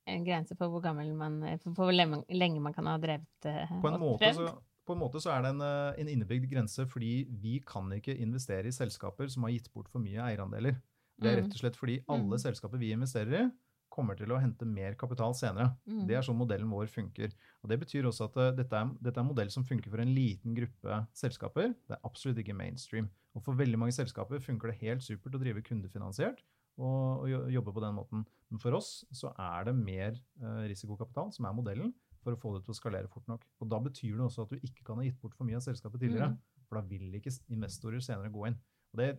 en 0.10 0.26
grense 0.26 0.58
for 0.58 0.74
hvor 0.74 0.88
man 0.96 1.44
For 1.62 1.76
hvor 1.78 1.94
lenge, 1.94 2.24
lenge 2.34 2.60
man 2.64 2.74
kan 2.74 2.90
ha 2.90 2.98
drevet 2.98 3.46
eh, 3.46 3.70
På 3.82 3.92
en, 3.92 4.00
måte 4.02 4.34
så, 4.34 4.50
på 4.88 4.96
en 4.96 5.02
måte 5.04 5.22
så 5.22 5.36
er 5.36 5.46
det 5.46 5.54
en, 5.54 5.62
eh, 5.62 6.02
en 6.02 6.10
innebygd 6.16 6.50
grense, 6.52 6.88
fordi 6.90 7.28
vi 7.30 7.60
kan 7.66 7.92
ikke 7.94 8.18
investere 8.18 8.68
i 8.72 8.76
selskaper 8.76 9.30
som 9.30 9.46
har 9.46 9.54
gitt 9.54 9.70
bort 9.74 9.90
for 9.92 10.02
mye 10.02 10.24
eierandeler. 10.32 10.80
Det 11.20 11.30
er 11.30 11.36
Mm. 11.38 11.44
rett 11.44 11.54
og 11.54 11.60
slett 11.62 11.76
fordi 11.78 12.00
alle 12.08 12.38
Mm. 12.38 12.42
selskaper 12.42 12.80
vi 12.80 12.92
investerer 12.96 13.34
i, 13.44 13.52
kommer 13.94 14.18
til 14.18 14.32
å 14.32 14.40
hente 14.40 14.68
mer 14.68 14.96
kapital 15.00 15.34
senere. 15.38 15.72
Mm. 15.90 16.04
Det 16.10 16.18
er 16.18 16.26
sånn 16.26 16.38
modellen 16.40 16.70
vår 16.72 16.90
funker. 16.92 17.34
Og 17.64 17.72
Det 17.72 17.80
betyr 17.82 18.08
også 18.10 18.30
at 18.30 18.38
uh, 18.40 18.50
dette, 18.56 18.76
er, 18.76 18.94
dette 19.02 19.20
er 19.20 19.26
en 19.26 19.32
modell 19.32 19.52
som 19.54 19.66
funker 19.68 19.92
for 19.92 20.04
en 20.04 20.14
liten 20.16 20.56
gruppe 20.58 21.02
selskaper. 21.18 21.74
Det 21.88 21.98
er 21.98 22.06
absolutt 22.08 22.42
ikke 22.44 22.58
mainstream. 22.58 23.10
Og 23.38 23.44
For 23.46 23.58
veldig 23.58 23.80
mange 23.82 23.96
selskaper 23.96 24.42
funker 24.44 24.72
det 24.72 24.80
helt 24.84 25.06
supert 25.06 25.38
å 25.38 25.42
drive 25.42 25.64
kundefinansiert 25.66 26.44
og, 26.80 27.26
og 27.26 27.50
jobbe 27.52 27.74
på 27.76 27.84
den 27.84 27.98
måten. 27.98 28.28
Men 28.50 28.62
for 28.62 28.78
oss 28.78 29.04
så 29.16 29.34
er 29.36 29.68
det 29.70 29.76
mer 29.78 30.16
uh, 30.44 30.64
risikokapital 30.70 31.34
som 31.36 31.50
er 31.50 31.58
modellen 31.58 31.94
for 32.24 32.36
å 32.36 32.40
få 32.40 32.54
det 32.56 32.66
til 32.66 32.76
å 32.76 32.78
skalere 32.78 33.12
fort 33.12 33.28
nok. 33.32 33.44
Og 33.64 33.72
Da 33.72 33.80
betyr 33.84 34.16
det 34.16 34.26
også 34.26 34.46
at 34.46 34.54
du 34.54 34.64
ikke 34.66 34.86
kan 34.88 35.00
ha 35.00 35.08
gitt 35.08 35.20
bort 35.22 35.36
for 35.38 35.48
mye 35.48 35.60
av 35.60 35.66
selskapet 35.66 36.04
tidligere. 36.04 36.34
Mm. 36.34 36.64
For 36.70 36.80
da 36.80 36.86
vil 36.88 37.20
ikke 37.20 37.34
investorer 37.56 38.04
senere 38.04 38.32
gå 38.34 38.48
inn. 38.50 38.58
Og 38.94 39.02
det, 39.02 39.10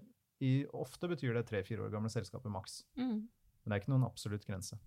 i, 0.44 0.52
Ofte 0.76 1.09
betyr 1.11 1.37
det 1.37 1.46
tre-fire 1.48 1.87
år 1.87 1.92
gamle 1.92 2.11
selskaper 2.12 2.52
maks. 2.52 2.83
Mm. 2.98 3.22
Men 3.61 3.73
det 3.73 3.77
er 3.77 3.83
ikke 3.83 3.92
noen 3.94 4.09
absolutt 4.09 4.46
grense. 4.49 4.79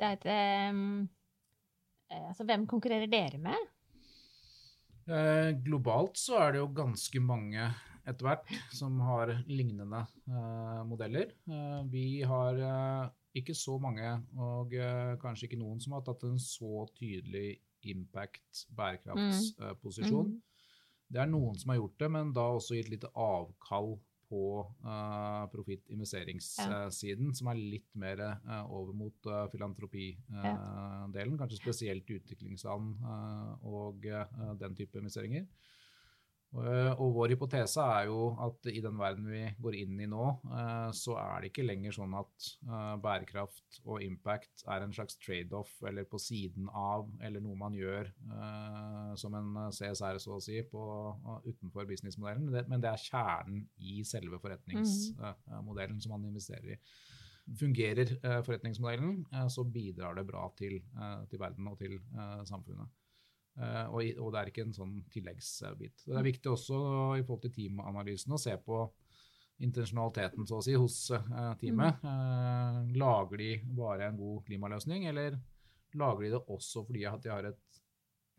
Det 0.00 0.08
er 0.08 0.16
et 0.16 0.72
um, 0.72 1.08
Altså, 2.10 2.42
hvem 2.42 2.64
konkurrerer 2.66 3.06
dere 3.06 3.38
med? 3.38 3.68
Eh, 5.10 5.52
globalt 5.62 6.18
så 6.18 6.40
er 6.42 6.52
det 6.54 6.60
jo 6.62 6.72
ganske 6.74 7.22
mange 7.22 7.68
etter 8.08 8.26
hvert 8.26 8.50
som 8.74 8.98
har 9.04 9.32
lignende 9.46 10.02
eh, 10.26 10.80
modeller. 10.88 11.30
Eh, 11.46 11.80
vi 11.92 12.04
har 12.26 12.58
eh, 12.58 13.10
ikke 13.38 13.54
så 13.54 13.76
mange, 13.82 14.12
og 14.38 14.74
eh, 14.74 15.14
kanskje 15.22 15.46
ikke 15.46 15.60
noen 15.60 15.80
som 15.82 15.94
har 15.96 16.04
tatt 16.06 16.26
en 16.26 16.38
så 16.42 16.84
tydelig 16.98 17.60
impact, 17.90 18.66
bærekraftsposisjon. 18.76 20.34
Mm. 20.34 20.70
Det 21.10 21.22
er 21.22 21.30
noen 21.30 21.58
som 21.58 21.72
har 21.72 21.80
gjort 21.80 21.98
det, 22.02 22.10
men 22.16 22.32
da 22.34 22.46
også 22.56 22.78
gitt 22.78 22.90
litt 22.92 23.06
avkall 23.14 23.94
på 24.30 24.42
uh, 24.86 25.44
profittinvesteringssiden, 25.50 27.32
som 27.34 27.50
er 27.50 27.58
litt 27.58 27.90
mer 27.98 28.22
uh, 28.22 28.62
over 28.70 28.94
mot 28.96 29.28
uh, 29.30 29.48
filantropidelen. 29.50 31.36
Kanskje 31.40 31.58
spesielt 31.58 32.10
utviklingsland 32.14 33.02
og 33.66 34.06
den 34.60 34.76
type 34.78 34.98
investeringer. 35.00 35.48
Eh, 36.50 36.92
og 36.98 37.12
vår 37.14 37.36
hypotese 37.36 37.82
er 37.94 38.08
jo 38.08 38.32
at 38.42 38.66
i 38.72 38.80
den 38.82 38.96
verden 38.98 39.28
vi 39.30 39.44
går 39.62 39.76
inn 39.84 40.00
i 40.02 40.08
nå, 40.10 40.24
eh, 40.50 40.88
så 40.98 41.14
er 41.22 41.44
det 41.44 41.50
ikke 41.52 41.66
lenger 41.66 41.94
sånn 41.94 42.16
at 42.18 42.48
eh, 42.66 42.94
bærekraft 43.04 43.78
og 43.84 44.02
impact 44.02 44.64
er 44.66 44.82
en 44.82 44.94
slags 44.96 45.18
trade-off 45.22 45.70
eller 45.86 46.08
på 46.10 46.18
siden 46.18 46.66
av, 46.74 47.06
eller 47.22 47.44
noe 47.44 47.58
man 47.60 47.76
gjør 47.76 48.10
som 49.20 49.34
en 49.36 49.56
CSR, 49.74 50.18
så 50.22 50.36
å 50.36 50.42
si, 50.42 50.58
på, 50.66 50.82
utenfor 51.46 51.86
businessmodellen. 51.88 52.50
Men 52.70 52.82
det 52.82 52.90
er 52.90 53.02
kjernen 53.02 53.64
i 53.78 54.00
selve 54.06 54.40
forretningsmodellen 54.42 56.00
som 56.02 56.14
man 56.14 56.26
investerer 56.28 56.74
i. 56.74 56.78
Fungerer 57.60 58.14
forretningsmodellen, 58.46 59.24
så 59.50 59.64
bidrar 59.66 60.16
det 60.18 60.26
bra 60.28 60.46
til, 60.58 60.78
til 61.30 61.42
verden 61.42 61.70
og 61.72 61.78
til 61.82 61.98
samfunnet. 62.48 62.99
Uh, 63.58 63.86
og, 63.90 64.04
og, 64.22 64.28
det 64.32 64.40
er 64.40 64.50
ikke 64.50 64.64
en 64.64 64.74
sånn 64.74 64.92
tilleggsbit. 65.12 66.04
Det 66.06 66.16
er 66.16 66.26
viktig 66.26 66.52
også 66.52 66.76
i 67.18 67.24
forhold 67.24 67.42
til 67.44 67.54
teamanalysen 67.58 68.36
å 68.36 68.40
se 68.40 68.54
på 68.62 68.84
intensjonaliteten 69.60 70.46
så 70.48 70.60
å 70.60 70.64
si, 70.64 70.76
hos 70.78 71.00
uh, 71.12 71.50
teamet. 71.60 72.00
Uh, 72.04 72.86
lager 73.00 73.42
de 73.42 73.50
bare 73.76 74.08
en 74.08 74.20
god 74.20 74.46
klimaløsning, 74.46 75.04
eller 75.10 75.36
lager 75.98 76.24
de 76.24 76.32
det 76.36 76.42
også 76.54 76.86
fordi 76.86 77.04
at 77.10 77.26
de 77.26 77.34
har 77.34 77.50
et 77.50 77.82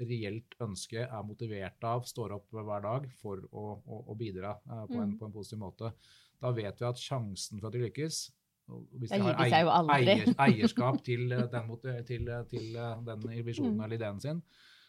reelt 0.02 0.56
ønske, 0.63 1.04
er 1.04 1.28
motivert 1.28 1.86
av, 1.86 2.08
står 2.10 2.38
opp 2.39 2.56
hver 2.56 2.82
dag 2.88 3.06
for 3.19 3.43
å, 3.52 3.65
å, 3.86 4.02
å 4.10 4.17
bidra 4.17 4.56
på 4.63 4.97
en, 4.97 5.12
mm. 5.12 5.17
på, 5.19 5.28
en, 5.28 5.36
positiv 5.36 5.62
måte? 5.62 5.91
Da 6.41 6.50
vet 6.56 6.82
vi 6.82 6.88
at 6.88 7.04
sjansen 7.04 7.60
for 7.60 7.69
at 7.69 7.78
de 7.78 7.84
lykkes 7.84 8.24
hvis 8.71 9.12
de 9.12 9.17
har 9.19 9.36
eier, 9.43 9.67
eier, 9.91 10.30
eierskap 10.39 11.02
til 11.08 11.28
den, 11.30 11.71
til, 12.08 12.30
til 12.50 12.78
den 13.06 13.26
visjonen 13.43 13.76
mm. 13.76 13.82
eller 13.84 14.00
ideen 14.00 14.21
sin, 14.24 14.39
Eh, 14.41 14.80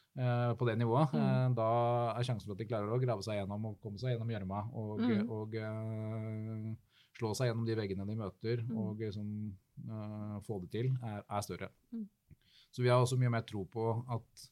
på 0.59 0.69
det 0.69 0.77
nivået, 0.77 1.13
mm. 1.15 1.21
Eh, 1.25 1.51
da 1.57 1.69
er 2.13 2.27
sjansen 2.27 2.45
for 2.45 2.55
at 2.55 2.61
de 2.61 2.69
klarer 2.69 2.93
å 2.93 3.01
grave 3.01 3.25
seg 3.25 3.39
gjennom 3.39 3.71
og 3.71 3.79
komme 3.81 4.01
seg 4.01 4.13
gjennom 4.13 4.33
gjørma 4.35 4.63
og, 4.77 5.01
mm. 5.01 5.23
og 5.33 5.57
uh, 5.57 6.97
slå 7.17 7.31
seg 7.39 7.49
gjennom 7.49 7.69
de 7.69 7.77
veggene 7.79 8.09
de 8.09 8.17
møter, 8.21 8.65
mm. 8.67 8.81
og 8.83 9.01
liksom, 9.01 9.31
uh, 9.89 10.39
få 10.45 10.61
det 10.65 10.73
til, 10.75 10.91
er, 11.01 11.23
er 11.25 11.47
større. 11.47 11.71
Mm. 11.97 12.09
Så 12.73 12.85
vi 12.85 12.93
har 12.93 13.01
også 13.01 13.21
mye 13.21 13.33
mer 13.33 13.47
tro 13.49 13.65
på 13.69 13.89
at 14.13 14.49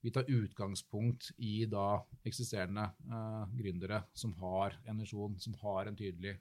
vi 0.00 0.10
tar 0.14 0.30
utgangspunkt 0.32 1.28
i 1.44 1.66
da 1.70 2.00
eksisterende 2.26 2.88
uh, 3.12 3.44
gründere 3.54 4.02
som 4.16 4.32
har 4.40 4.78
en 4.88 5.02
visjon, 5.04 5.36
som 5.38 5.54
har 5.62 5.90
en 5.90 5.98
tydelig 5.98 6.38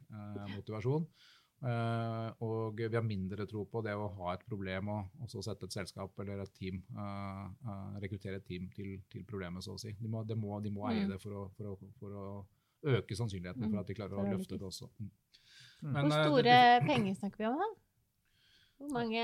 motivasjon, 0.55 1.05
Uh, 1.05 1.38
og 1.59 2.77
vi 2.77 2.87
har 2.87 3.03
mindre 3.03 3.43
tro 3.49 3.65
på 3.67 3.81
det 3.83 3.91
å 3.97 4.07
ha 4.19 4.33
et 4.33 4.45
problem 4.47 4.93
og 4.93 5.25
så 5.27 5.41
sette 5.43 5.67
et 5.67 5.75
selskap 5.75 6.21
eller 6.23 6.45
et 6.45 6.53
team, 6.55 6.79
uh, 6.95 7.49
uh, 7.67 7.97
rekruttere 7.99 8.39
et 8.39 8.47
team 8.47 8.69
til, 8.75 8.93
til, 9.11 9.25
problemet, 9.27 9.65
så 9.65 9.75
å 9.75 9.81
si. 9.81 9.91
De 9.99 10.11
må, 10.11 10.23
de 10.27 10.37
må, 10.39 10.55
de 10.63 10.71
må 10.71 10.87
eie 10.87 11.03
mm. 11.03 11.11
det 11.11 11.19
for 11.19 11.35
å, 11.35 11.43
for, 11.57 11.73
å, 11.73 11.91
for 11.99 12.15
å, 12.15 12.27
øke 12.95 13.15
sannsynligheten 13.19 13.65
for 13.65 13.75
mm. 13.75 13.79
at 13.81 13.89
de 13.91 13.95
klarer 13.97 14.21
å 14.21 14.27
løfte 14.29 14.55
det 14.55 14.63
også. 14.69 14.87
Mm. 15.03 15.09
Men, 15.81 16.05
hvor 16.07 16.15
store 16.15 16.57
uh, 16.63 16.85
penger 16.89 17.17
snakker 17.19 17.43
vi 17.43 17.49
om, 17.49 17.59
da? 17.59 17.71
Hvor, 18.79 18.93
mange, 18.95 19.23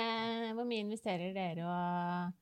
hvor 0.58 0.67
mye 0.67 0.84
investerer 0.84 1.32
dere 1.36 1.69
og 1.69 2.41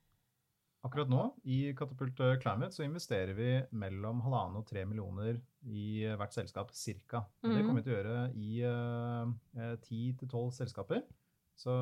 Akkurat 0.84 1.08
nå 1.08 1.20
i 1.48 1.70
Katapult 1.72 2.18
Climate 2.42 2.74
så 2.74 2.82
investerer 2.84 3.32
vi 3.38 3.52
mellom 3.72 4.18
halvannen 4.26 4.58
og 4.58 4.66
tre 4.68 4.82
millioner 4.84 5.38
i 5.64 6.04
hvert 6.18 6.34
selskap, 6.36 6.72
cirka. 6.76 7.24
Mm. 7.44 7.52
Det 7.52 7.64
kommer 7.64 7.80
vi 7.80 7.86
til 7.86 7.94
å 7.94 7.98
gjøre 7.98 8.16
i 8.36 8.50
eh, 8.68 9.76
ti 9.84 10.00
til 10.18 10.30
tolv 10.30 10.52
selskaper. 10.56 11.04
Så 11.54 11.72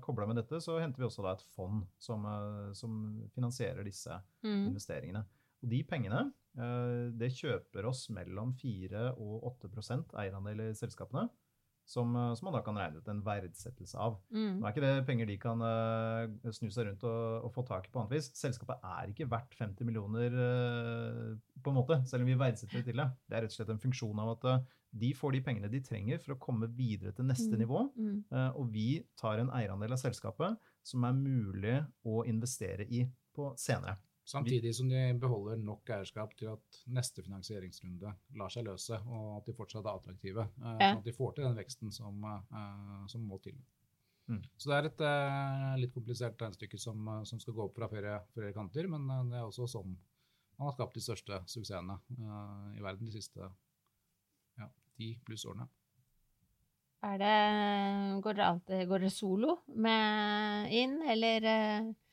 kobla 0.00 0.24
med 0.28 0.40
dette 0.40 0.60
så 0.64 0.78
henter 0.80 1.02
vi 1.02 1.06
også 1.08 1.26
et 1.28 1.42
fond 1.52 1.82
som, 2.00 2.22
som 2.72 2.94
finansierer 3.34 3.84
disse 3.84 4.14
mm. 4.40 4.70
investeringene. 4.70 5.20
Og 5.62 5.68
de 5.74 5.82
pengene 5.84 6.28
det 7.14 7.28
kjøper 7.36 7.86
oss 7.86 8.08
mellom 8.10 8.54
4 8.58 9.02
og 9.20 9.44
8% 9.52 10.16
eierandel 10.18 10.64
i 10.64 10.70
selskapene 10.74 11.28
som, 11.88 12.12
eh, 12.16 12.34
som, 12.36 12.46
man 12.46 12.56
da 12.58 12.62
kan 12.64 12.76
regne 12.76 13.00
ut 13.00 13.08
en 13.08 13.22
verdsettelse 13.24 13.98
av. 14.00 14.18
Mm. 14.34 14.58
Nå 14.58 14.66
er 14.66 14.74
ikke 14.74 14.84
det 14.84 15.06
penger 15.08 15.28
de 15.30 15.36
kan 15.40 15.62
uh, 15.64 16.52
snu 16.52 16.68
seg 16.68 16.90
rundt 16.90 17.04
og, 17.08 17.46
og, 17.46 17.52
få 17.54 17.64
tak 17.68 17.88
i 17.88 17.92
på 17.92 18.02
annet 18.02 18.18
vis. 18.18 18.28
Selskapet 18.36 18.84
er 18.84 19.12
ikke 19.12 19.28
verdt 19.32 19.56
50 19.56 19.88
millioner 19.88 20.36
uh, 20.36 21.30
på 21.64 21.72
en 21.72 21.78
måte, 21.78 22.00
selv 22.10 22.26
om 22.26 22.28
vi 22.28 22.36
verdsetter 22.38 22.80
det 22.82 22.90
til 22.90 23.00
det. 23.00 23.08
Det 23.24 23.38
er 23.38 23.46
rett 23.46 23.54
og 23.54 23.56
slett 23.56 23.72
en 23.72 23.80
funksjon 23.86 24.24
av 24.24 24.34
at 24.36 24.48
uh, 24.50 24.74
de 25.00 25.12
får 25.16 25.36
de 25.36 25.44
pengene 25.44 25.72
de 25.72 25.80
trenger 25.84 26.20
for 26.20 26.34
å 26.34 26.40
komme 26.42 26.68
videre 26.76 27.14
til 27.16 27.28
neste 27.28 27.54
mm. 27.54 27.60
nivå. 27.60 27.86
Mm. 27.98 28.20
og 28.56 28.70
vi 28.72 29.02
tar 29.20 29.40
en 29.42 29.50
eierandel 29.52 29.92
av 29.92 30.00
selskapet 30.00 30.56
som 30.86 31.04
er 31.04 31.16
mulig 31.16 31.74
å 32.08 32.22
investere 32.28 32.86
i 32.88 33.02
på 33.36 33.50
senere. 33.60 33.98
Samtidig 34.28 34.74
som 34.76 34.90
de 34.90 35.02
beholder 35.16 35.56
nok 35.56 35.88
eierskap 35.94 36.34
til 36.36 36.50
at 36.52 36.78
neste 36.92 37.22
finansieringsrunde 37.24 38.10
lar 38.36 38.52
seg 38.52 38.66
løse, 38.66 38.98
og 39.08 39.38
at 39.38 39.46
de 39.48 39.54
fortsatt 39.56 39.86
er 39.86 39.94
attraktive. 39.94 40.44
Eh. 40.44 40.82
Sånn 40.82 41.00
at 41.00 41.06
de 41.06 41.14
får 41.16 41.30
til 41.36 41.46
den 41.46 41.56
veksten 41.56 41.94
som, 41.94 42.26
eh, 42.28 43.06
som 43.08 43.22
må 43.24 43.38
til. 43.44 43.56
Mm. 44.28 44.42
Så 44.60 44.68
det 44.68 44.76
er 44.76 44.88
et 44.90 45.00
uh, 45.00 45.78
litt 45.80 45.94
komplisert 45.94 46.42
regnestykke 46.44 46.76
som, 46.76 47.08
som, 47.24 47.40
skal 47.40 47.54
gå 47.56 47.64
opp 47.64 47.78
fra 47.78 47.88
flere, 47.88 48.18
flere, 48.34 48.52
kanter, 48.52 48.84
men 48.92 49.08
det 49.30 49.38
er 49.38 49.46
også 49.46 49.64
sånn 49.72 49.94
man 50.58 50.68
har 50.68 50.74
skapt 50.74 50.98
de 50.98 51.00
største 51.00 51.38
suksessene 51.48 51.94
i 52.74 52.82
verden 52.82 53.06
de 53.06 53.14
siste 53.14 53.46
ja, 54.58 54.66
ti 54.98 55.12
pluss 55.24 55.46
årene. 55.48 55.68
Er 57.06 57.16
det, 57.22 57.34
går 58.24 58.36
dere 58.36 58.50
alltid 58.52 58.84
går 58.90 59.04
dere 59.06 59.14
solo 59.14 59.54
med 59.78 60.74
inn, 60.74 60.98
eller 61.14 61.46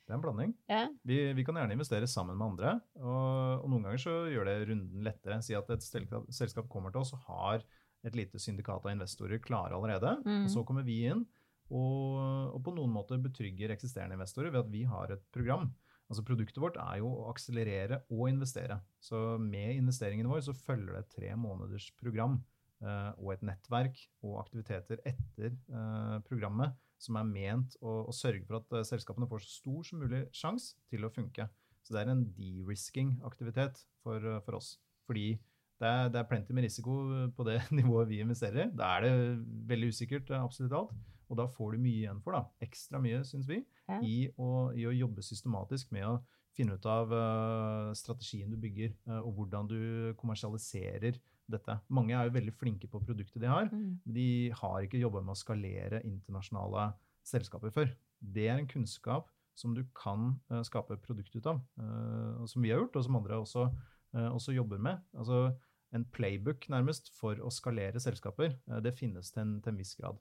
det 0.05 0.13
er 0.13 0.19
en 0.19 0.21
blanding. 0.21 0.51
Ja. 0.69 0.83
Vi, 1.07 1.17
vi, 1.33 1.43
kan 1.45 1.57
gjerne 1.57 1.73
investere 1.73 2.07
sammen 2.09 2.37
med 2.37 2.51
andre. 2.51 2.75
Og, 3.01 3.63
og, 3.63 3.65
noen 3.71 3.87
ganger 3.87 4.01
så 4.03 4.13
gjør 4.29 4.45
det 4.45 4.59
runden 4.69 5.07
lettere. 5.07 5.39
Si 5.41 5.55
at 5.57 5.71
et 5.73 5.85
selskap, 5.85 6.27
selskap 6.33 6.69
kommer 6.69 6.93
til 6.93 7.01
oss 7.01 7.15
og 7.17 7.25
har 7.25 7.65
et 8.05 8.17
lite 8.17 8.37
syndikat 8.41 8.85
av 8.85 8.93
investorer 8.93 9.41
klare 9.41 9.73
allerede. 9.73 10.19
Mm. 10.21 10.43
og 10.43 10.53
Så 10.53 10.61
kommer 10.67 10.85
vi 10.85 11.01
inn 11.09 11.25
og, 11.73 12.53
og, 12.53 12.59
på 12.65 12.75
noen 12.75 12.93
måte 12.93 13.17
betrygger 13.21 13.73
eksisterende 13.73 14.17
investorer 14.19 14.53
ved 14.53 14.61
at 14.61 14.71
vi 14.73 14.83
har 14.85 15.13
et 15.15 15.25
program. 15.33 15.71
Altså 16.05 16.21
Produktet 16.25 16.61
vårt 16.61 16.77
er 16.77 16.99
jo 17.01 17.09
å 17.09 17.29
akselerere 17.31 18.03
og 18.13 18.27
investere. 18.29 18.77
Så 19.01 19.39
med 19.41 19.73
investeringene 19.73 20.29
våre 20.29 20.45
så 20.45 20.53
følger 20.53 20.93
det 20.93 21.01
et 21.01 21.15
tre 21.15 21.31
måneders 21.39 21.89
program 21.97 22.37
uh, 22.85 23.11
og 23.17 23.33
et 23.33 23.45
nettverk 23.49 24.03
og 24.21 24.43
aktiviteter 24.43 25.01
etter 25.09 25.55
uh, 25.73 26.21
programmet 26.29 26.77
som 27.01 27.17
er 27.19 27.27
ment 27.27 27.75
å, 27.81 28.05
å 28.09 28.15
sørge 28.15 28.45
for 28.47 28.59
at 28.59 28.75
uh, 28.75 28.83
selskapene 28.87 29.27
får 29.29 29.43
så 29.45 29.51
stor 29.59 29.87
som 29.87 30.01
mulig 30.03 30.25
sjanse 30.35 30.75
til 30.91 31.05
å 31.05 31.11
funke. 31.13 31.47
Så 31.85 31.93
det 31.93 32.01
er 32.01 32.13
en 32.13 32.23
de-risking-aktivitet 32.37 33.83
for, 34.03 34.23
uh, 34.23 34.39
for, 34.45 34.59
oss. 34.59 34.75
Fordi 35.05 35.35
det 35.81 35.89
er, 35.89 36.07
det 36.13 36.21
er 36.21 36.29
plenty 36.29 36.55
med 36.55 36.65
risiko 36.65 36.95
på 37.35 37.47
det 37.47 37.59
nivået 37.79 38.09
vi 38.11 38.21
investerer 38.23 38.65
i. 38.65 38.71
Da 38.73 38.95
er 38.95 39.05
det 39.05 39.43
veldig 39.73 39.91
usikkert, 39.93 40.31
absolutt 40.39 40.77
alt. 40.79 40.95
Og 41.25 41.39
da 41.39 41.47
får 41.49 41.75
du 41.75 41.81
mye 41.81 42.03
igjen 42.03 42.21
for, 42.23 42.37
da, 42.37 42.45
ekstra 42.63 43.01
mye, 43.01 43.23
syns 43.25 43.47
vi, 43.49 43.59
ja. 43.89 43.99
i, 44.05 44.17
å, 44.37 44.71
i, 44.77 44.85
å, 44.85 44.93
jobbe 44.93 45.25
systematisk 45.25 45.93
med 45.95 46.05
å 46.05 46.19
finne 46.55 46.77
ut 46.77 46.85
av 46.87 47.11
uh, 47.11 47.89
strategien 47.97 48.51
du 48.53 48.59
bygger, 48.61 48.93
uh, 49.09 49.23
og 49.23 49.39
hvordan 49.39 49.69
du 49.71 49.79
kommersialiserer 50.19 51.17
dette. 51.51 51.77
Mange 51.93 52.15
er 52.15 52.27
jo 52.27 52.35
veldig 52.35 52.53
flinke 52.57 52.89
på 52.91 53.01
produktet 53.03 53.43
de 53.43 53.49
har, 53.51 53.69
mm. 53.71 53.85
men 54.05 54.15
de 54.17 54.29
har 54.59 54.85
ikke 54.85 55.01
jobba 55.01 55.21
med 55.25 55.35
å 55.35 55.39
skalere 55.39 56.01
internasjonale 56.07 56.89
selskaper 57.25 57.73
før. 57.73 57.93
Det 58.19 58.47
er 58.49 58.59
en 58.59 58.69
kunnskap 58.69 59.29
som 59.55 59.75
du 59.75 59.83
kan 59.95 60.33
uh, 60.51 60.61
skape 60.67 60.97
produkt 61.03 61.35
ut 61.37 61.47
av, 61.51 61.61
uh, 61.79 62.43
som 62.49 62.65
vi 62.65 62.73
har 62.73 62.81
gjort, 62.83 62.99
og 62.99 63.07
som 63.07 63.19
andre 63.21 63.39
også, 63.43 63.69
også 64.15 64.53
jobber 64.55 64.79
med. 64.79 65.01
Altså, 65.17 65.49
en 65.95 66.05
playbook 66.15 66.69
nærmest 66.71 67.09
for 67.15 67.39
å 67.43 67.51
skalere 67.51 67.99
selskaper, 68.03 68.55
det 68.83 68.93
finnes 68.95 69.31
til 69.31 69.43
en, 69.43 69.57
til 69.63 69.73
en 69.73 69.79
viss 69.79 69.93
grad. 69.99 70.19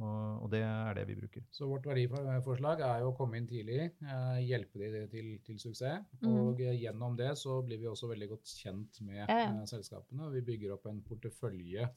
Og, 0.00 0.46
det 0.52 0.62
er 0.64 0.96
det 0.96 1.04
vi 1.10 1.16
bruker. 1.18 1.44
Så 1.52 1.66
vårt 1.68 1.84
verdiforslag 1.86 2.80
er 2.86 3.02
jo 3.02 3.10
å 3.10 3.16
komme 3.16 3.36
inn 3.38 3.48
tidlig, 3.48 3.90
eh, 4.00 4.38
hjelpe 4.40 4.80
de 4.80 5.02
til, 5.12 5.28
til 5.44 5.58
suksess. 5.60 6.06
Mm. 6.22 6.28
Og 6.30 6.62
eh, 6.64 6.78
gjennom 6.80 7.16
det 7.18 7.34
så 7.38 7.58
blir 7.66 7.82
vi 7.82 7.90
også 7.90 8.08
veldig 8.10 8.30
godt 8.30 8.54
kjent 8.62 9.02
med 9.04 9.20
ja. 9.20 9.26
Eh, 9.36 9.58
selskapene. 9.68 10.30
Vi 10.32 10.44
bygger 10.48 10.74
opp 10.76 10.88
en 10.88 11.02
portefølje 11.04 11.90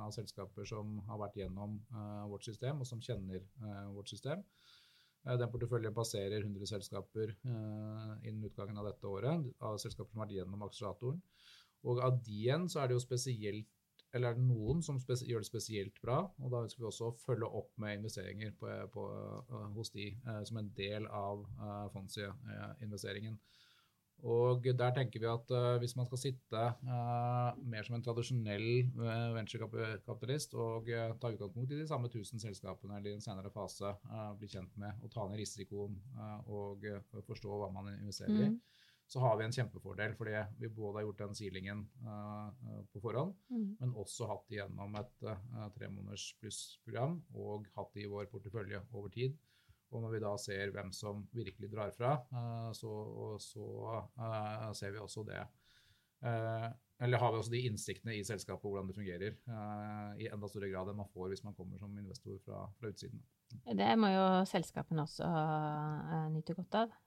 av 0.00 0.14
selskaper 0.16 0.68
som 0.68 0.96
har 1.08 1.20
vært 1.20 1.36
gjennom 1.42 1.76
vårt 2.30 2.46
system, 2.46 2.80
og 2.80 2.88
som 2.88 3.02
kjenner 3.04 3.44
vårt 3.92 4.10
system. 4.10 4.42
Den 5.22 5.50
porteføljen 5.52 5.94
passerer 5.94 6.40
100 6.40 6.66
selskaper 6.66 7.30
innen 7.46 8.48
utgangen 8.48 8.80
av 8.80 8.88
dette 8.88 9.06
året, 9.06 9.44
av 9.62 9.78
selskaper 9.78 10.10
som 10.10 10.22
har 10.22 10.26
vært 10.26 10.38
gjennom 10.40 10.64
akseleratoren. 10.66 11.20
Og 11.86 12.00
av 12.02 12.18
de 12.24 12.40
igjen 12.40 12.66
så 12.70 12.82
er 12.82 12.90
det 12.90 12.96
jo 12.96 13.04
spesielt 13.04 13.81
eller 14.12 14.32
er 14.32 14.36
det 14.36 14.44
noen 14.44 14.82
som 14.84 14.98
gjør 15.00 15.42
det 15.42 15.48
spesielt 15.48 15.98
bra? 16.04 16.20
Og 16.42 16.52
da 16.52 16.62
ønsker 16.66 16.82
vi 16.82 16.88
også 16.90 17.08
å 17.08 17.16
følge 17.22 17.48
opp 17.48 17.72
med 17.80 17.98
investeringer 18.00 18.52
på, 18.58 18.70
på, 18.92 19.08
uh, 19.48 19.66
hos 19.76 19.92
de 19.94 20.10
eh, 20.12 20.40
som 20.48 20.60
en 20.60 20.70
del 20.76 21.08
av 21.08 21.44
eh, 21.48 21.86
fondsinvesteringen. 21.94 23.38
Og 24.28 24.68
der 24.78 24.92
tenker 24.94 25.18
vi 25.18 25.26
at 25.26 25.48
hvis 25.82 25.96
man 25.98 26.06
skal 26.06 26.20
sitte 26.20 26.60
mer 27.66 27.82
som 27.82 27.96
en 27.96 28.04
tradisjonell 28.06 28.68
venturekapitalist 29.34 30.54
og 30.62 30.86
ta 31.18 31.32
utgangspunkt 31.32 31.72
i 31.72 31.80
de 31.80 31.88
samme 31.90 32.06
1000 32.06 32.44
selskapene 32.44 33.00
eller 33.00 33.10
i 33.10 33.16
en 33.16 33.24
senere 33.24 33.50
fase 33.50 33.90
bli 34.38 34.52
kjent 34.52 34.78
med 34.78 35.02
og 35.02 35.10
ta 35.10 35.26
ned 35.26 35.42
risikoen 35.42 35.98
og 36.54 36.86
forstå 37.26 37.58
hva 37.64 37.72
man 37.74 37.90
investerer 37.96 38.44
i, 38.44 38.52
mm 38.52 38.60
så 39.12 39.20
har 39.20 39.36
vi 39.36 39.44
en 39.44 39.52
kjempefordel 39.52 40.14
fordi 40.16 40.38
vi 40.56 40.70
både 40.72 40.98
har 40.98 41.04
gjort 41.04 41.18
den 41.26 41.34
sealingen 41.36 41.82
uh, 42.06 42.48
på 42.94 43.02
forhånd, 43.04 43.34
mm. 43.52 43.66
men 43.82 43.96
også 44.00 44.28
hatt 44.30 44.46
det 44.48 44.62
gjennom 44.62 44.94
et 44.96 45.26
uh, 45.28 45.66
tre 45.74 45.90
måneders 45.92 46.30
pluss-program 46.40 47.18
og 47.36 47.68
hatt 47.76 47.92
det 47.92 48.06
i 48.06 48.12
vår 48.12 48.30
portefølje 48.32 48.80
over 48.88 49.12
tid. 49.12 49.36
Og 49.92 50.00
når 50.00 50.14
vi 50.14 50.22
da 50.24 50.30
ser 50.40 50.72
hvem 50.72 50.94
som 50.96 51.26
virkelig 51.36 51.68
drar 51.74 51.92
fra, 51.92 52.14
uh, 52.32 52.70
så, 52.72 52.94
så 53.36 53.66
ser 54.80 54.96
vi 54.96 55.04
også 55.04 55.26
det. 55.28 55.44
eller 57.02 57.18
har 57.18 57.32
vi 57.34 57.38
også 57.42 57.52
de 57.52 57.64
innsiktene 57.66 58.16
i 58.16 58.24
selskapet 58.24 58.64
hvordan 58.64 58.88
det 58.88 58.96
fungerer, 58.96 59.38
i 60.22 60.28
enda 60.32 60.48
større 60.48 60.70
grad 60.70 60.88
enn 60.88 61.00
man 61.02 61.12
får 61.12 61.32
hvis 61.32 61.42
man 61.44 61.56
kommer 61.58 61.76
som 61.82 61.98
investor 61.98 62.38
fra, 62.46 62.64
fra 62.78 62.88
utsiden. 62.94 63.20
Det 63.66 63.94
må 63.98 64.08
jo 64.14 64.26
selskapene 64.48 65.04
også 65.04 65.28
nyte 66.32 66.56
godt 66.56 66.84
av. 66.86 67.00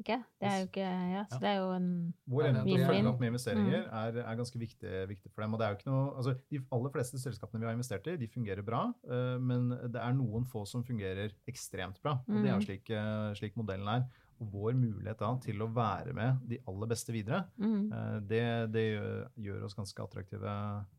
Ikke? 0.00 0.16
Det 0.40 0.48
er 0.48 0.56
jo 0.58 0.66
ikke 0.68 0.86
Ja, 1.14 1.22
så 1.30 1.38
det 1.42 1.48
er 1.50 1.60
jo 1.60 1.68
en 1.74 1.88
Vår 2.30 2.48
evne 2.48 2.64
til 2.66 2.82
å 2.82 2.88
følge 2.88 3.10
opp 3.12 3.20
med 3.22 3.30
investeringer 3.30 3.84
mm. 3.84 3.92
er, 4.00 4.18
er, 4.24 4.38
ganske 4.40 4.58
viktig, 4.58 4.94
viktig, 5.10 5.30
for 5.30 5.44
dem. 5.44 5.54
og 5.54 5.60
det 5.60 5.66
er 5.66 5.72
jo 5.74 5.78
ikke 5.78 5.90
noe, 5.92 6.02
altså 6.18 6.34
De 6.50 6.60
aller 6.76 6.94
fleste 6.96 7.20
selskapene 7.22 7.62
vi 7.62 7.68
har 7.68 7.76
investert 7.76 8.10
i, 8.10 8.16
de 8.20 8.30
fungerer 8.32 8.66
bra, 8.66 8.82
uh, 9.10 9.36
men 9.38 9.70
det 9.70 10.02
er 10.02 10.18
noen 10.18 10.48
få 10.50 10.64
som 10.68 10.84
fungerer 10.86 11.34
ekstremt 11.50 12.00
bra. 12.02 12.18
og 12.26 12.36
Det 12.40 12.48
er 12.48 12.52
jo 12.52 12.60
mm. 12.60 12.66
slik, 12.66 12.92
uh, 12.92 13.30
slik 13.38 13.58
modellen 13.60 13.90
er. 13.96 14.06
Og 14.42 14.48
vår 14.50 14.74
mulighet 14.74 15.20
da 15.20 15.30
til 15.44 15.62
å 15.62 15.70
være 15.70 16.14
med 16.16 16.42
de 16.50 16.58
aller 16.66 16.90
beste 16.90 17.14
videre, 17.14 17.44
mm. 17.54 17.84
uh, 17.94 18.16
det, 18.26 18.44
det 18.74 18.86
gjør, 18.90 19.62
oss 19.68 19.78
ganske 19.78 20.08
attraktive, 20.08 20.56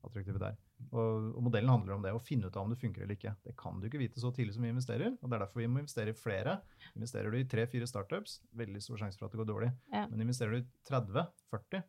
attraktive 0.07 0.41
der. 0.41 0.55
Og, 0.91 1.31
og, 1.35 1.41
modellen 1.43 1.71
handler 1.71 1.95
om 1.95 2.03
det, 2.03 2.11
å 2.15 2.21
finne 2.23 2.49
ut 2.49 2.55
av 2.55 2.65
om 2.65 2.71
det 2.71 2.79
funker 2.79 3.03
eller 3.03 3.17
ikke. 3.17 3.33
Det 3.43 3.55
kan 3.59 3.79
du 3.79 3.87
ikke 3.87 4.01
vite 4.01 4.21
så 4.21 4.31
tidlig 4.35 4.55
som 4.55 4.65
vi 4.65 4.71
investerer, 4.73 5.15
og 5.15 5.31
det 5.31 5.37
er 5.37 5.43
derfor 5.45 5.63
vi 5.63 5.69
må 5.71 5.81
investere 5.81 6.11
i 6.11 6.17
flere. 6.19 6.57
Investerer 6.93 7.31
du 7.31 7.39
i 7.39 7.47
tre-fire 7.49 7.87
startups, 7.89 8.37
veldig 8.59 8.83
stor 8.83 9.01
sjanse 9.01 9.19
for 9.19 9.27
at 9.27 9.35
det 9.35 9.41
går 9.41 9.49
dårlig. 9.49 9.71
Ja. 9.93 10.05
Men 10.11 10.25
investerer 10.27 10.55
du 10.55 10.61
i 10.61 10.67
30-40, 10.89 11.83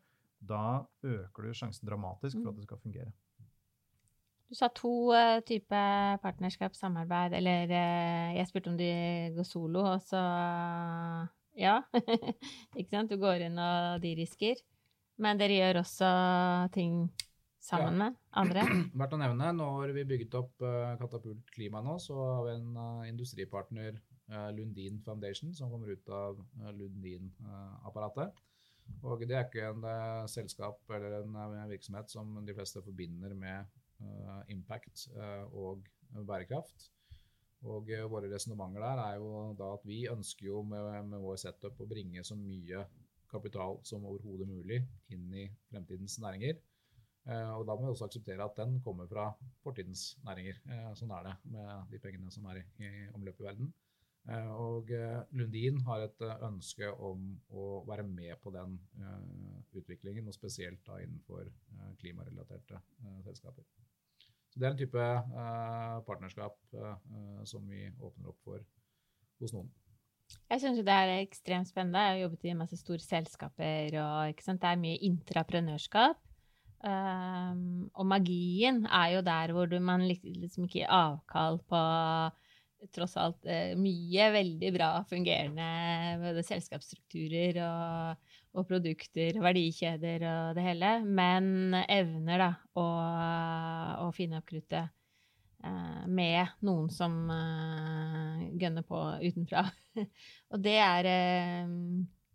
da 0.47 0.65
øker 1.03 1.47
du 1.47 1.57
sjansen 1.57 1.89
dramatisk 1.89 2.39
for 2.41 2.51
at 2.51 2.59
det 2.59 2.67
skal 2.67 2.83
fungere. 2.83 3.13
Du 4.47 4.55
sa 4.55 4.69
to 4.71 5.11
uh, 5.11 5.41
typer 5.43 6.21
partnerskapssamarbeid, 6.23 7.35
eller 7.35 7.67
uh, 7.67 8.35
jeg 8.37 8.47
spurte 8.47 8.71
om 8.71 8.77
du 8.79 8.87
går 9.35 9.47
solo, 9.47 9.83
og 9.97 10.05
så 10.07 10.21
uh, 10.23 11.27
ja. 11.59 11.81
ikke 12.79 12.91
sant? 12.93 13.11
Du 13.11 13.19
går 13.19 13.49
inn 13.49 13.59
og 13.59 13.99
de 14.03 14.13
risker. 14.19 14.61
Men 15.19 15.39
dere 15.39 15.57
gjør 15.57 15.81
også 15.81 16.09
ting 16.75 17.07
sammen 17.67 17.99
med 17.99 18.17
andre? 18.39 18.63
Verdt 18.99 19.15
å 19.15 19.19
nevne, 19.21 19.51
når 19.55 19.93
vi 19.95 20.05
bygget 20.07 20.37
opp 20.39 20.63
uh, 20.63 20.95
Katapult 20.99 21.49
Klima 21.53 21.81
nå, 21.83 21.97
så 22.01 22.15
har 22.21 22.43
vi 22.47 22.53
en 22.55 22.69
uh, 22.79 23.07
industripartner, 23.09 23.97
uh, 24.31 24.49
Lundin 24.55 25.01
Foundation, 25.05 25.53
som 25.57 25.71
kommer 25.73 25.91
ut 25.91 26.11
av 26.13 26.39
Lundin-apparatet. 26.77 28.43
Og 29.03 29.25
det 29.27 29.35
er 29.35 29.49
ikke 29.49 29.73
en 29.73 29.83
selskap 30.31 30.93
eller 30.95 31.17
en 31.19 31.33
virksomhet 31.67 32.07
som 32.07 32.37
de 32.47 32.53
fleste 32.55 32.79
forbinder 32.85 33.33
med 33.35 33.67
impact 34.47 35.09
og 35.51 35.83
bærekraft. 36.23 36.85
Og 37.67 37.91
våre 38.07 38.29
resonnementer 38.31 38.85
der 38.85 39.01
er 39.03 39.17
jo 39.19 39.41
da 39.59 39.73
at 39.75 39.83
vi 39.83 40.05
ønsker 40.07 40.47
jo 40.47 40.61
med, 40.63 40.87
med 41.11 41.19
vår 41.19 41.35
setup 41.41 41.83
å 41.83 41.89
bringe 41.89 42.23
så 42.23 42.37
mye 42.39 42.85
kapital 43.27 43.81
som 43.83 44.07
overhodet 44.07 44.47
mulig 44.47 44.79
inn 45.11 45.27
i 45.35 45.49
fremtidens 45.67 46.15
næringer. 46.23 46.55
Eh, 47.27 47.49
og 47.57 47.65
da 47.67 47.75
må 47.75 47.83
vi 47.83 47.91
også 47.91 48.07
akseptere 48.07 48.45
at 48.45 48.55
den 48.55 48.77
kommer 48.83 49.07
fra 49.09 49.27
fortidens 49.63 50.13
næringer. 50.23 50.61
Eh, 50.71 50.91
sånn 50.95 51.11
er 51.11 51.25
det 51.27 51.35
med 51.51 51.91
de 51.91 51.99
pengene 52.03 52.31
som 52.31 52.47
er 52.47 52.61
i 52.63 52.91
omløp 53.17 53.41
i 53.41 53.47
verden. 53.49 53.73
Eh, 54.31 54.51
og 54.55 54.91
Lundin 55.35 55.81
har 55.87 56.05
et 56.05 56.23
ønske 56.47 56.91
om 56.91 57.29
å 57.51 57.67
være 57.87 58.05
med 58.07 58.35
på 58.43 58.51
den 58.55 58.77
utviklingen, 59.75 60.27
og 60.27 60.35
spesielt 60.35 60.83
da 60.87 60.99
innenfor 61.03 61.47
klimarelaterte 62.01 62.79
selskaper. 63.25 63.67
Så 64.47 64.59
det 64.59 64.67
er 64.67 64.73
en 64.73 64.79
type 64.79 65.07
partnerskap 66.07 66.55
som 67.47 67.67
vi 67.69 67.85
åpner 67.91 68.31
opp 68.31 68.39
for 68.43 68.63
hos 69.39 69.53
noen. 69.55 69.69
Jeg 70.51 70.59
syns 70.59 70.79
det 70.83 70.91
er 70.91 71.13
ekstremt 71.21 71.69
spennende. 71.69 72.03
Jeg 72.03 72.15
har 72.15 72.23
jobbet 72.25 72.47
i 72.47 72.55
masse 72.59 72.79
store 72.79 73.03
selskaper, 73.03 73.95
og 74.01 74.43
det 74.47 74.71
er 74.71 74.81
mye 74.81 75.03
intraprenørskap. 75.07 76.26
Um, 76.77 77.87
og 77.97 78.05
magien 78.05 78.83
er 78.85 79.15
jo 79.15 79.21
der 79.25 79.51
hvor 79.55 79.69
du, 79.69 79.79
man 79.81 80.03
liksom 80.05 80.67
ikke 80.67 80.83
gir 80.83 80.91
avkall 80.93 81.57
på 81.65 81.79
tross 82.93 83.15
alt 83.17 83.47
uh, 83.49 83.73
mye 83.81 84.27
veldig 84.35 84.69
bra 84.75 84.89
fungerende 85.09 85.65
både 86.21 86.43
selskapsstrukturer 86.45 87.57
og, 87.65 88.29
og, 88.53 88.67
produkter 88.69 89.39
og 89.39 89.47
verdikjeder 89.47 90.27
og 90.29 90.59
det 90.59 90.67
hele, 90.67 90.91
men 91.01 91.73
evner 91.87 92.45
da 92.45 92.51
å, 92.77 92.85
å 94.05 94.11
finne 94.13 94.37
opp 94.37 94.47
kruttet 94.53 94.93
uh, 95.65 96.05
med 96.05 96.53
noen 96.61 96.93
som 96.93 97.17
uh, 97.25 98.45
gønner 98.53 98.85
på 98.85 99.01
utenfra. 99.25 99.65
og 100.53 100.61
det 100.61 100.77
er 100.85 101.11
Eh, 101.11 101.65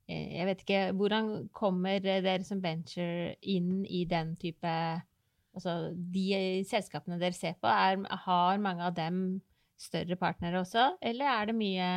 jeg 0.09 0.47
vet 0.49 0.63
ikke 0.65 0.83
Hvordan 0.99 1.31
kommer 1.55 2.03
dere 2.03 2.43
som 2.45 2.63
venture 2.63 3.37
inn 3.43 3.85
i 3.87 4.05
den 4.11 4.37
type 4.41 4.75
Altså, 5.53 5.93
de 5.93 6.63
selskapene 6.65 7.19
dere 7.21 7.37
ser 7.37 7.59
på, 7.61 7.69
er, 7.69 7.99
har 8.25 8.61
mange 8.63 8.87
av 8.87 8.95
dem 8.97 9.43
større 9.77 10.17
partnere 10.17 10.63
også, 10.63 10.95
eller 11.03 11.29
er 11.29 11.51
det 11.51 11.55
mye 11.59 11.89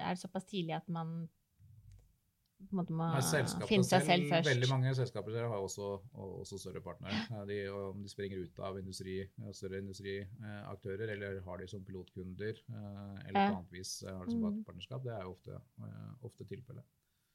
Er 0.00 0.08
det 0.16 0.18
såpass 0.18 0.48
tidlig 0.48 0.74
at 0.80 0.88
man 0.90 1.28
på 2.62 2.76
en 2.76 2.78
måte 2.78 2.94
må 2.94 3.06
finne 3.66 3.86
seg 3.86 4.04
selv 4.06 4.28
først? 4.30 4.48
Veldig 4.48 4.68
mange 4.70 4.94
selskaper 4.94 5.38
har 5.40 5.56
også, 5.56 5.88
også 6.14 6.58
større 6.62 6.82
partnere. 6.84 7.42
De, 7.48 7.58
om 7.74 8.02
de 8.02 8.10
springer 8.10 8.44
ut 8.44 8.60
av 8.62 8.78
industri, 8.78 9.16
større 9.50 9.80
industriaktører, 9.82 11.14
eller 11.16 11.40
har 11.46 11.58
de 11.58 11.68
som 11.70 11.82
pilotkunder, 11.84 12.62
eh, 12.62 13.16
eller 13.26 13.34
på 13.34 13.58
annet 13.58 13.74
vis 13.74 13.96
har 14.06 14.22
de 14.26 14.36
som 14.36 14.46
mm. 14.46 14.62
partnerskap, 14.68 15.02
det 15.06 15.14
er 15.16 15.26
jo 15.26 15.34
ofte, 15.34 15.58
eh, 15.82 16.12
ofte 16.30 16.46
tilfellet. 16.54 16.86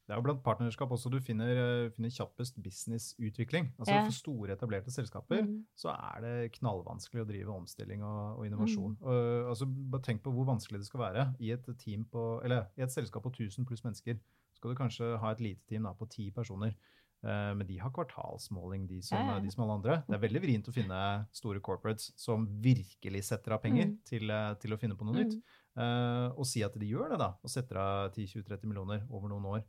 Det 0.08 0.14
er 0.14 0.22
jo 0.22 0.24
blant 0.24 0.40
partnerskap 0.40 0.92
også 0.94 1.10
du 1.12 1.18
finner, 1.20 1.58
eh, 1.60 1.90
finner 1.92 2.12
kjappest 2.14 2.56
businessutvikling. 2.64 3.66
Altså 3.76 3.92
ja. 3.92 4.04
For 4.06 4.16
store, 4.16 4.54
etablerte 4.54 4.92
selskaper 4.94 5.42
mm. 5.44 5.50
så 5.76 5.92
er 5.92 6.24
det 6.24 6.32
knallvanskelig 6.54 7.26
å 7.26 7.28
drive 7.28 7.56
omstilling 7.58 8.04
og, 8.08 8.38
og 8.38 8.46
innovasjon. 8.48 8.94
Mm. 8.96 9.04
Og, 9.04 9.50
altså, 9.52 9.68
bare 9.68 10.06
tenk 10.08 10.24
på 10.24 10.32
hvor 10.32 10.48
vanskelig 10.48 10.80
det 10.80 10.88
skal 10.88 11.04
være 11.04 11.26
i 11.44 11.52
et, 11.52 11.68
på, 12.08 12.24
eller, 12.46 12.70
i 12.80 12.86
et 12.86 12.94
selskap 12.94 13.26
på 13.28 13.34
1000 13.36 13.68
pluss 13.68 13.84
mennesker. 13.84 14.16
skal 14.56 14.72
du 14.72 14.80
kanskje 14.80 15.12
ha 15.20 15.34
et 15.34 15.44
lite 15.44 15.68
team 15.68 15.84
da, 15.84 15.92
på 15.92 16.08
ti 16.08 16.30
personer. 16.32 16.72
Uh, 17.18 17.50
men 17.58 17.66
de 17.66 17.76
har 17.82 17.90
kvartalsmåling, 17.90 18.84
de 18.86 19.00
som, 19.02 19.18
ja, 19.18 19.36
ja. 19.36 19.38
de 19.42 19.50
som, 19.50 19.64
alle 19.64 19.76
andre. 19.80 19.96
Det 20.06 20.14
er 20.14 20.22
veldig 20.22 20.42
vrient 20.44 20.68
å 20.70 20.74
finne 20.74 20.98
store 21.34 21.60
corporates 21.60 22.12
som 22.16 22.46
virkelig 22.62 23.24
setter 23.26 23.56
av 23.56 23.64
penger 23.64 23.90
mm. 23.90 23.96
til, 24.06 24.30
eh, 24.30 24.52
til, 24.62 24.72
å 24.72 24.78
finne 24.78 24.94
på 24.96 25.08
noe 25.08 25.18
nytt. 25.18 25.34
Uh, 25.78 26.30
og 26.38 26.46
si 26.46 26.62
at 26.66 26.74
de 26.78 26.86
gjør 26.88 27.12
det, 27.12 27.18
da, 27.20 27.32
og 27.42 27.50
setter 27.52 27.82
av 27.82 28.14
10-20-30 28.14 28.70
millioner 28.70 29.02
over 29.10 29.34
noen 29.34 29.50
år. 29.50 29.66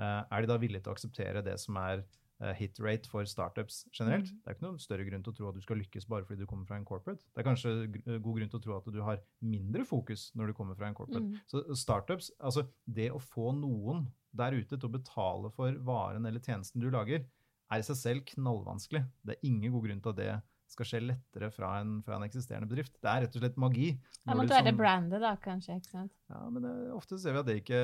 Eh, 0.00 0.22
er 0.32 0.42
de 0.42 0.50
da 0.50 0.58
villige 0.60 0.84
til 0.84 0.92
å 0.92 0.96
akseptere 0.96 1.42
det 1.44 1.56
som 1.60 1.76
er 1.80 2.02
eh, 2.40 2.54
hit 2.56 2.78
rate 2.80 3.10
for 3.10 3.28
startups 3.28 3.82
generelt? 3.92 4.30
Mm. 4.30 4.38
Det 4.40 4.48
er 4.50 4.56
ikke 4.56 4.66
noen 4.66 4.80
større 4.82 5.06
grunn 5.08 5.26
til 5.26 5.34
å 5.34 5.36
tro 5.36 5.50
at 5.50 5.58
du 5.58 5.64
skal 5.64 5.80
lykkes 5.82 6.08
bare 6.10 6.26
fordi 6.28 6.44
du 6.44 6.48
kommer 6.50 6.68
fra 6.68 6.78
en 6.80 6.86
corporate. 6.88 7.26
Det 7.28 7.42
er 7.42 7.48
kanskje 7.48 7.74
eh, 7.84 8.16
god 8.16 8.38
grunn 8.38 8.52
til 8.52 8.60
å 8.60 8.64
tro 8.64 8.78
at 8.78 8.88
du 8.94 9.02
har 9.04 9.20
mindre 9.44 9.84
fokus 9.88 10.30
når 10.38 10.50
du 10.52 10.56
kommer 10.56 10.78
fra 10.78 10.88
en 10.88 10.96
corporate. 10.96 11.26
Mm. 11.26 11.42
Så 11.50 11.64
startups, 11.82 12.32
altså 12.38 12.64
det 12.86 13.10
å 13.12 13.20
få 13.20 13.52
noen 13.58 14.08
der 14.36 14.56
ute 14.56 14.76
til 14.76 14.88
å 14.88 14.94
betale 14.94 15.50
for 15.52 15.74
varen 15.84 16.28
eller 16.28 16.42
tjenesten 16.42 16.82
du 16.82 16.88
lager, 16.92 17.26
er 17.70 17.82
i 17.82 17.86
seg 17.86 17.98
selv 17.98 18.24
knallvanskelig. 18.32 19.04
Det 19.26 19.36
er 19.36 19.46
ingen 19.46 19.74
god 19.74 19.86
grunn 19.86 20.00
til 20.02 20.14
at 20.14 20.18
det 20.18 20.30
skal 20.70 20.86
skje 20.86 21.00
lettere 21.02 21.50
fra 21.52 21.80
en, 21.80 21.96
fra 22.06 22.16
en 22.16 22.22
eksisterende 22.26 22.68
bedrift. 22.70 22.94
Det 23.02 23.10
er 23.10 23.24
rett 23.26 23.36
og 23.36 23.42
slett 23.42 23.56
magi. 23.58 23.88
Det 24.24 24.36
måtte 24.38 24.54
være 24.54 24.70
som- 24.70 24.78
brandet, 24.78 25.20
da, 25.20 25.34
kanskje. 25.36 25.76
ikke 25.80 25.90
sant? 25.90 26.12
ja, 26.30 26.40
men 26.50 26.62
det, 26.62 26.74
ofte 26.94 27.18
ser 27.18 27.32
vi 27.34 27.38
at 27.42 27.46
det 27.50 27.56
ikke 27.64 27.80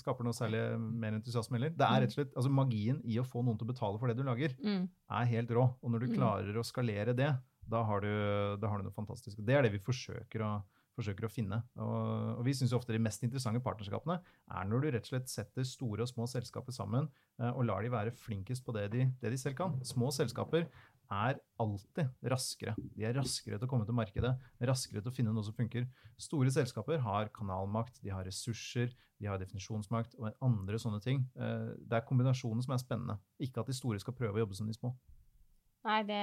skaper 0.00 0.24
noe 0.26 0.36
særlig 0.36 0.62
mer 0.80 1.12
entusiasme 1.18 1.58
heller. 1.58 1.70
Det 1.76 1.86
er 1.88 2.00
rett 2.04 2.12
og 2.14 2.18
slett, 2.18 2.34
altså 2.38 2.50
Magien 2.52 3.00
i 3.04 3.18
å 3.20 3.26
få 3.28 3.44
noen 3.44 3.58
til 3.60 3.68
å 3.68 3.72
betale 3.72 3.98
for 4.00 4.08
det 4.08 4.16
du 4.16 4.24
lager, 4.26 4.54
Mm. 4.62 4.88
er 5.10 5.24
helt 5.36 5.50
rå. 5.50 5.64
Og 5.82 5.90
når 5.90 6.00
du 6.00 6.06
Mm. 6.08 6.16
klarer 6.18 6.54
å 6.56 6.64
skalere 6.64 7.14
det, 7.16 7.30
da 7.68 7.82
har 7.84 8.00
du, 8.00 8.56
da 8.60 8.68
har 8.68 8.78
du 8.78 8.84
noe 8.84 8.92
fantastisk. 8.92 9.36
Det 9.44 9.54
er 9.54 9.62
det 9.62 9.72
vi 9.72 9.78
forsøker 9.78 10.40
å, 10.42 10.62
forsøker 10.98 11.24
å 11.24 11.30
finne. 11.32 11.62
Og, 11.78 12.38
og 12.38 12.44
vi 12.44 12.52
syns 12.52 12.72
ofte 12.74 12.92
de 12.92 12.98
mest 12.98 13.22
interessante 13.22 13.62
partnerskapene 13.64 14.20
er 14.50 14.64
når 14.68 14.80
du 14.82 14.90
rett 14.90 15.06
og 15.06 15.12
slett 15.12 15.28
setter 15.28 15.64
store 15.64 16.02
og 16.02 16.08
små 16.08 16.26
selskaper 16.28 16.70
sammen 16.72 17.08
eh, 17.40 17.48
og 17.50 17.64
lar 17.64 17.80
de 17.82 17.88
være 17.88 18.12
flinkest 18.12 18.62
på 18.66 18.74
det 18.74 18.90
de, 18.92 19.06
det 19.22 19.30
de 19.30 19.38
selv 19.38 19.56
kan. 19.56 19.80
Små 19.84 20.10
selskaper 20.12 20.66
er 21.12 21.38
alltid 21.62 22.28
raskere. 22.32 22.74
De 22.96 23.04
er 23.06 23.14
raskere 23.18 23.58
til 23.58 23.68
å 23.68 23.70
komme 23.70 23.86
til 23.88 23.96
markedet, 23.96 24.32
raskere 24.72 25.02
til 25.02 25.12
å 25.12 25.14
finne 25.14 25.34
noe 25.36 25.44
som 25.46 25.56
funker. 25.56 25.86
Store 26.20 26.52
selskaper 26.54 27.02
har 27.04 27.30
kanalmakt, 27.36 28.00
de 28.02 28.12
har 28.14 28.24
ressurser, 28.26 28.92
de 29.20 29.28
har 29.30 29.38
definisjonsmakt 29.42 30.16
og 30.18 30.32
andre 30.42 30.80
sånne 30.82 31.02
ting. 31.04 31.24
Eh, 31.36 31.72
Det 31.78 31.98
er 31.98 32.06
kombinasjonen 32.08 32.64
som 32.64 32.74
er 32.74 32.82
spennende, 32.82 33.18
ikke 33.38 33.62
at 33.62 33.70
de 33.70 33.76
store 33.76 34.00
skal 34.02 34.16
prøve 34.18 34.40
å 34.40 34.44
jobbe 34.46 34.58
som 34.58 34.66
de 34.66 34.74
små. 34.74 34.94
Nei, 35.82 35.98
det 36.06 36.22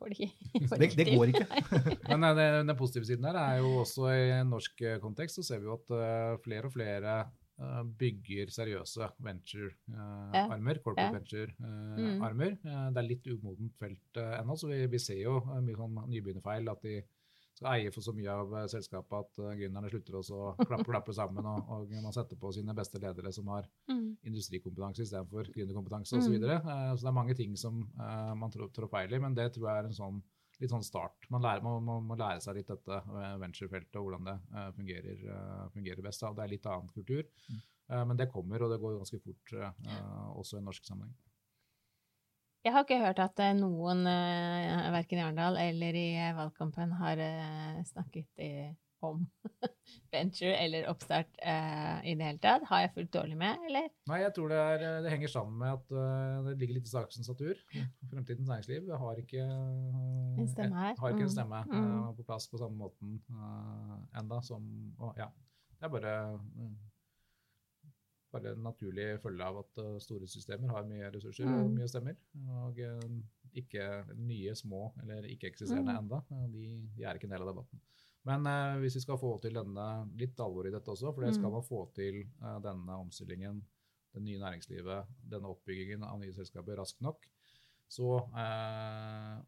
får 0.00 0.08
de 0.08 0.16
ikke. 0.16 0.68
får 0.70 0.80
Det, 0.80 0.88
det 0.96 1.06
går 1.12 1.32
ikke. 1.34 1.46
Men 2.08 2.24
den, 2.36 2.70
den 2.70 2.76
positive 2.78 3.04
siden 3.04 3.26
her 3.28 3.36
er 3.36 3.58
jo 3.60 3.74
også 3.82 4.08
i 4.08 4.30
en 4.38 4.54
norsk 4.54 4.80
eh, 4.88 4.96
kontekst 5.02 5.36
så 5.36 5.44
ser 5.44 5.60
vi 5.60 5.68
jo 5.68 5.76
at 5.76 5.92
eh, 5.92 6.38
flere 6.44 6.70
og 6.70 6.72
flere 6.72 7.16
eh, 7.20 7.34
bygger 8.00 8.48
seriøse 8.54 9.08
venture-armer, 9.20 10.78
corporate 10.82 11.10
Ja. 11.10 11.18
venture-armer. 11.18 12.56
det 12.62 12.96
er 13.02 13.06
litt 13.08 13.26
umodent 13.26 13.74
felt 13.78 14.16
eh, 14.16 14.36
ennå, 14.40 14.56
så 14.56 14.68
vi, 14.70 14.86
vi 14.86 14.98
ser 14.98 15.20
jo 15.22 15.36
eh, 15.42 15.60
mye 15.64 15.76
sånn 15.76 15.98
nybegynnerfeil. 16.08 16.68
At 16.72 16.82
de 16.86 17.02
skal 17.60 17.74
eie 17.74 17.90
for 17.92 18.00
så 18.06 18.14
mye 18.16 18.30
av 18.32 18.54
eh, 18.56 18.66
selskapet 18.72 19.12
at 19.18 19.40
gründerne 19.58 19.90
slutter 19.92 20.16
å 20.20 20.22
klappe, 20.68 20.86
klappe 20.88 21.12
sammen, 21.16 21.44
og, 21.46 21.68
og 21.68 21.94
man 22.02 22.14
setter 22.16 22.38
på 22.40 22.52
sine 22.56 22.74
beste 22.76 23.00
ledere 23.02 23.32
som 23.32 23.48
har 23.52 23.68
Mm. 23.90 24.16
industrikompetanse 24.24 25.02
istedenfor 25.02 25.48
gründerkompetanse 25.52 26.14
osv. 26.16 26.24
Så, 26.28 26.30
videre. 26.32 26.56
Eh, 26.62 26.92
så 26.96 27.02
det 27.04 27.10
er 27.10 27.16
mange 27.20 27.34
ting 27.36 27.56
som 27.58 27.82
eh, 27.98 28.34
man 28.38 28.50
trår 28.54 28.88
feil 28.88 29.12
i, 29.16 29.18
men 29.20 29.34
det 29.34 29.50
tror 29.54 29.68
jeg 29.68 29.82
er 29.84 29.88
en 29.90 29.96
sånn, 29.96 30.22
litt 30.60 30.72
sånn 30.72 30.84
start. 30.84 31.26
Man, 31.32 31.42
lærer, 31.44 31.64
man, 31.64 31.82
man 31.84 32.06
må 32.10 32.18
lære 32.20 32.42
seg 32.44 32.58
litt 32.58 32.70
dette 32.70 33.00
eh, 33.00 33.34
venturefeltet 33.40 33.98
og 34.00 34.06
hvordan 34.06 34.28
det 34.28 34.36
eh, 34.52 34.68
fungerer, 34.76 35.24
eh, 35.34 35.64
fungerer 35.74 36.06
best. 36.06 36.24
Da. 36.24 36.32
Det 36.36 36.44
er 36.44 36.52
litt 36.52 36.68
annen 36.68 36.92
kultur, 36.92 37.24
eh, 37.50 38.04
men 38.04 38.20
det 38.20 38.30
kommer, 38.32 38.64
og 38.64 38.72
det 38.74 38.80
går 38.82 39.00
ganske 39.00 39.20
fort 39.24 39.56
også 40.36 40.60
i 40.60 40.64
norsk 40.66 40.86
sammenheng. 40.88 41.16
Jeg 42.60 42.74
har 42.74 42.84
ikke 42.84 43.00
hørt 43.00 43.20
at 43.24 43.38
noen, 43.56 44.02
uh, 44.04 44.88
verken 44.92 45.16
i 45.16 45.22
Arendal 45.24 45.54
eller 45.56 45.96
i 45.96 46.08
valgkampen, 46.36 46.92
har 46.98 47.22
snakket 47.88 48.42
i, 48.44 48.50
om 49.02 49.22
venture 50.14 50.52
eller 50.60 50.88
oppstart 50.90 51.30
uh, 51.42 52.00
i 52.04 52.14
det 52.18 52.26
hele 52.26 52.38
tatt. 52.42 52.64
Har 52.70 52.80
jeg 52.84 52.92
fulgt 52.94 53.12
dårlig 53.14 53.36
med, 53.40 53.56
eller? 53.68 53.88
Nei, 54.10 54.18
jeg 54.24 54.34
tror 54.36 54.48
det, 54.52 54.58
er, 54.58 54.84
det 55.06 55.10
henger 55.14 55.32
sammen 55.32 55.58
med 55.58 55.72
at 55.72 55.94
uh, 55.96 56.48
det 56.50 56.56
ligger 56.60 56.78
litt 56.78 56.90
i 56.90 56.92
saksens 56.94 57.28
natur. 57.32 57.54
Fremtidens 58.10 58.48
næringsliv 58.50 58.90
har 59.04 59.22
ikke, 59.24 59.46
uh, 59.46 60.38
En 60.40 60.48
stemme. 60.48 60.94
Har 60.98 61.14
ikke 61.16 61.26
en 61.26 61.30
Mm. 61.30 61.36
stemme 61.36 61.64
Mm. 61.66 61.80
eh, 61.80 62.14
på 62.16 62.24
plass 62.26 62.48
på 62.48 62.58
samme 62.60 62.76
måten 62.76 63.20
enda 64.16 64.40
som 64.42 64.64
og, 64.98 65.14
ja, 65.18 65.26
Det 65.80 65.86
er 65.88 65.88
bare 65.88 66.14
eh, 66.36 66.70
bare 68.32 68.52
en 68.54 68.62
naturlig 68.62 69.06
følge 69.22 69.42
av 69.42 69.56
at 69.64 69.78
eh, 69.82 69.96
store 70.02 70.28
systemer 70.30 70.70
har 70.70 70.84
mye 70.86 71.08
ressurser 71.10 71.48
og 71.50 71.64
Mm. 71.70 71.74
mye 71.80 71.88
stemmer. 71.90 72.14
Og 72.62 72.78
eh, 72.78 73.00
ikke 73.58 73.86
nye, 74.16 74.54
små 74.54 74.92
eller 75.02 75.26
ikke-eksisterende 75.26 75.92
Mm. 75.96 75.98
enda. 76.04 76.20
eh, 76.30 76.46
de, 76.52 76.66
de 76.96 77.02
er 77.04 77.14
ikke 77.18 77.24
en 77.26 77.30
del 77.34 77.42
av 77.42 77.48
debatten. 77.54 77.80
Men 78.28 78.46
eh, 78.46 78.78
hvis 78.82 78.98
vi 78.98 79.04
skal 79.06 79.18
få 79.20 79.34
til 79.40 79.54
denne 79.56 79.86
litt 80.20 80.40
alvor 80.44 80.68
i 80.68 80.72
dette 80.74 80.92
også, 80.92 81.12
for 81.14 81.24
det 81.24 81.34
skal 81.36 81.48
Mm. 81.48 81.54
man 81.56 81.68
få 81.68 81.80
til 81.96 82.20
eh, 82.20 82.58
denne 82.64 82.96
omstillingen, 83.00 83.62
det 84.12 84.22
nye 84.22 84.40
næringslivet, 84.42 85.06
denne 85.30 85.48
oppbyggingen 85.48 86.02
av 86.04 86.18
nye 86.20 86.34
selskaper 86.34 86.76
raskt 86.76 87.00
nok, 87.00 87.24
så 87.88 88.18
eh, 88.36 89.38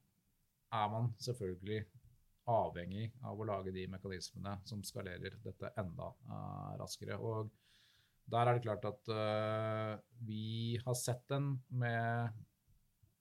er 0.73 0.89
man 0.95 1.13
selvfølgelig 1.21 1.83
avhengig 2.53 3.13
av 3.23 3.39
å 3.39 3.47
lage 3.47 3.75
de 3.75 3.85
mekanismene 3.91 4.57
som 4.67 4.83
skalerer 4.83 5.37
dette 5.45 5.73
enda 5.79 6.09
eh, 6.27 6.73
raskere. 6.81 7.19
Og 7.19 7.51
der 8.33 8.49
er 8.49 8.57
det 8.57 8.65
klart 8.65 8.87
at 8.89 9.13
eh, 9.13 10.01
vi 10.27 10.79
har 10.85 10.95
sett 10.99 11.27
den 11.31 11.53
med 11.69 12.33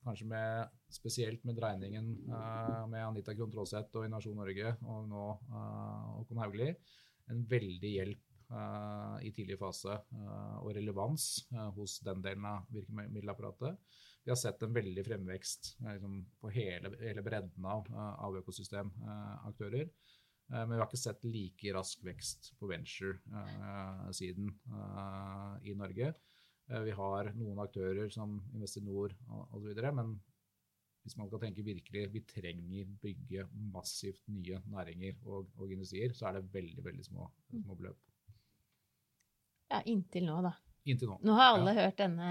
Kanskje 0.01 0.25
med, 0.25 0.69
spesielt 0.89 1.43
med 1.45 1.59
dreiningen 1.59 2.07
uh, 2.31 2.87
med 2.89 3.03
Anita 3.05 3.35
Krohn 3.37 3.51
Traaseth 3.53 3.99
og 3.99 4.07
Innovasjon 4.07 4.39
Norge 4.39 4.73
og 4.81 5.09
nå 5.11 5.25
Håkon 6.17 6.41
Hauglie. 6.41 6.73
En 7.29 7.43
veldig 7.49 7.91
hjelp 7.91 8.23
uh, 8.49 9.19
i 9.21 9.29
tidlig 9.35 9.59
fase 9.61 9.99
og 10.61 10.71
relevans 10.73 11.27
hos 11.77 11.99
den 12.05 12.23
delen 12.25 12.47
av 12.49 12.65
virkemiddelapparatet. 12.73 13.77
Vi 14.25 14.33
har 14.33 14.37
sett 14.41 14.61
en 14.65 14.73
veldig 14.73 15.05
fremvekst 15.05 15.75
liksom, 15.85 16.17
på 16.41 16.49
hele, 16.53 16.91
hele 17.01 17.23
bredden 17.25 17.65
av, 17.65 17.87
av 17.93 18.35
økosystemaktører. 18.41 19.87
Men 20.51 20.75
vi 20.75 20.81
har 20.81 20.89
ikke 20.89 20.99
sett 20.99 21.23
like 21.25 21.71
rask 21.73 22.03
vekst 22.05 22.51
på 22.59 22.67
venture-siden 22.69 24.51
i 25.65 25.73
Norge. 25.79 26.11
Eh, 26.71 26.83
Vi 26.87 26.95
har 26.95 27.31
noen 27.35 27.59
aktører 27.63 28.11
som 28.13 28.39
Investinor 28.55 29.15
osv., 29.51 29.71
men 29.91 30.15
hvis 31.01 31.17
man 31.17 31.27
skal 31.27 31.41
tenke 31.41 31.65
virkelig 31.65 32.07
vi 32.13 32.21
trenger 32.29 32.89
bygge 33.01 33.47
massivt 33.73 34.21
nye 34.29 34.59
næringer 34.69 35.15
og, 35.25 35.47
og 35.57 35.71
industrier, 35.73 36.13
så 36.13 36.29
er 36.29 36.37
det 36.37 36.51
veldig 36.53 36.83
veldig 36.85 37.05
små, 37.07 37.25
små 37.49 37.77
beløp. 37.79 37.97
Ja, 39.71 39.79
inntil 39.89 40.27
nå, 40.27 40.35
da. 40.45 40.51
Inntil 40.85 41.09
nå. 41.09 41.15
Nå 41.25 41.33
har 41.37 41.55
alle 41.55 41.73
hørt 41.77 41.97
denne, 42.01 42.29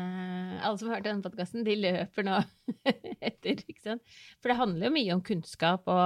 alle 0.59 0.79
som 0.79 0.91
har 0.91 0.99
hørt 0.99 1.07
denne 1.09 1.25
podkasten, 1.25 1.65
de 1.67 1.77
løper 1.81 2.27
nå 2.27 2.39
etter, 3.31 3.63
ikke 3.65 3.83
sant. 3.83 4.17
For 4.39 4.53
det 4.53 4.59
handler 4.61 4.89
jo 4.89 4.95
mye 4.97 5.17
om 5.17 5.23
kunnskap, 5.27 5.91
og 5.91 6.01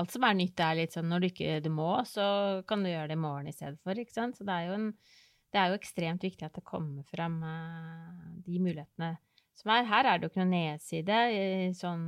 alt 0.00 0.14
som 0.14 0.26
er 0.26 0.38
nytt 0.38 0.62
er 0.66 0.78
litt 0.80 0.94
sånn 0.96 1.10
når 1.10 1.22
du 1.22 1.30
ikke 1.30 1.58
du 1.62 1.70
må, 1.74 1.92
så 2.08 2.26
kan 2.70 2.82
du 2.82 2.90
gjøre 2.90 3.12
det 3.12 3.18
i 3.18 3.24
morgen 3.28 3.50
i 3.50 3.54
stedet 3.54 3.78
for, 3.84 3.98
ikke 3.98 4.16
sant. 4.16 4.38
Så 4.38 4.46
det 4.48 4.56
er 4.56 4.70
jo, 4.70 4.78
en, 4.78 4.88
det 5.50 5.58
er 5.58 5.70
jo 5.70 5.78
ekstremt 5.80 6.24
viktig 6.24 6.46
at 6.46 6.56
det 6.56 6.66
kommer 6.66 7.06
fram 7.10 7.40
eh, 7.42 8.22
de 8.46 8.60
mulighetene 8.62 9.14
som 9.58 9.72
er. 9.74 9.86
Her 9.88 10.06
er 10.06 10.18
det 10.18 10.26
jo 10.26 10.32
ikke 10.32 10.42
noen 10.44 10.54
nedside 10.54 11.20
sånn 11.78 12.04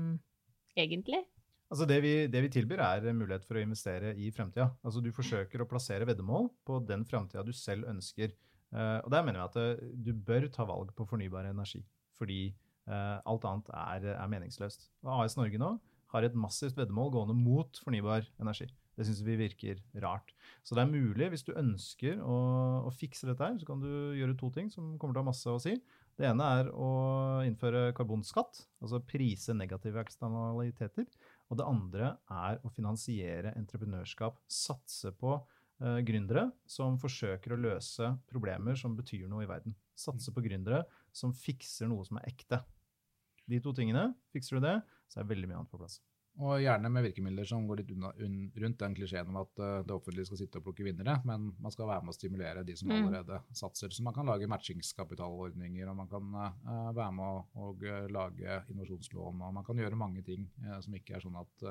egentlig. 0.79 1.25
Altså 1.73 1.87
det, 1.89 1.99
vi, 2.05 2.13
det 2.29 2.43
vi 2.45 2.51
tilbyr, 2.53 2.83
er 2.85 3.17
mulighet 3.17 3.47
for 3.49 3.59
å 3.59 3.65
investere 3.65 4.13
i 4.21 4.29
fremtida. 4.35 4.69
Altså 4.85 5.01
du 5.05 5.09
forsøker 5.15 5.65
å 5.65 5.69
plassere 5.69 6.07
veddemål 6.09 6.51
på 6.69 6.83
den 6.85 7.07
fremtida 7.09 7.45
du 7.47 7.53
selv 7.57 7.89
ønsker. 7.91 8.35
Eh, 8.73 8.99
og 9.03 9.09
der 9.13 9.25
mener 9.27 9.43
jeg 9.43 9.51
at 9.51 9.63
eh, 9.63 9.89
du 10.07 10.13
bør 10.15 10.47
ta 10.53 10.69
valg 10.69 10.93
på 10.97 11.09
fornybar 11.09 11.51
energi, 11.51 11.85
fordi 12.19 12.45
alt 12.83 13.45
annet 13.47 13.69
er, 13.79 14.05
er 14.19 14.31
meningsløst. 14.33 14.89
Og 15.07 15.21
AS 15.23 15.37
Norge 15.39 15.59
nå 15.61 15.69
har 16.11 16.25
et 16.27 16.35
massivt 16.35 16.75
veddemål 16.75 17.13
gående 17.15 17.37
mot 17.39 17.79
fornybar 17.79 18.27
energi. 18.43 18.67
Det 18.97 19.07
syns 19.09 19.23
vi 19.25 19.39
virker 19.41 19.81
rart. 20.05 20.35
Så 20.67 20.77
det 20.77 20.85
er 20.85 20.93
mulig, 20.93 21.31
hvis 21.33 21.45
du 21.47 21.55
ønsker 21.57 22.21
å, 22.21 22.37
å 22.89 22.93
fikse 22.93 23.29
dette 23.29 23.47
her, 23.47 23.57
så 23.61 23.69
kan 23.69 23.81
du 23.81 23.89
gjøre 24.19 24.37
to 24.39 24.51
ting 24.53 24.69
som 24.73 24.95
kommer 25.01 25.17
til 25.17 25.23
å 25.23 25.25
ha 25.25 25.31
masse 25.31 25.53
å 25.53 25.61
si. 25.63 25.79
Det 26.19 26.29
ene 26.29 26.49
er 26.59 26.69
å 26.77 26.91
innføre 27.47 27.95
karbonskatt, 27.97 28.61
altså 28.85 29.01
prise 29.09 29.57
negative 29.57 30.03
eksternaliteter. 30.03 31.09
Og 31.49 31.59
det 31.61 31.69
andre 31.69 32.13
er 32.33 32.61
å 32.65 32.73
finansiere 32.73 33.55
entreprenørskap. 33.57 34.37
Satse 34.53 35.15
på 35.17 35.39
eh, 35.39 36.03
gründere 36.05 36.51
som 36.69 37.01
forsøker 37.01 37.57
å 37.57 37.61
løse 37.65 38.13
problemer 38.29 38.77
som 38.79 38.97
betyr 38.99 39.25
noe 39.31 39.47
i 39.47 39.51
verden. 39.51 39.77
Satse 39.97 40.37
på 40.37 40.45
gründere 40.45 40.85
som 41.17 41.33
fikser 41.37 41.89
noe 41.89 42.05
som 42.09 42.21
er 42.21 42.29
ekte. 42.33 42.61
De 43.49 43.59
to 43.61 43.73
tingene, 43.77 44.11
fikser 44.33 44.61
du 44.61 44.69
det, 44.69 44.79
så 45.09 45.21
er 45.21 45.33
veldig 45.33 45.49
mye 45.49 45.63
annet 45.63 45.73
på 45.73 45.81
plass. 45.81 45.99
Og 46.41 46.63
gjerne 46.63 46.89
med 46.89 47.05
virkemidler 47.05 47.45
som 47.45 47.67
går 47.69 47.83
litt 47.83 47.91
unna, 47.93 48.09
un, 48.25 48.37
rundt 48.63 48.79
den 48.81 48.95
klisjeen 48.97 49.29
om 49.29 49.37
at 49.43 49.61
uh, 49.61 49.83
det 49.85 49.93
offentlige 49.93 50.31
skal 50.31 50.41
sitte 50.41 50.59
og 50.63 50.65
plukke 50.65 50.87
vinnere, 50.87 51.19
men 51.29 51.51
man 51.61 51.75
skal 51.75 51.91
være 51.91 52.07
med 52.07 52.15
å 52.15 52.17
stimulere 52.17 52.63
de 52.65 52.77
som 52.79 52.89
Mm. 52.89 53.05
allerede 53.07 53.43
satser. 53.53 53.93
Så 53.93 54.03
man 54.03 54.15
kan 54.17 54.27
lage 54.27 54.49
matchingskapitalordninger, 54.49 55.89
og 55.89 55.97
man 55.97 56.09
kan 56.09 56.33
uh, 56.35 56.93
være 56.97 57.13
med 57.13 57.27
å 57.27 57.67
og, 57.69 57.85
uh, 57.85 58.09
lage 58.09 58.65
innovasjonslån, 58.73 59.43
og 59.43 59.55
man 59.55 59.65
kan 59.65 59.77
gjøre 59.77 59.97
mange 60.01 60.23
ting 60.25 60.49
som 60.81 60.95
ikke 60.95 61.17
er 61.17 61.21
sånn 61.21 61.37
at 61.37 61.65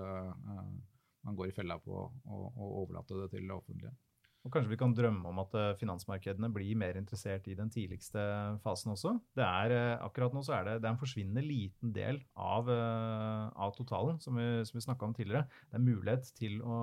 man 1.24 1.36
går 1.36 1.50
i 1.50 1.56
fella 1.56 1.78
på 1.80 1.94
å 1.94 2.38
overlate 2.82 3.18
det 3.18 3.30
til 3.34 3.48
det 3.48 3.56
offentlige. 3.56 3.94
Og 4.42 4.50
kanskje 4.50 4.72
vi 4.72 4.80
kan 4.82 4.94
drømme 4.98 5.30
om 5.30 5.40
at 5.44 5.54
eh, 5.58 5.74
finansmarkedene 5.78 6.50
blir 6.54 6.78
mer 6.80 6.98
interessert 6.98 7.46
i 7.52 7.54
den 7.58 7.70
tidligste 7.70 8.22
fasen 8.64 8.96
også. 8.96 9.14
Det 9.38 9.46
er, 9.46 9.76
eh, 9.76 10.02
akkurat 10.02 10.34
nå 10.34 10.42
så 10.46 10.56
er 10.58 10.66
det, 10.66 10.76
det 10.82 10.90
er 10.90 10.96
en 10.96 11.02
forsvinnende 11.02 11.44
liten 11.46 11.94
del 11.94 12.18
av, 12.34 12.70
eh, 12.74 13.46
av 13.54 13.76
totalen, 13.78 14.18
som 14.24 14.40
vi, 14.42 14.48
som 14.66 14.80
vi 14.80 14.86
snakka 14.88 15.06
om 15.06 15.14
tidligere. 15.18 15.46
Det 15.70 15.78
er 15.78 15.86
mulighet 15.86 16.34
til 16.40 16.58
å, 16.66 16.78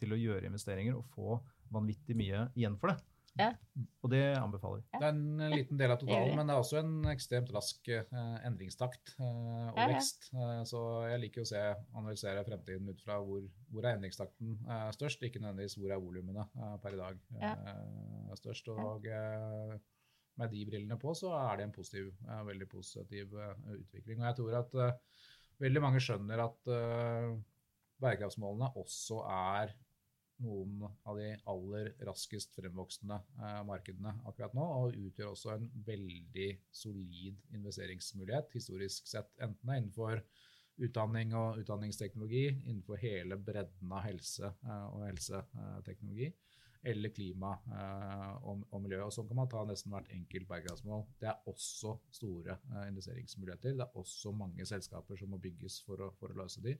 til 0.00 0.14
å 0.14 0.22
gjøre 0.24 0.50
investeringer 0.50 0.98
og 0.98 1.06
få 1.14 1.38
vanvittig 1.74 2.18
mye 2.18 2.48
igjen 2.58 2.78
for 2.82 2.90
det. 2.90 2.98
Ja. 3.38 3.48
Og 4.04 4.10
det 4.12 4.22
anbefaler 4.38 4.78
vi. 4.78 4.84
Det 4.94 5.06
er 5.08 5.14
en 5.14 5.54
liten 5.54 5.78
del 5.80 5.90
av 5.90 5.98
totalen, 5.98 6.36
men 6.38 6.46
det 6.46 6.54
er 6.54 6.60
også 6.62 6.78
en 6.78 6.92
ekstremt 7.10 7.48
rask 7.54 7.88
eh, 7.90 8.36
endringstakt 8.46 9.14
eh, 9.18 9.70
og 9.72 9.80
vekst. 9.90 10.28
Eh, 10.36 10.60
så 10.70 10.82
jeg 11.10 11.22
liker 11.24 11.42
å 11.42 11.48
se, 11.50 11.62
analysere 11.98 12.44
fremtiden 12.46 12.92
ut 12.92 13.02
fra 13.02 13.18
hvor, 13.24 13.42
hvor 13.72 13.88
er 13.88 13.98
endringstakten 13.98 14.54
eh, 14.68 14.86
størst, 14.94 15.26
ikke 15.26 15.42
nødvendigvis 15.42 15.74
hvor 15.80 15.96
er 15.96 16.04
volumene 16.04 16.46
eh, 16.46 16.76
per 16.84 16.94
i 16.94 17.00
dag 17.00 17.18
eh, 17.40 18.36
størst. 18.38 18.70
Og 18.74 19.10
eh, 19.10 19.74
med 20.38 20.54
de 20.54 20.62
brillene 20.70 20.98
på 21.00 21.14
så 21.18 21.32
er 21.38 21.58
det 21.58 21.68
en 21.68 21.74
positiv, 21.74 22.12
eh, 22.28 22.44
veldig 22.52 22.68
positiv 22.70 23.34
eh, 23.34 23.56
utvikling. 23.80 24.22
Og 24.22 24.28
jeg 24.30 24.38
tror 24.40 24.60
at 24.60 24.78
eh, 24.84 25.26
veldig 25.66 25.82
mange 25.82 26.02
skjønner 26.02 26.46
at 26.46 26.70
eh, 26.74 27.34
bærekraftsmålene 28.02 28.70
også 28.78 29.24
er 29.30 29.74
noen 30.42 30.82
av 31.06 31.18
de 31.18 31.28
aller 31.50 31.90
raskest 32.06 32.54
fremvoksende 32.56 33.18
eh, 33.38 33.60
markedene 33.68 34.14
akkurat 34.28 34.56
nå, 34.56 34.64
og 34.64 34.96
utgjør 34.98 35.32
også 35.32 35.54
en 35.54 35.68
veldig 35.86 36.48
solid 36.74 37.38
investeringsmulighet 37.54 38.56
historisk 38.56 39.08
sett, 39.10 39.30
enten 39.38 39.62
det 39.62 39.76
er 39.76 39.82
innenfor 39.82 40.24
utdanning 40.84 41.36
og 41.38 41.60
utdanningsteknologi, 41.62 42.48
innenfor 42.64 42.98
hele 43.02 43.38
bredden 43.38 43.94
av 43.94 44.02
helse 44.08 44.50
eh, 44.50 44.88
og 44.88 45.06
helseteknologi, 45.06 46.32
eller 46.84 47.14
klima 47.16 47.54
eh, 47.70 48.34
og, 48.50 48.74
miljø. 48.82 49.04
Og 49.06 49.14
sånn 49.14 49.30
kan 49.30 49.38
man 49.38 49.52
ta 49.52 49.62
nesten 49.68 49.94
hvert 49.94 50.10
enkelt 50.12 50.50
bærekraftsmål. 50.50 51.06
Det 51.22 51.30
er 51.30 51.48
også 51.48 51.94
store 52.12 52.58
investeringsmuligheter. 52.90 53.78
Det 53.78 53.86
er 53.86 54.02
også 54.02 54.34
mange 54.36 54.66
selskaper 54.68 55.16
som 55.16 55.32
må 55.32 55.40
bygges 55.40 55.78
for 55.86 56.02
å, 56.04 56.10
for 56.18 56.34
å 56.34 56.42
løse 56.42 56.60
de. 56.64 56.74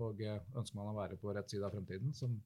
Og 0.00 0.22
ønsker 0.24 0.78
man 0.78 0.94
å 0.94 0.96
være 0.96 1.18
på 1.20 1.34
rett 1.36 1.52
side 1.52 1.66
av 1.68 1.74
fremtiden, 1.74 2.14
som 2.16 2.38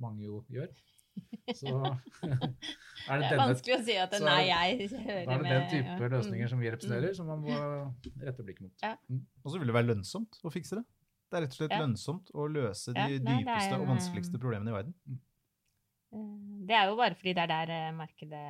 mange 0.00 0.24
jo 0.26 0.40
gjør, 0.50 0.70
så 1.60 1.70
er 2.24 3.20
det 3.20 3.28
Det 3.28 3.34
er 3.34 3.38
vanskelig 3.38 3.74
å 3.76 3.82
si 3.86 3.94
at 4.02 4.14
så 4.16 4.24
nei, 4.26 4.40
jeg 4.48 4.88
da 4.90 4.98
er 5.04 5.28
det 5.28 5.50
den 5.50 5.68
type 5.70 5.94
ja. 6.00 6.08
løsninger 6.16 6.46
Mm. 6.46 6.50
som 6.54 6.62
vi 6.64 6.70
representerer, 6.74 7.14
som 7.14 7.26
man 7.30 7.44
må 7.44 7.58
rette 8.24 8.42
blikket 8.46 8.66
mot. 8.66 8.74
Ja. 8.82 8.96
Mm. 9.08 9.20
Og 9.44 9.52
så 9.52 9.60
vil 9.60 9.70
det 9.70 9.76
være 9.76 9.90
lønnsomt 9.92 10.40
å 10.42 10.50
fikse 10.54 10.80
det. 10.80 10.84
Det 11.30 11.38
er 11.38 11.44
rett 11.46 11.54
og 11.54 11.58
slett 11.60 11.72
Ja. 11.76 11.78
lønnsomt 11.84 12.30
å 12.34 12.48
løse 12.50 12.92
de 12.94 13.00
Ja, 13.00 13.06
nei, 13.06 13.18
det 13.18 13.30
er 13.30 13.38
dypeste 13.44 13.78
og 13.80 13.86
vanskeligste 13.88 14.40
problemene 14.42 14.70
i 14.70 14.76
verden. 14.76 14.94
Eh, 16.14 16.66
Det 16.68 16.74
er 16.78 16.86
jo 16.90 16.96
bare 16.96 17.14
fordi 17.18 17.32
det 17.34 17.42
er 17.42 17.50
der 17.52 17.70
eh, 17.74 17.92
markedet 17.92 18.42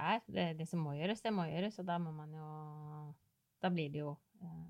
er. 0.00 0.20
Det, 0.26 0.46
det 0.58 0.68
som 0.68 0.80
må 0.84 0.94
gjøres, 0.98 1.22
det 1.22 1.32
må 1.32 1.46
gjøres, 1.50 1.78
og 1.78 1.86
da 1.86 1.98
må 2.02 2.12
man 2.12 2.32
jo 2.34 3.14
Da 3.62 3.68
blir 3.68 3.90
det 3.92 4.00
jo 4.00 4.14
eh, 4.40 4.68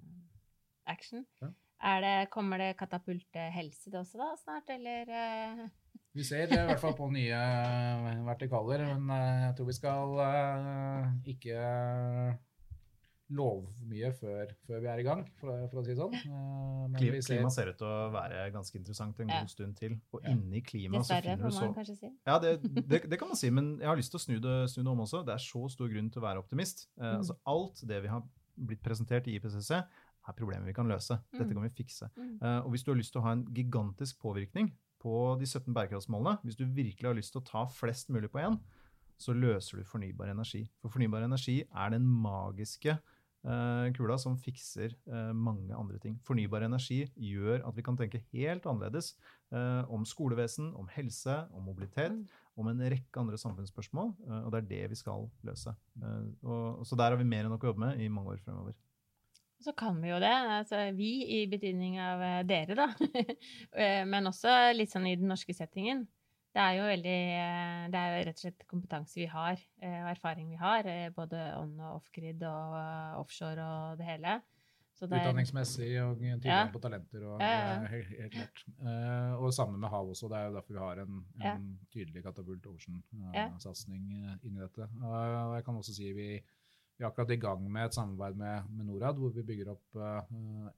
action. 0.87 1.25
Ja. 1.41 1.49
Er 1.83 2.01
det, 2.05 2.31
kommer 2.31 2.59
det 2.59 2.77
katapult 2.77 3.37
eh, 3.41 3.51
helse 3.55 3.89
det 3.91 4.01
også 4.01 4.19
da 4.21 4.35
snart, 4.37 4.69
eller 4.69 5.09
eh, 5.09 5.69
Vi 6.15 6.25
ser 6.27 6.51
i 6.51 6.57
hvert 6.67 6.81
fall 6.83 6.97
på 6.99 7.07
nye 7.15 7.39
eh, 7.39 8.23
vertikaler, 8.27 8.83
men 8.99 9.11
eh, 9.15 9.43
jeg 9.47 9.57
tror 9.59 9.69
vi 9.69 9.75
skal 9.77 10.17
eh, 10.25 11.11
ikke 11.35 11.59
love 13.31 13.69
mye 13.87 14.09
før, 14.19 14.51
før 14.67 14.81
vi 14.83 14.89
er 14.91 14.99
i 14.99 15.05
gang, 15.07 15.21
for, 15.39 15.61
for 15.71 15.79
å 15.79 15.85
si 15.87 15.93
det 15.95 16.01
sånn. 16.01 16.17
Men 16.27 16.97
Klima, 16.99 17.15
vi 17.15 17.21
ser 17.23 17.37
klima 17.39 17.53
ser 17.55 17.71
ut 17.71 17.77
til 17.79 17.87
å 17.87 18.09
være 18.11 18.49
ganske 18.57 18.75
interessant 18.81 19.21
en 19.23 19.31
Ja. 19.31 19.39
god 19.45 19.53
stund 19.53 19.77
til. 19.79 19.95
Og 20.11 20.25
Ja. 20.27 20.33
inni 20.35 20.63
klima 20.67 20.99
så 21.07 21.21
finner 21.23 21.45
du 21.47 21.55
så 21.55 21.69
man 21.69 21.77
kanskje 21.79 21.95
si. 22.01 22.11
Ja, 22.27 22.41
det, 22.43 22.57
det, 22.91 23.01
det 23.07 23.19
kan 23.23 23.31
man 23.31 23.39
si, 23.39 23.51
men 23.55 23.71
jeg 23.79 23.87
har 23.87 23.97
lyst 24.03 24.11
til 24.11 24.19
å 24.19 24.25
snu 24.27 24.41
det, 24.43 24.57
snu 24.75 24.83
det 24.83 24.91
om 24.91 25.05
også. 25.07 25.23
Det 25.31 25.37
er 25.37 25.45
så 25.47 25.63
stor 25.71 25.89
grunn 25.95 26.11
til 26.11 26.19
å 26.25 26.27
være 26.27 26.43
optimist. 26.43 26.89
Mm. 26.99 27.21
altså 27.23 27.39
alt 27.55 27.87
det 27.87 28.03
vi 28.03 28.09
har 28.11 28.27
blitt 28.59 28.83
presentert 28.83 29.31
i 29.31 29.39
IPCC, 29.39 29.71
er 29.79 30.35
problemer 30.37 30.67
vi 30.67 30.75
kan 30.75 30.91
løse. 30.91 31.21
Dette 31.31 31.47
Mm. 31.47 31.55
kan 31.55 31.63
vi 31.71 31.75
fikse. 31.85 32.11
Mm. 32.19 32.35
Uh, 32.43 32.59
og 32.67 32.71
hvis 32.75 32.83
du 32.83 32.91
har 32.91 32.99
lyst 32.99 33.13
til 33.15 33.23
å 33.23 33.25
ha 33.25 33.33
en 33.39 33.47
gigantisk 33.55 34.19
påvirkning 34.21 34.73
på 35.01 35.15
de 35.41 35.49
17 35.49 35.73
bærekraftsmålene, 35.77 36.39
hvis 36.45 36.59
du 36.59 36.67
virkelig 36.67 37.09
har 37.09 37.17
lyst 37.17 37.35
til 37.35 37.43
å 37.43 37.49
ta 37.49 37.65
flest 37.73 38.13
mulig 38.13 38.31
på 38.33 38.43
én, 38.43 38.59
så 39.21 39.35
løser 39.37 39.81
du 39.81 39.89
fornybar 39.89 40.33
energi. 40.33 40.65
For 40.81 40.93
fornybar 40.93 41.25
energi 41.27 41.59
er 41.65 41.91
den 41.93 42.07
magiske 42.09 42.95
eh, 42.97 43.87
kula 43.97 44.17
som 44.21 44.39
fikser 44.41 44.95
eh, 44.95 45.33
mange 45.37 45.77
andre 45.77 46.01
ting. 46.01 46.19
Fornybar 46.25 46.65
energi 46.65 47.03
gjør 47.17 47.67
at 47.69 47.77
vi 47.77 47.85
kan 47.85 47.99
tenke 48.01 48.23
helt 48.33 48.69
annerledes 48.69 49.15
eh, 49.53 49.83
om 49.93 50.07
skolevesen, 50.09 50.73
om 50.77 50.89
helse, 50.97 51.43
om 51.53 51.69
mobilitet, 51.69 52.17
Mm. 52.17 52.27
om 52.61 52.69
en 52.69 52.81
rekke 52.93 53.21
andre 53.21 53.39
samfunnsspørsmål, 53.41 54.11
eh, 54.27 54.41
og 54.45 54.53
det 54.53 54.59
er 54.59 54.69
det 54.69 54.91
vi 54.93 54.97
skal 54.99 55.31
løse. 55.47 55.73
Eh, 56.03 56.25
og, 56.45 56.85
så 56.85 56.97
der 56.97 57.15
har 57.15 57.17
vi 57.21 57.25
mer 57.25 57.47
enn 57.47 57.53
nok 57.55 57.65
å 57.65 57.71
jobbe 57.73 57.87
med 57.87 58.01
i 58.01 58.09
mange 58.13 58.35
år 58.35 58.43
fremover. 58.45 58.75
Så 59.61 59.73
kan 59.77 59.99
vi 60.01 60.09
jo 60.09 60.19
det. 60.23 60.31
Altså, 60.33 60.87
vi 60.97 61.11
i 61.41 61.47
betydning 61.51 61.99
av 62.01 62.23
eh, 62.25 62.43
dere, 62.49 62.75
da. 62.79 62.87
Eh, 63.77 64.05
Men 64.09 64.27
også 64.31 64.73
litt 64.75 64.91
sånn 64.93 65.07
i 65.11 65.17
den 65.21 65.29
norske 65.29 65.53
settingen. 65.55 66.07
Det 66.51 66.59
er 66.65 66.79
jo 66.81 66.87
veldig 66.89 67.19
eh, 67.39 67.83
Det 67.93 67.99
er 68.01 68.15
jo 68.17 68.23
rett 68.27 68.39
og 68.41 68.45
slett 68.47 68.65
kompetanse 68.67 69.21
vi 69.21 69.27
har, 69.31 69.61
og 69.85 70.09
erfaring 70.15 70.49
vi 70.51 70.57
har. 70.59 70.89
Både 71.15 71.43
on- 71.61 71.77
og 71.81 72.01
off-grid 72.01 72.43
og 72.43 73.21
offshore 73.21 73.61
og 73.69 73.99
det 74.01 74.09
hele. 74.09 74.41
Så 74.97 75.07
det 75.09 75.17
er- 75.17 75.23
Utdanningsmessig 75.29 75.91
og 76.03 76.19
tilgang 76.19 76.45
Ja. 76.51 76.73
på 76.73 76.81
talenter. 76.83 77.23
Og, 77.25 77.41
Ja, 77.41 77.53
ja, 77.53 77.87
Helt, 77.89 78.09
helt 78.19 78.33
klart. 78.35 78.65
Og 79.41 79.53
sammen 79.55 79.79
med 79.81 79.89
hav 79.89 80.09
også. 80.11 80.29
Det 80.29 80.37
er 80.41 80.49
jo 80.49 80.55
derfor 80.57 80.73
vi 80.75 80.79
har 80.83 81.05
en, 81.05 81.21
en 81.45 81.69
tydelig 81.93 82.23
katapult. 82.25 82.67
Ocean-satsing 82.67 84.11
inni 84.43 84.61
dette. 84.61 84.89
Og 85.05 85.55
jeg 85.55 85.65
kan 85.65 85.75
også 85.81 85.95
si 85.97 86.13
vi, 86.13 86.29
vi 87.01 87.07
er 87.07 87.09
akkurat 87.09 87.31
i 87.33 87.41
gang 87.41 87.63
med 87.73 87.87
et 87.89 87.95
samarbeid 87.97 88.35
med, 88.37 88.67
med 88.77 88.85
Norad, 88.91 89.17
hvor 89.17 89.33
vi 89.33 89.45
bygger 89.49 89.71
opp 89.73 89.97
uh, 89.97 90.21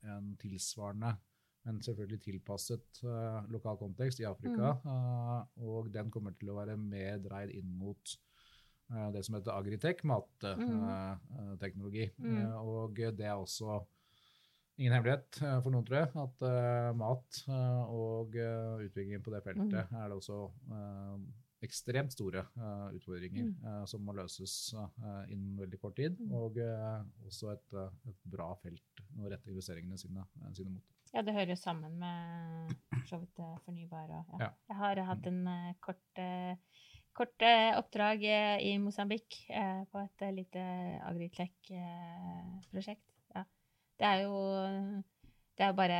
en 0.06 0.36
tilsvarende 0.38 1.16
men 1.62 1.78
selvfølgelig 1.82 2.20
tilpasset 2.24 3.00
uh, 3.06 3.42
lokal 3.54 3.76
kontekst 3.78 4.18
i 4.18 4.24
Afrika. 4.26 4.72
eh, 4.82 5.42
og 5.62 5.92
den 5.94 6.08
kommer 6.10 6.34
til 6.34 6.50
å 6.50 6.56
være 6.56 6.74
mer 6.74 7.20
dreid 7.22 7.52
inn 7.54 7.68
mot 7.78 8.16
det 9.14 9.22
som 9.24 9.36
heter 9.36 9.54
agritech, 9.54 10.02
matteknologi. 10.04 12.08
Mm. 12.18 12.50
og 12.58 12.98
det 13.16 13.24
er 13.24 13.38
også 13.38 13.78
ingen 14.76 14.92
hemmelighet 14.92 15.38
for 15.38 15.70
noen, 15.72 15.86
tror 15.86 16.00
jeg, 16.00 16.08
at 16.24 16.42
mat 16.98 17.38
og 17.86 18.36
utviklingen 18.82 19.22
på 19.24 19.32
det 19.32 19.40
feltet 19.46 19.86
er 19.86 20.10
det 20.10 20.18
også 20.18 20.50
ekstremt 21.62 22.12
store 22.14 22.42
uh, 22.56 22.88
utfordringer 22.96 23.42
Mm. 23.42 23.54
uh, 23.64 23.84
som 23.88 24.00
må 24.04 24.12
løses 24.16 24.74
uh, 24.76 24.88
innen 25.30 25.58
veldig 25.60 25.78
kort 25.80 25.96
tid. 25.96 26.18
Mm. 26.18 26.32
Og 26.38 26.56
også 27.26 27.50
et, 27.52 27.68
et 28.08 28.20
bra 28.24 28.54
felt 28.62 29.02
å 29.18 29.28
rette 29.30 29.50
investeringene 29.50 29.98
sine, 30.00 30.22
sine 30.56 30.70
mot. 30.74 30.84
Ja, 31.12 31.20
det 31.22 31.34
hører 31.36 31.52
jo 31.52 31.56
sammen 31.60 31.98
med 32.00 32.72
så 33.08 33.18
vidt 33.20 33.36
fornybar 33.66 34.08
og 34.16 34.24
ja. 34.32 34.38
Ja. 34.46 34.50
Jeg 34.70 34.76
har 34.80 34.96
hatt 35.10 35.26
en 35.28 35.42
kort, 35.84 36.20
kort 37.12 37.42
oppdrag 37.76 38.24
i 38.64 38.78
Mosambik 38.80 39.28
på 39.92 39.98
et 40.06 40.18
lite 40.32 40.62
Agritech-prosjekt. 41.10 43.08
Ja. 43.34 43.42
Det 44.00 44.06
er 44.08 44.18
jo 44.24 44.34
det 45.58 45.66
er 45.66 45.72
bare 45.76 45.98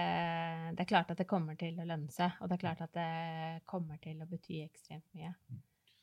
Det 0.75 0.81
er 0.81 0.89
klart 0.89 1.11
at 1.13 1.19
det 1.19 1.27
kommer 1.29 1.57
til 1.61 1.77
å 1.79 1.85
lønne 1.85 2.11
seg, 2.11 2.33
og 2.41 2.49
det 2.49 2.57
er 2.57 2.63
klart 2.65 2.81
at 2.87 2.93
det 2.97 3.63
kommer 3.69 3.99
til 4.03 4.17
å 4.23 4.27
bety 4.31 4.63
ekstremt 4.65 5.05
mye. 5.15 5.35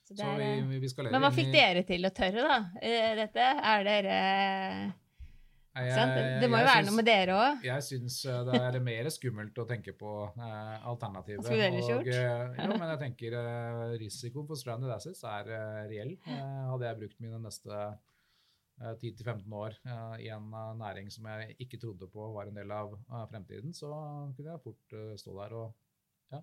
Så 0.05 0.15
det 0.15 0.23
Så 0.23 0.29
er, 0.31 0.37
vi, 0.37 0.45
eh, 0.59 0.65
vi, 0.69 0.79
vi 0.79 1.11
men 1.11 1.21
hva 1.21 1.29
fikk 1.33 1.51
dere 1.53 1.83
til 1.85 2.05
å 2.05 2.09
tørre, 2.13 2.45
da? 2.49 2.59
eh, 2.81 3.15
Dette? 3.19 3.45
Er 3.73 3.83
dere 3.83 4.15
jeg, 5.79 5.85
jeg- 5.95 6.41
Det 6.41 6.49
må 6.49 6.57
jo 6.59 6.65
være 6.65 6.81
syns- 6.81 6.89
noe 6.89 6.95
med 6.97 7.05
dere 7.05 7.35
òg? 7.37 7.61
Jeg 7.63 7.81
syns 7.85 8.15
eh, 8.25 8.39
det 8.43 8.61
er 8.75 8.79
mer 8.83 9.05
skummelt 9.13 9.55
å 9.61 9.65
tenke 9.69 9.93
på 9.97 10.13
eh, 10.35 10.87
alternativet. 10.89 11.45
Skulle 11.45 11.57
du 11.61 11.67
ellers 11.69 11.89
gjort? 11.89 12.07
eh, 12.07 12.65
jo, 12.65 12.77
men 12.79 12.89
jeg 12.89 12.99
tenker 13.05 13.37
eh, 13.39 13.97
risikoen 14.01 14.47
for 14.49 14.55
stranded 14.59 14.91
assets 14.91 15.23
er 15.23 15.47
eh, 15.55 15.87
reell. 15.91 16.15
Hadde 16.25 16.89
jeg 16.89 16.99
brukt 17.03 17.19
mine 17.21 17.39
neste 17.45 17.69
10-15 18.79 19.53
år 19.59 19.75
eh, 19.85 20.15
i 20.25 20.29
en 20.35 20.47
eh, 20.53 20.71
næring 20.79 21.11
som 21.11 21.27
jeg 21.31 21.55
ikke 21.59 21.79
trodde 21.81 22.07
på 22.13 22.29
var 22.35 22.47
en 22.51 22.55
del 22.61 22.71
av 22.71 22.93
eh, 22.95 23.25
fremtiden, 23.31 23.73
så 23.75 23.91
kunne 24.37 24.53
jeg 24.55 24.63
fort 24.63 24.93
eh, 24.95 25.13
stå 25.19 25.35
der 25.41 25.57
og 25.59 25.75
ja, 26.31 26.39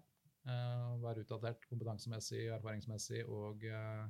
eh, 0.50 0.92
være 1.02 1.24
utdatert 1.24 1.66
kompetansemessig, 1.70 2.46
erfaringsmessig 2.58 3.24
og 3.26 3.64
eh, 3.64 4.06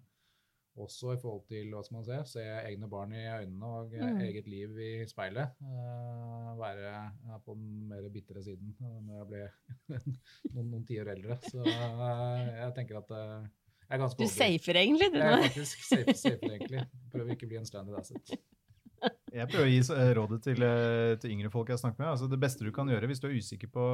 også 0.76 1.14
i 1.14 1.20
forhold 1.22 1.46
til 1.48 1.70
hva 1.72 1.80
skal 1.86 1.96
man 1.96 2.04
se, 2.04 2.16
se 2.34 2.42
egne 2.68 2.88
barn 2.92 3.14
i 3.16 3.22
øynene 3.24 3.64
og 3.78 3.94
eh, 3.96 4.10
Mm. 4.12 4.18
eget 4.26 4.46
liv 4.52 4.74
i 4.78 4.90
speilet. 5.08 5.54
eh, 5.62 6.50
være 6.58 7.38
på 7.46 7.54
den 7.56 7.86
mer 7.88 8.08
bitre 8.12 8.42
siden 8.44 8.74
eh, 8.80 8.98
når 9.06 9.22
jeg 9.22 9.28
ble 9.30 9.44
noen, 10.54 10.68
noen 10.74 10.84
tiår 10.88 11.14
eldre. 11.14 11.38
Så 11.48 11.62
eh, 11.64 12.50
jeg 12.60 12.74
tenker 12.76 12.98
at 13.00 13.14
eh, 13.16 13.48
jeg 13.86 13.94
er 13.96 14.02
ganske 14.02 14.18
Du 14.18 14.26
safer 14.32 14.74
egentlig, 14.82 15.08
du 15.14 15.18
Jeg 15.18 15.32
er 15.32 15.42
faktisk 15.48 15.82
safe, 15.86 16.14
safer, 16.18 16.52
egentlig. 16.56 16.84
Prøver 17.12 17.32
ikke 17.36 17.46
å 17.46 17.50
bli 17.52 17.58
en 17.60 17.66
stranded 17.68 17.98
asset. 17.98 18.36
Jeg 19.36 19.46
prøver 19.52 19.66
å 19.68 19.70
gi 19.70 20.14
rådet 20.16 20.38
til, 20.42 20.62
eh, 20.64 21.16
til 21.20 21.30
yngre 21.36 21.50
folk 21.52 21.68
jeg 21.68 21.78
snakker 21.78 22.00
med. 22.00 22.08
Altså 22.14 22.28
det 22.32 22.40
beste 22.40 22.64
du 22.64 22.72
kan 22.74 22.88
gjøre 22.88 23.06
hvis 23.10 23.20
du 23.22 23.28
er 23.28 23.36
usikker 23.36 23.68
på 23.70 23.84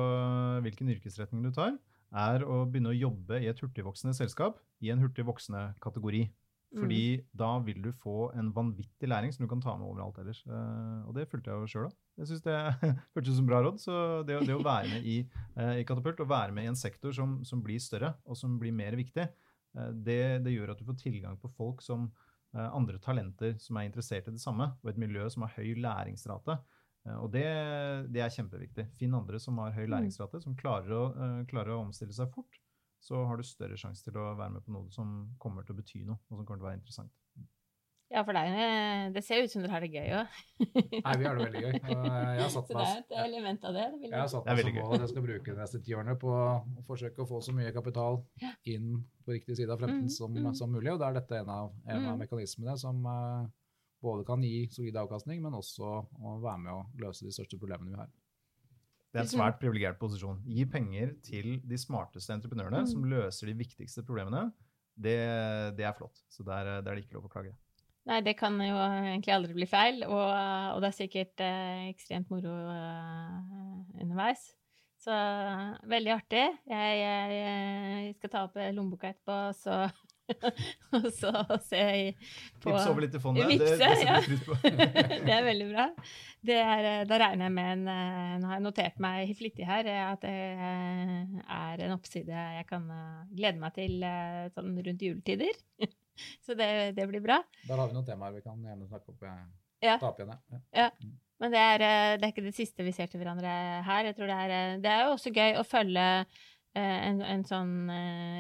hvilken 0.64 0.88
yrkesretning 0.94 1.42
du 1.44 1.50
tar, 1.52 1.74
er 2.12 2.44
å 2.44 2.62
begynne 2.70 2.92
å 2.92 2.96
jobbe 2.96 3.40
i 3.42 3.48
et 3.50 3.58
hurtigvoksende 3.60 4.14
selskap 4.16 4.58
i 4.84 4.90
en 4.92 5.00
hurtigvoksende-kategori. 5.02 6.30
Fordi 6.72 7.20
da 7.36 7.58
vil 7.60 7.82
du 7.84 7.90
få 7.92 8.30
en 8.34 8.46
vanvittig 8.56 9.04
læring 9.10 9.28
som 9.34 9.44
du 9.44 9.48
kan 9.50 9.60
ta 9.60 9.74
med 9.76 9.84
overalt 9.90 10.16
ellers. 10.22 10.38
Eh, 10.48 11.02
og 11.04 11.12
det 11.18 11.26
fulgte 11.28 11.50
jeg 11.52 11.60
jo 11.60 11.68
sjøl 11.68 11.88
òg. 11.90 11.92
Jeg 12.22 12.28
syns 12.30 12.44
det 12.46 12.56
hørtes 13.12 13.28
ut 13.28 13.36
som 13.42 13.46
bra 13.50 13.58
råd. 13.60 13.76
Så 13.82 13.92
det, 14.24 14.38
å- 14.38 14.46
det 14.46 14.54
å 14.56 14.62
være 14.64 14.88
med 14.88 15.04
i, 15.04 15.18
eh, 15.58 15.82
i 15.82 15.84
Katapult, 15.84 16.20
og 16.24 16.28
være 16.32 16.54
med 16.56 16.64
i 16.64 16.68
en 16.72 16.78
sektor 16.80 17.12
som, 17.12 17.42
som 17.44 17.60
blir 17.60 17.76
større, 17.78 18.14
og 18.24 18.38
som 18.40 18.54
blir 18.58 18.72
mer 18.72 18.96
viktig, 18.96 19.20
eh, 19.28 19.28
det, 19.74 20.44
det 20.44 20.52
gjør 20.52 20.74
at 20.74 20.80
du 20.82 20.84
får 20.88 20.98
tilgang 21.00 21.38
på 21.40 21.50
folk 21.56 21.82
som 21.84 22.10
eh, 22.54 22.68
andre 22.68 22.98
talenter 23.02 23.56
som 23.62 23.78
er 23.80 23.88
interessert 23.88 24.28
i 24.28 24.34
det 24.34 24.42
samme, 24.42 24.70
og 24.82 24.90
et 24.92 25.00
miljø 25.00 25.28
som 25.32 25.46
har 25.46 25.54
høy 25.56 25.74
læringsrate. 25.80 26.58
Eh, 27.06 27.16
Og 27.16 27.30
det, 27.32 27.46
det 28.12 28.20
er 28.24 28.34
kjempeviktig. 28.34 28.88
Finn 29.00 29.14
andre 29.18 29.40
som 29.40 29.58
har 29.62 29.72
høy 29.76 29.86
læringsrate, 29.86 30.42
som 30.44 30.56
klarer 30.58 30.92
å, 30.98 31.04
eh, 31.16 31.38
klarer 31.50 31.76
å 31.76 31.82
omstille 31.86 32.12
seg 32.16 32.30
fort. 32.34 32.60
Så 33.02 33.18
har 33.26 33.36
du 33.36 33.42
større 33.42 33.76
sjanse 33.80 34.04
til 34.06 34.14
å 34.20 34.28
være 34.38 34.52
med 34.58 34.62
på 34.66 34.70
noe 34.76 34.90
som 34.94 35.32
kommer 35.42 35.64
til 35.66 35.74
å 35.74 35.80
bety 35.80 36.04
noe, 36.06 36.20
og 36.30 36.36
som 36.36 36.44
kommer 36.46 36.60
til 36.60 36.66
å 36.66 36.70
være 36.70 36.80
interessant. 36.82 37.21
Ja, 38.12 38.20
for 38.28 38.36
det, 38.36 38.40
er, 38.44 39.06
det 39.14 39.22
ser 39.24 39.40
ut 39.46 39.48
som 39.52 39.62
dere 39.64 39.72
har 39.72 39.80
det 39.84 39.88
gøy 39.94 40.10
òg. 40.18 40.34
Nei, 41.06 41.12
vi 41.16 41.24
har 41.24 41.38
det 41.38 41.44
veldig 41.46 41.62
gøy. 41.62 41.76
Jeg 41.80 42.42
har 42.42 42.50
satt 42.56 42.68
Så 42.68 42.76
det 42.76 42.84
er 42.84 42.98
et 43.00 43.14
element 43.24 43.64
av 43.64 43.78
det. 43.78 43.86
det 44.02 44.10
Jeg 44.10 44.18
har 44.20 44.28
satt 44.28 44.44
Det 44.50 44.56
meg 44.58 44.66
som 44.66 44.76
mål 44.76 44.92
at 44.98 45.04
jeg 45.06 45.12
skal 45.14 45.24
bruke 45.26 45.48
de 45.54 45.56
neste 45.62 45.80
ti 45.86 45.94
årene 45.96 46.16
på 46.20 46.34
å 46.36 46.84
forsøke 46.90 47.24
å 47.24 47.28
få 47.30 47.40
så 47.46 47.54
mye 47.56 47.72
kapital 47.72 48.20
inn 48.68 48.90
på 49.24 49.32
riktig 49.38 49.56
side 49.62 49.72
av 49.72 49.80
fremtiden 49.80 50.10
Mm, 50.10 50.14
som, 50.18 50.34
mm. 50.36 50.52
som 50.60 50.72
mulig. 50.76 50.92
Og 50.92 51.00
da 51.00 51.08
er 51.08 51.16
dette 51.22 51.40
en 51.40 51.48
av, 51.56 51.72
en 51.86 52.04
av 52.04 52.12
Mm. 52.12 52.20
mekanismene 52.26 52.76
som 52.78 53.00
eh, 53.06 53.48
både 54.02 54.26
kan 54.28 54.42
gi 54.44 54.66
solid 54.74 54.96
avkastning, 54.98 55.40
men 55.40 55.54
også 55.56 55.88
å 56.20 56.36
være 56.42 56.58
med 56.66 56.72
å 56.74 56.82
løse 57.06 57.24
de 57.24 57.32
største 57.32 57.56
problemene 57.62 57.94
vi 57.94 58.00
har. 58.02 58.10
Det 59.12 59.20
er 59.20 59.26
en 59.26 59.32
svært 59.32 59.58
privilegert 59.60 59.98
posisjon. 60.00 60.38
Gi 60.48 60.64
penger 60.72 61.16
til 61.24 61.60
de 61.68 61.76
smarteste 61.80 62.32
entreprenørene 62.36 62.84
Mm. 62.84 62.92
som 62.92 63.04
løser 63.08 63.46
de 63.52 63.54
viktigste 63.64 64.04
problemene. 64.04 64.50
Det, 64.92 65.16
det 65.76 65.84
er 65.88 65.92
flott. 65.96 66.18
Så 66.28 66.44
der, 66.44 66.82
der 66.84 66.92
er 66.92 66.96
det 67.00 67.04
ikke 67.06 67.16
lov 67.16 67.28
å 67.30 67.32
klage. 67.32 67.52
Nei, 68.10 68.18
det 68.26 68.34
kan 68.34 68.56
jo 68.58 68.78
egentlig 68.82 69.34
aldri 69.34 69.54
bli 69.54 69.68
feil, 69.70 70.02
og, 70.08 70.24
og 70.74 70.80
det 70.82 70.88
er 70.90 70.96
sikkert 70.96 71.42
eh, 71.44 71.84
ekstremt 71.92 72.32
moro 72.34 72.56
eh, 72.72 74.00
underveis. 74.02 74.48
Så 75.02 75.14
veldig 75.90 76.12
artig. 76.14 76.42
Jeg, 76.70 76.98
jeg, 76.98 77.38
jeg 77.38 78.16
skal 78.18 78.30
ta 78.30 78.42
opp 78.46 78.58
eh, 78.58 78.72
lommeboka 78.74 79.08
etterpå, 79.10 79.38
så, 79.58 79.78
og 80.98 81.08
så 81.14 81.32
se 81.66 81.86
på 82.62 82.70
Vips 82.70 82.90
over 82.90 83.06
litt 83.06 83.16
i 83.18 83.22
fondet. 83.22 83.48
det, 83.50 83.56
Vipse, 83.56 83.78
det 83.80 83.88
det, 83.98 84.04
ja. 84.06 85.16
det 85.26 85.34
er 85.38 85.48
veldig 85.48 85.66
bra. 85.72 85.88
Det 86.42 86.58
er, 86.58 86.90
eh, 86.92 87.06
da 87.10 87.18
regner 87.22 87.48
jeg 87.48 87.56
med 87.58 87.72
en 87.72 87.90
eh, 87.96 88.36
Nå 88.42 88.50
har 88.50 88.58
jeg 88.58 88.66
notert 88.66 89.02
meg 89.02 89.34
flittig 89.38 89.66
her 89.66 89.90
eh, 89.90 90.04
at 90.08 90.22
det 90.26 90.36
eh, 90.58 91.42
er 91.58 91.86
en 91.86 91.96
oppside 91.96 92.46
jeg 92.58 92.66
kan 92.70 92.86
eh, 92.90 93.26
glede 93.34 93.62
meg 93.62 93.74
til 93.78 94.06
eh, 94.06 94.46
sånn 94.54 94.74
rundt 94.86 95.06
juletider. 95.06 95.62
Så 96.46 96.54
det, 96.58 96.68
det 96.96 97.08
blir 97.10 97.22
bra. 97.24 97.40
Der 97.68 97.76
har 97.76 97.88
vi 97.90 97.96
noen 97.98 98.06
temaer 98.06 98.32
vi 98.36 98.44
kan 98.44 98.62
gjerne 98.62 98.88
snakke 98.88 99.12
opp. 99.14 99.22
eh, 99.28 99.42
Ja. 99.82 99.96
Ta 99.98 100.12
opp 100.12 100.20
igjen, 100.22 100.38
ja. 100.72 100.90
Men 101.42 101.50
det 101.50 101.58
er, 101.58 101.82
eh, 101.82 102.16
det 102.18 102.24
er 102.26 102.32
ikke 102.32 102.44
det 102.46 102.54
siste 102.54 102.84
vi 102.86 102.92
ser 102.94 103.08
til 103.10 103.18
hverandre 103.18 103.50
her. 103.82 104.04
Jeg 104.06 104.14
tror 104.16 104.28
det 104.30 104.36
er, 104.44 104.50
eh, 104.56 104.76
det 104.84 104.90
er 104.92 105.04
jo 105.08 105.14
også 105.16 105.32
gøy 105.34 105.56
å 105.58 105.64
følge 105.66 106.08
en, 106.74 107.18
en 107.20 107.42
sånn 107.44 107.72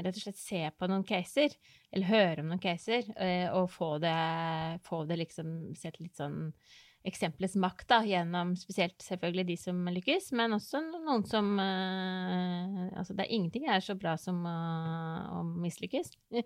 Rett 0.06 0.16
og 0.16 0.22
slett 0.22 0.38
se 0.40 0.60
på 0.78 0.86
noen 0.88 1.02
caser, 1.04 1.52
eller 1.92 2.08
høre 2.08 2.40
om 2.40 2.46
noen 2.48 2.62
caser, 2.62 3.04
og 3.52 3.66
få 3.74 3.98
det, 4.00 4.14
få 4.86 5.02
det 5.04 5.18
liksom 5.20 5.50
Sett 5.76 5.98
litt 6.00 6.16
sånn 6.16 6.46
eksempelets 7.08 7.56
makt, 7.58 7.86
da, 7.90 7.98
gjennom 8.06 8.52
spesielt 8.58 9.02
selvfølgelig 9.02 9.44
de 9.48 9.56
som 9.58 9.78
lykkes, 9.90 10.28
men 10.38 10.54
også 10.54 10.80
noen 10.86 11.24
som 11.26 11.48
uh, 11.58 12.90
Altså, 12.98 13.16
det 13.18 13.24
er 13.24 13.32
ingenting 13.34 13.66
er 13.70 13.82
så 13.82 13.96
bra 13.98 14.14
som 14.20 14.38
uh, 14.46 15.38
å 15.38 15.42
mislykkes. 15.64 16.12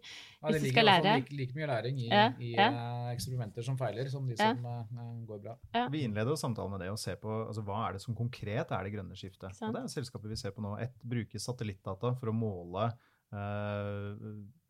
Ja, 0.46 0.50
Hvis 0.50 0.56
det 0.56 0.60
du 0.60 0.64
ligger 0.66 0.74
skal 0.74 0.86
i 0.86 0.92
hvert 0.92 1.06
fall 1.06 1.20
like, 1.20 1.36
like 1.40 1.56
mye 1.56 1.68
læring 1.70 1.98
i, 2.00 2.06
Ja, 2.08 2.24
i 2.38 2.50
ja. 2.54 2.66
eh, 2.68 3.08
eksperimenter 3.14 3.64
som 3.66 3.76
feiler, 3.80 4.08
som 4.12 4.26
de 4.28 4.36
Ja. 4.38 4.52
som 4.54 5.24
går 5.26 5.40
bra. 5.42 5.56
Ja. 5.74 5.86
Vi 5.92 6.02
innleder 6.06 6.32
jo 6.32 6.38
samtalen 6.40 6.72
med 6.76 6.84
det 6.84 6.90
å 6.92 6.98
se 7.00 7.16
på 7.20 7.32
altså, 7.48 7.64
hva 7.66 7.80
er 7.88 7.96
det 7.96 8.02
som 8.04 8.14
konkret 8.16 8.70
er 8.72 8.86
det 8.86 8.92
grønne 8.94 9.16
skiftet. 9.18 9.56
Sånn. 9.56 9.70
Og 9.70 9.76
det 9.76 9.82
er 9.84 9.92
selskapet 9.96 10.30
vi 10.30 10.38
ser 10.40 10.54
på 10.56 10.64
nå. 10.64 10.76
Et 10.84 10.94
bruker 11.02 11.42
satellittdata 11.42 12.14
for 12.20 12.30
å 12.30 12.36
måle 12.36 12.86
eh, 13.32 14.10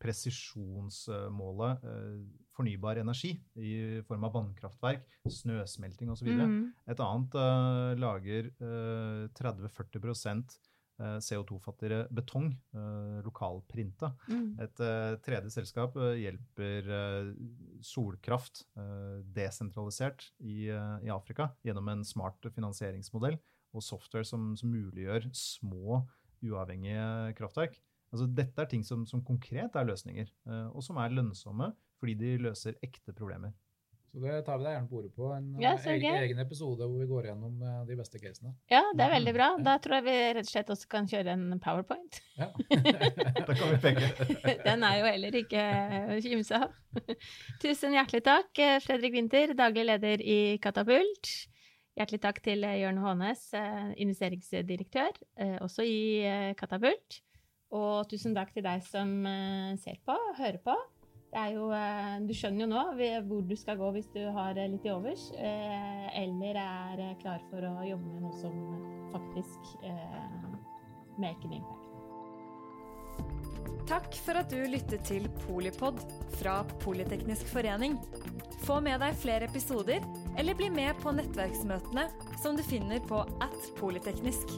presisjonsmålet 0.01 1.83
eh, 1.83 2.19
fornybar 2.57 2.99
energi 3.01 3.35
i 3.61 4.01
form 4.07 4.25
av 4.27 4.33
vannkraftverk, 4.37 5.05
snøsmelting 5.29 6.11
osv. 6.13 6.31
Mm. 6.33 6.57
Et 6.89 7.03
annet 7.05 7.37
uh, 7.37 7.93
lager 8.01 8.49
uh, 8.63 9.27
30-40 9.37 10.57
eh, 10.97 11.17
CO2-fattigere 11.21 12.07
betong, 12.13 12.49
uh, 12.75 13.19
lokalprinta. 13.25 14.11
Mm. 14.31 14.47
Et 14.65 14.83
eh, 14.83 15.17
tredje 15.25 15.53
selskap 15.53 15.97
eh, 16.01 16.15
hjelper 16.23 16.89
eh, 16.99 17.31
solkraft 17.85 18.63
eh, 18.77 19.19
desentralisert 19.37 20.31
i, 20.39 20.67
eh, 20.73 20.95
i 21.05 21.13
Afrika 21.13 21.51
gjennom 21.65 21.93
en 21.93 22.05
smart 22.07 22.49
finansieringsmodell 22.55 23.37
og 23.75 23.83
software 23.85 24.25
som, 24.25 24.55
som 24.57 24.71
muliggjør 24.73 25.29
små, 25.37 26.01
uavhengige 26.45 27.33
kraftverk. 27.37 27.77
Altså, 28.13 28.27
dette 28.31 28.61
er 28.63 28.69
ting 28.71 28.85
som, 28.87 29.03
som 29.09 29.23
konkret 29.25 29.75
er 29.75 29.87
løsninger, 29.87 30.29
eh, 30.47 30.67
og 30.71 30.85
som 30.85 30.99
er 31.01 31.13
lønnsomme 31.13 31.73
fordi 32.01 32.17
de 32.19 32.35
løser 32.47 32.77
ekte 32.83 33.13
problemer. 33.15 33.55
Så 34.07 34.21
det 34.23 34.37
tar 34.47 34.57
vi 34.57 34.63
deg 34.65 34.71
gjerne 34.77 34.89
på 34.89 34.97
ordet 34.97 35.09
på. 35.13 35.25
En 35.35 35.47
Ja, 35.61 35.73
eh, 35.75 35.87
egen, 35.93 36.15
egen 36.23 36.39
episode 36.39 36.85
hvor 36.87 37.01
vi 37.01 37.07
går 37.09 37.27
gjennom 37.27 37.57
eh, 37.61 37.81
de 37.89 37.97
beste 37.99 38.21
casene. 38.21 38.53
Ja, 38.71 38.79
det 38.95 39.03
er 39.03 39.11
veldig 39.13 39.33
bra. 39.35 39.49
Da 39.61 39.75
tror 39.83 39.97
jeg 39.99 40.05
vi 40.07 40.15
rett 40.37 40.47
og 40.47 40.53
slett 40.53 40.71
også 40.73 40.87
kan 40.93 41.09
kjøre 41.11 41.35
en 41.35 41.59
powerpoint. 41.61 42.21
Ja. 42.39 42.47
Da 43.47 43.53
kan 43.53 43.73
vi 43.73 43.77
peke. 43.83 44.07
Den 44.67 44.83
er 44.87 44.95
jo 45.01 45.05
heller 45.11 45.37
ikke 45.41 45.65
å 46.15 46.17
kimse 46.23 46.63
av. 46.63 46.73
Tusen 47.63 47.93
hjertelig 47.99 48.23
takk, 48.25 48.49
eh, 48.63 48.79
Fredrik 48.85 49.13
Winther, 49.19 49.53
daglig 49.59 49.85
leder 49.91 50.23
i 50.23 50.39
Katapult. 50.63 51.35
Hjertelig 51.99 52.21
takk 52.23 52.41
til 52.45 52.65
eh, 52.65 52.79
Jørn 52.81 52.99
Hånes, 53.03 53.47
eh, 53.59 53.91
investeringsdirektør, 54.05 55.15
eh, 55.41 55.55
også 55.65 55.85
i 55.85 55.99
eh, 56.25 56.51
Katapult. 56.57 57.21
Og 57.75 58.07
tusen 58.09 58.33
takk 58.37 58.53
til 58.55 58.63
deg 58.65 58.83
som 58.87 59.09
eh, 59.27 59.73
ser 59.83 59.97
på, 60.07 60.15
hører 60.39 60.61
på. 60.63 60.75
Jo, 61.37 61.67
eh, 61.69 62.13
du 62.25 62.33
skjønner 62.33 62.65
jo 62.65 62.69
nå 62.71 62.83
hvor 63.29 63.43
du 63.45 63.55
skal 63.59 63.77
gå 63.77 63.91
hvis 63.97 64.09
du 64.15 64.21
har 64.33 64.57
eh, 64.57 64.69
litt 64.71 64.85
i 64.87 64.93
overs, 64.93 65.29
eh, 65.37 66.07
eller 66.23 66.57
er 66.63 67.03
klar 67.21 67.43
for 67.51 67.61
å 67.61 67.85
jobbe 67.85 68.09
med 68.15 68.25
noe 68.25 68.37
som 68.41 68.55
faktisk 69.13 69.75
make 71.17 71.45
an 71.47 71.59
impact. 71.59 71.83
Takk 73.87 74.17
for 74.19 74.35
at 74.35 74.51
du 74.51 74.59
lyttet 74.67 75.05
til 75.07 75.29
Polipod 75.45 76.01
fra 76.41 76.59
Politeknisk 76.83 77.47
forening. 77.53 77.95
Få 78.65 78.81
med 78.83 78.99
deg 78.99 79.15
flere 79.21 79.47
episoder, 79.47 80.03
eller 80.35 80.57
bli 80.59 80.67
med 80.73 80.99
på 80.99 81.13
nettverksmøtene 81.15 82.09
som 82.43 82.59
du 82.59 82.65
finner 82.67 82.99
på 83.07 83.23
at 83.45 83.71
polyteknisk. 83.79 84.57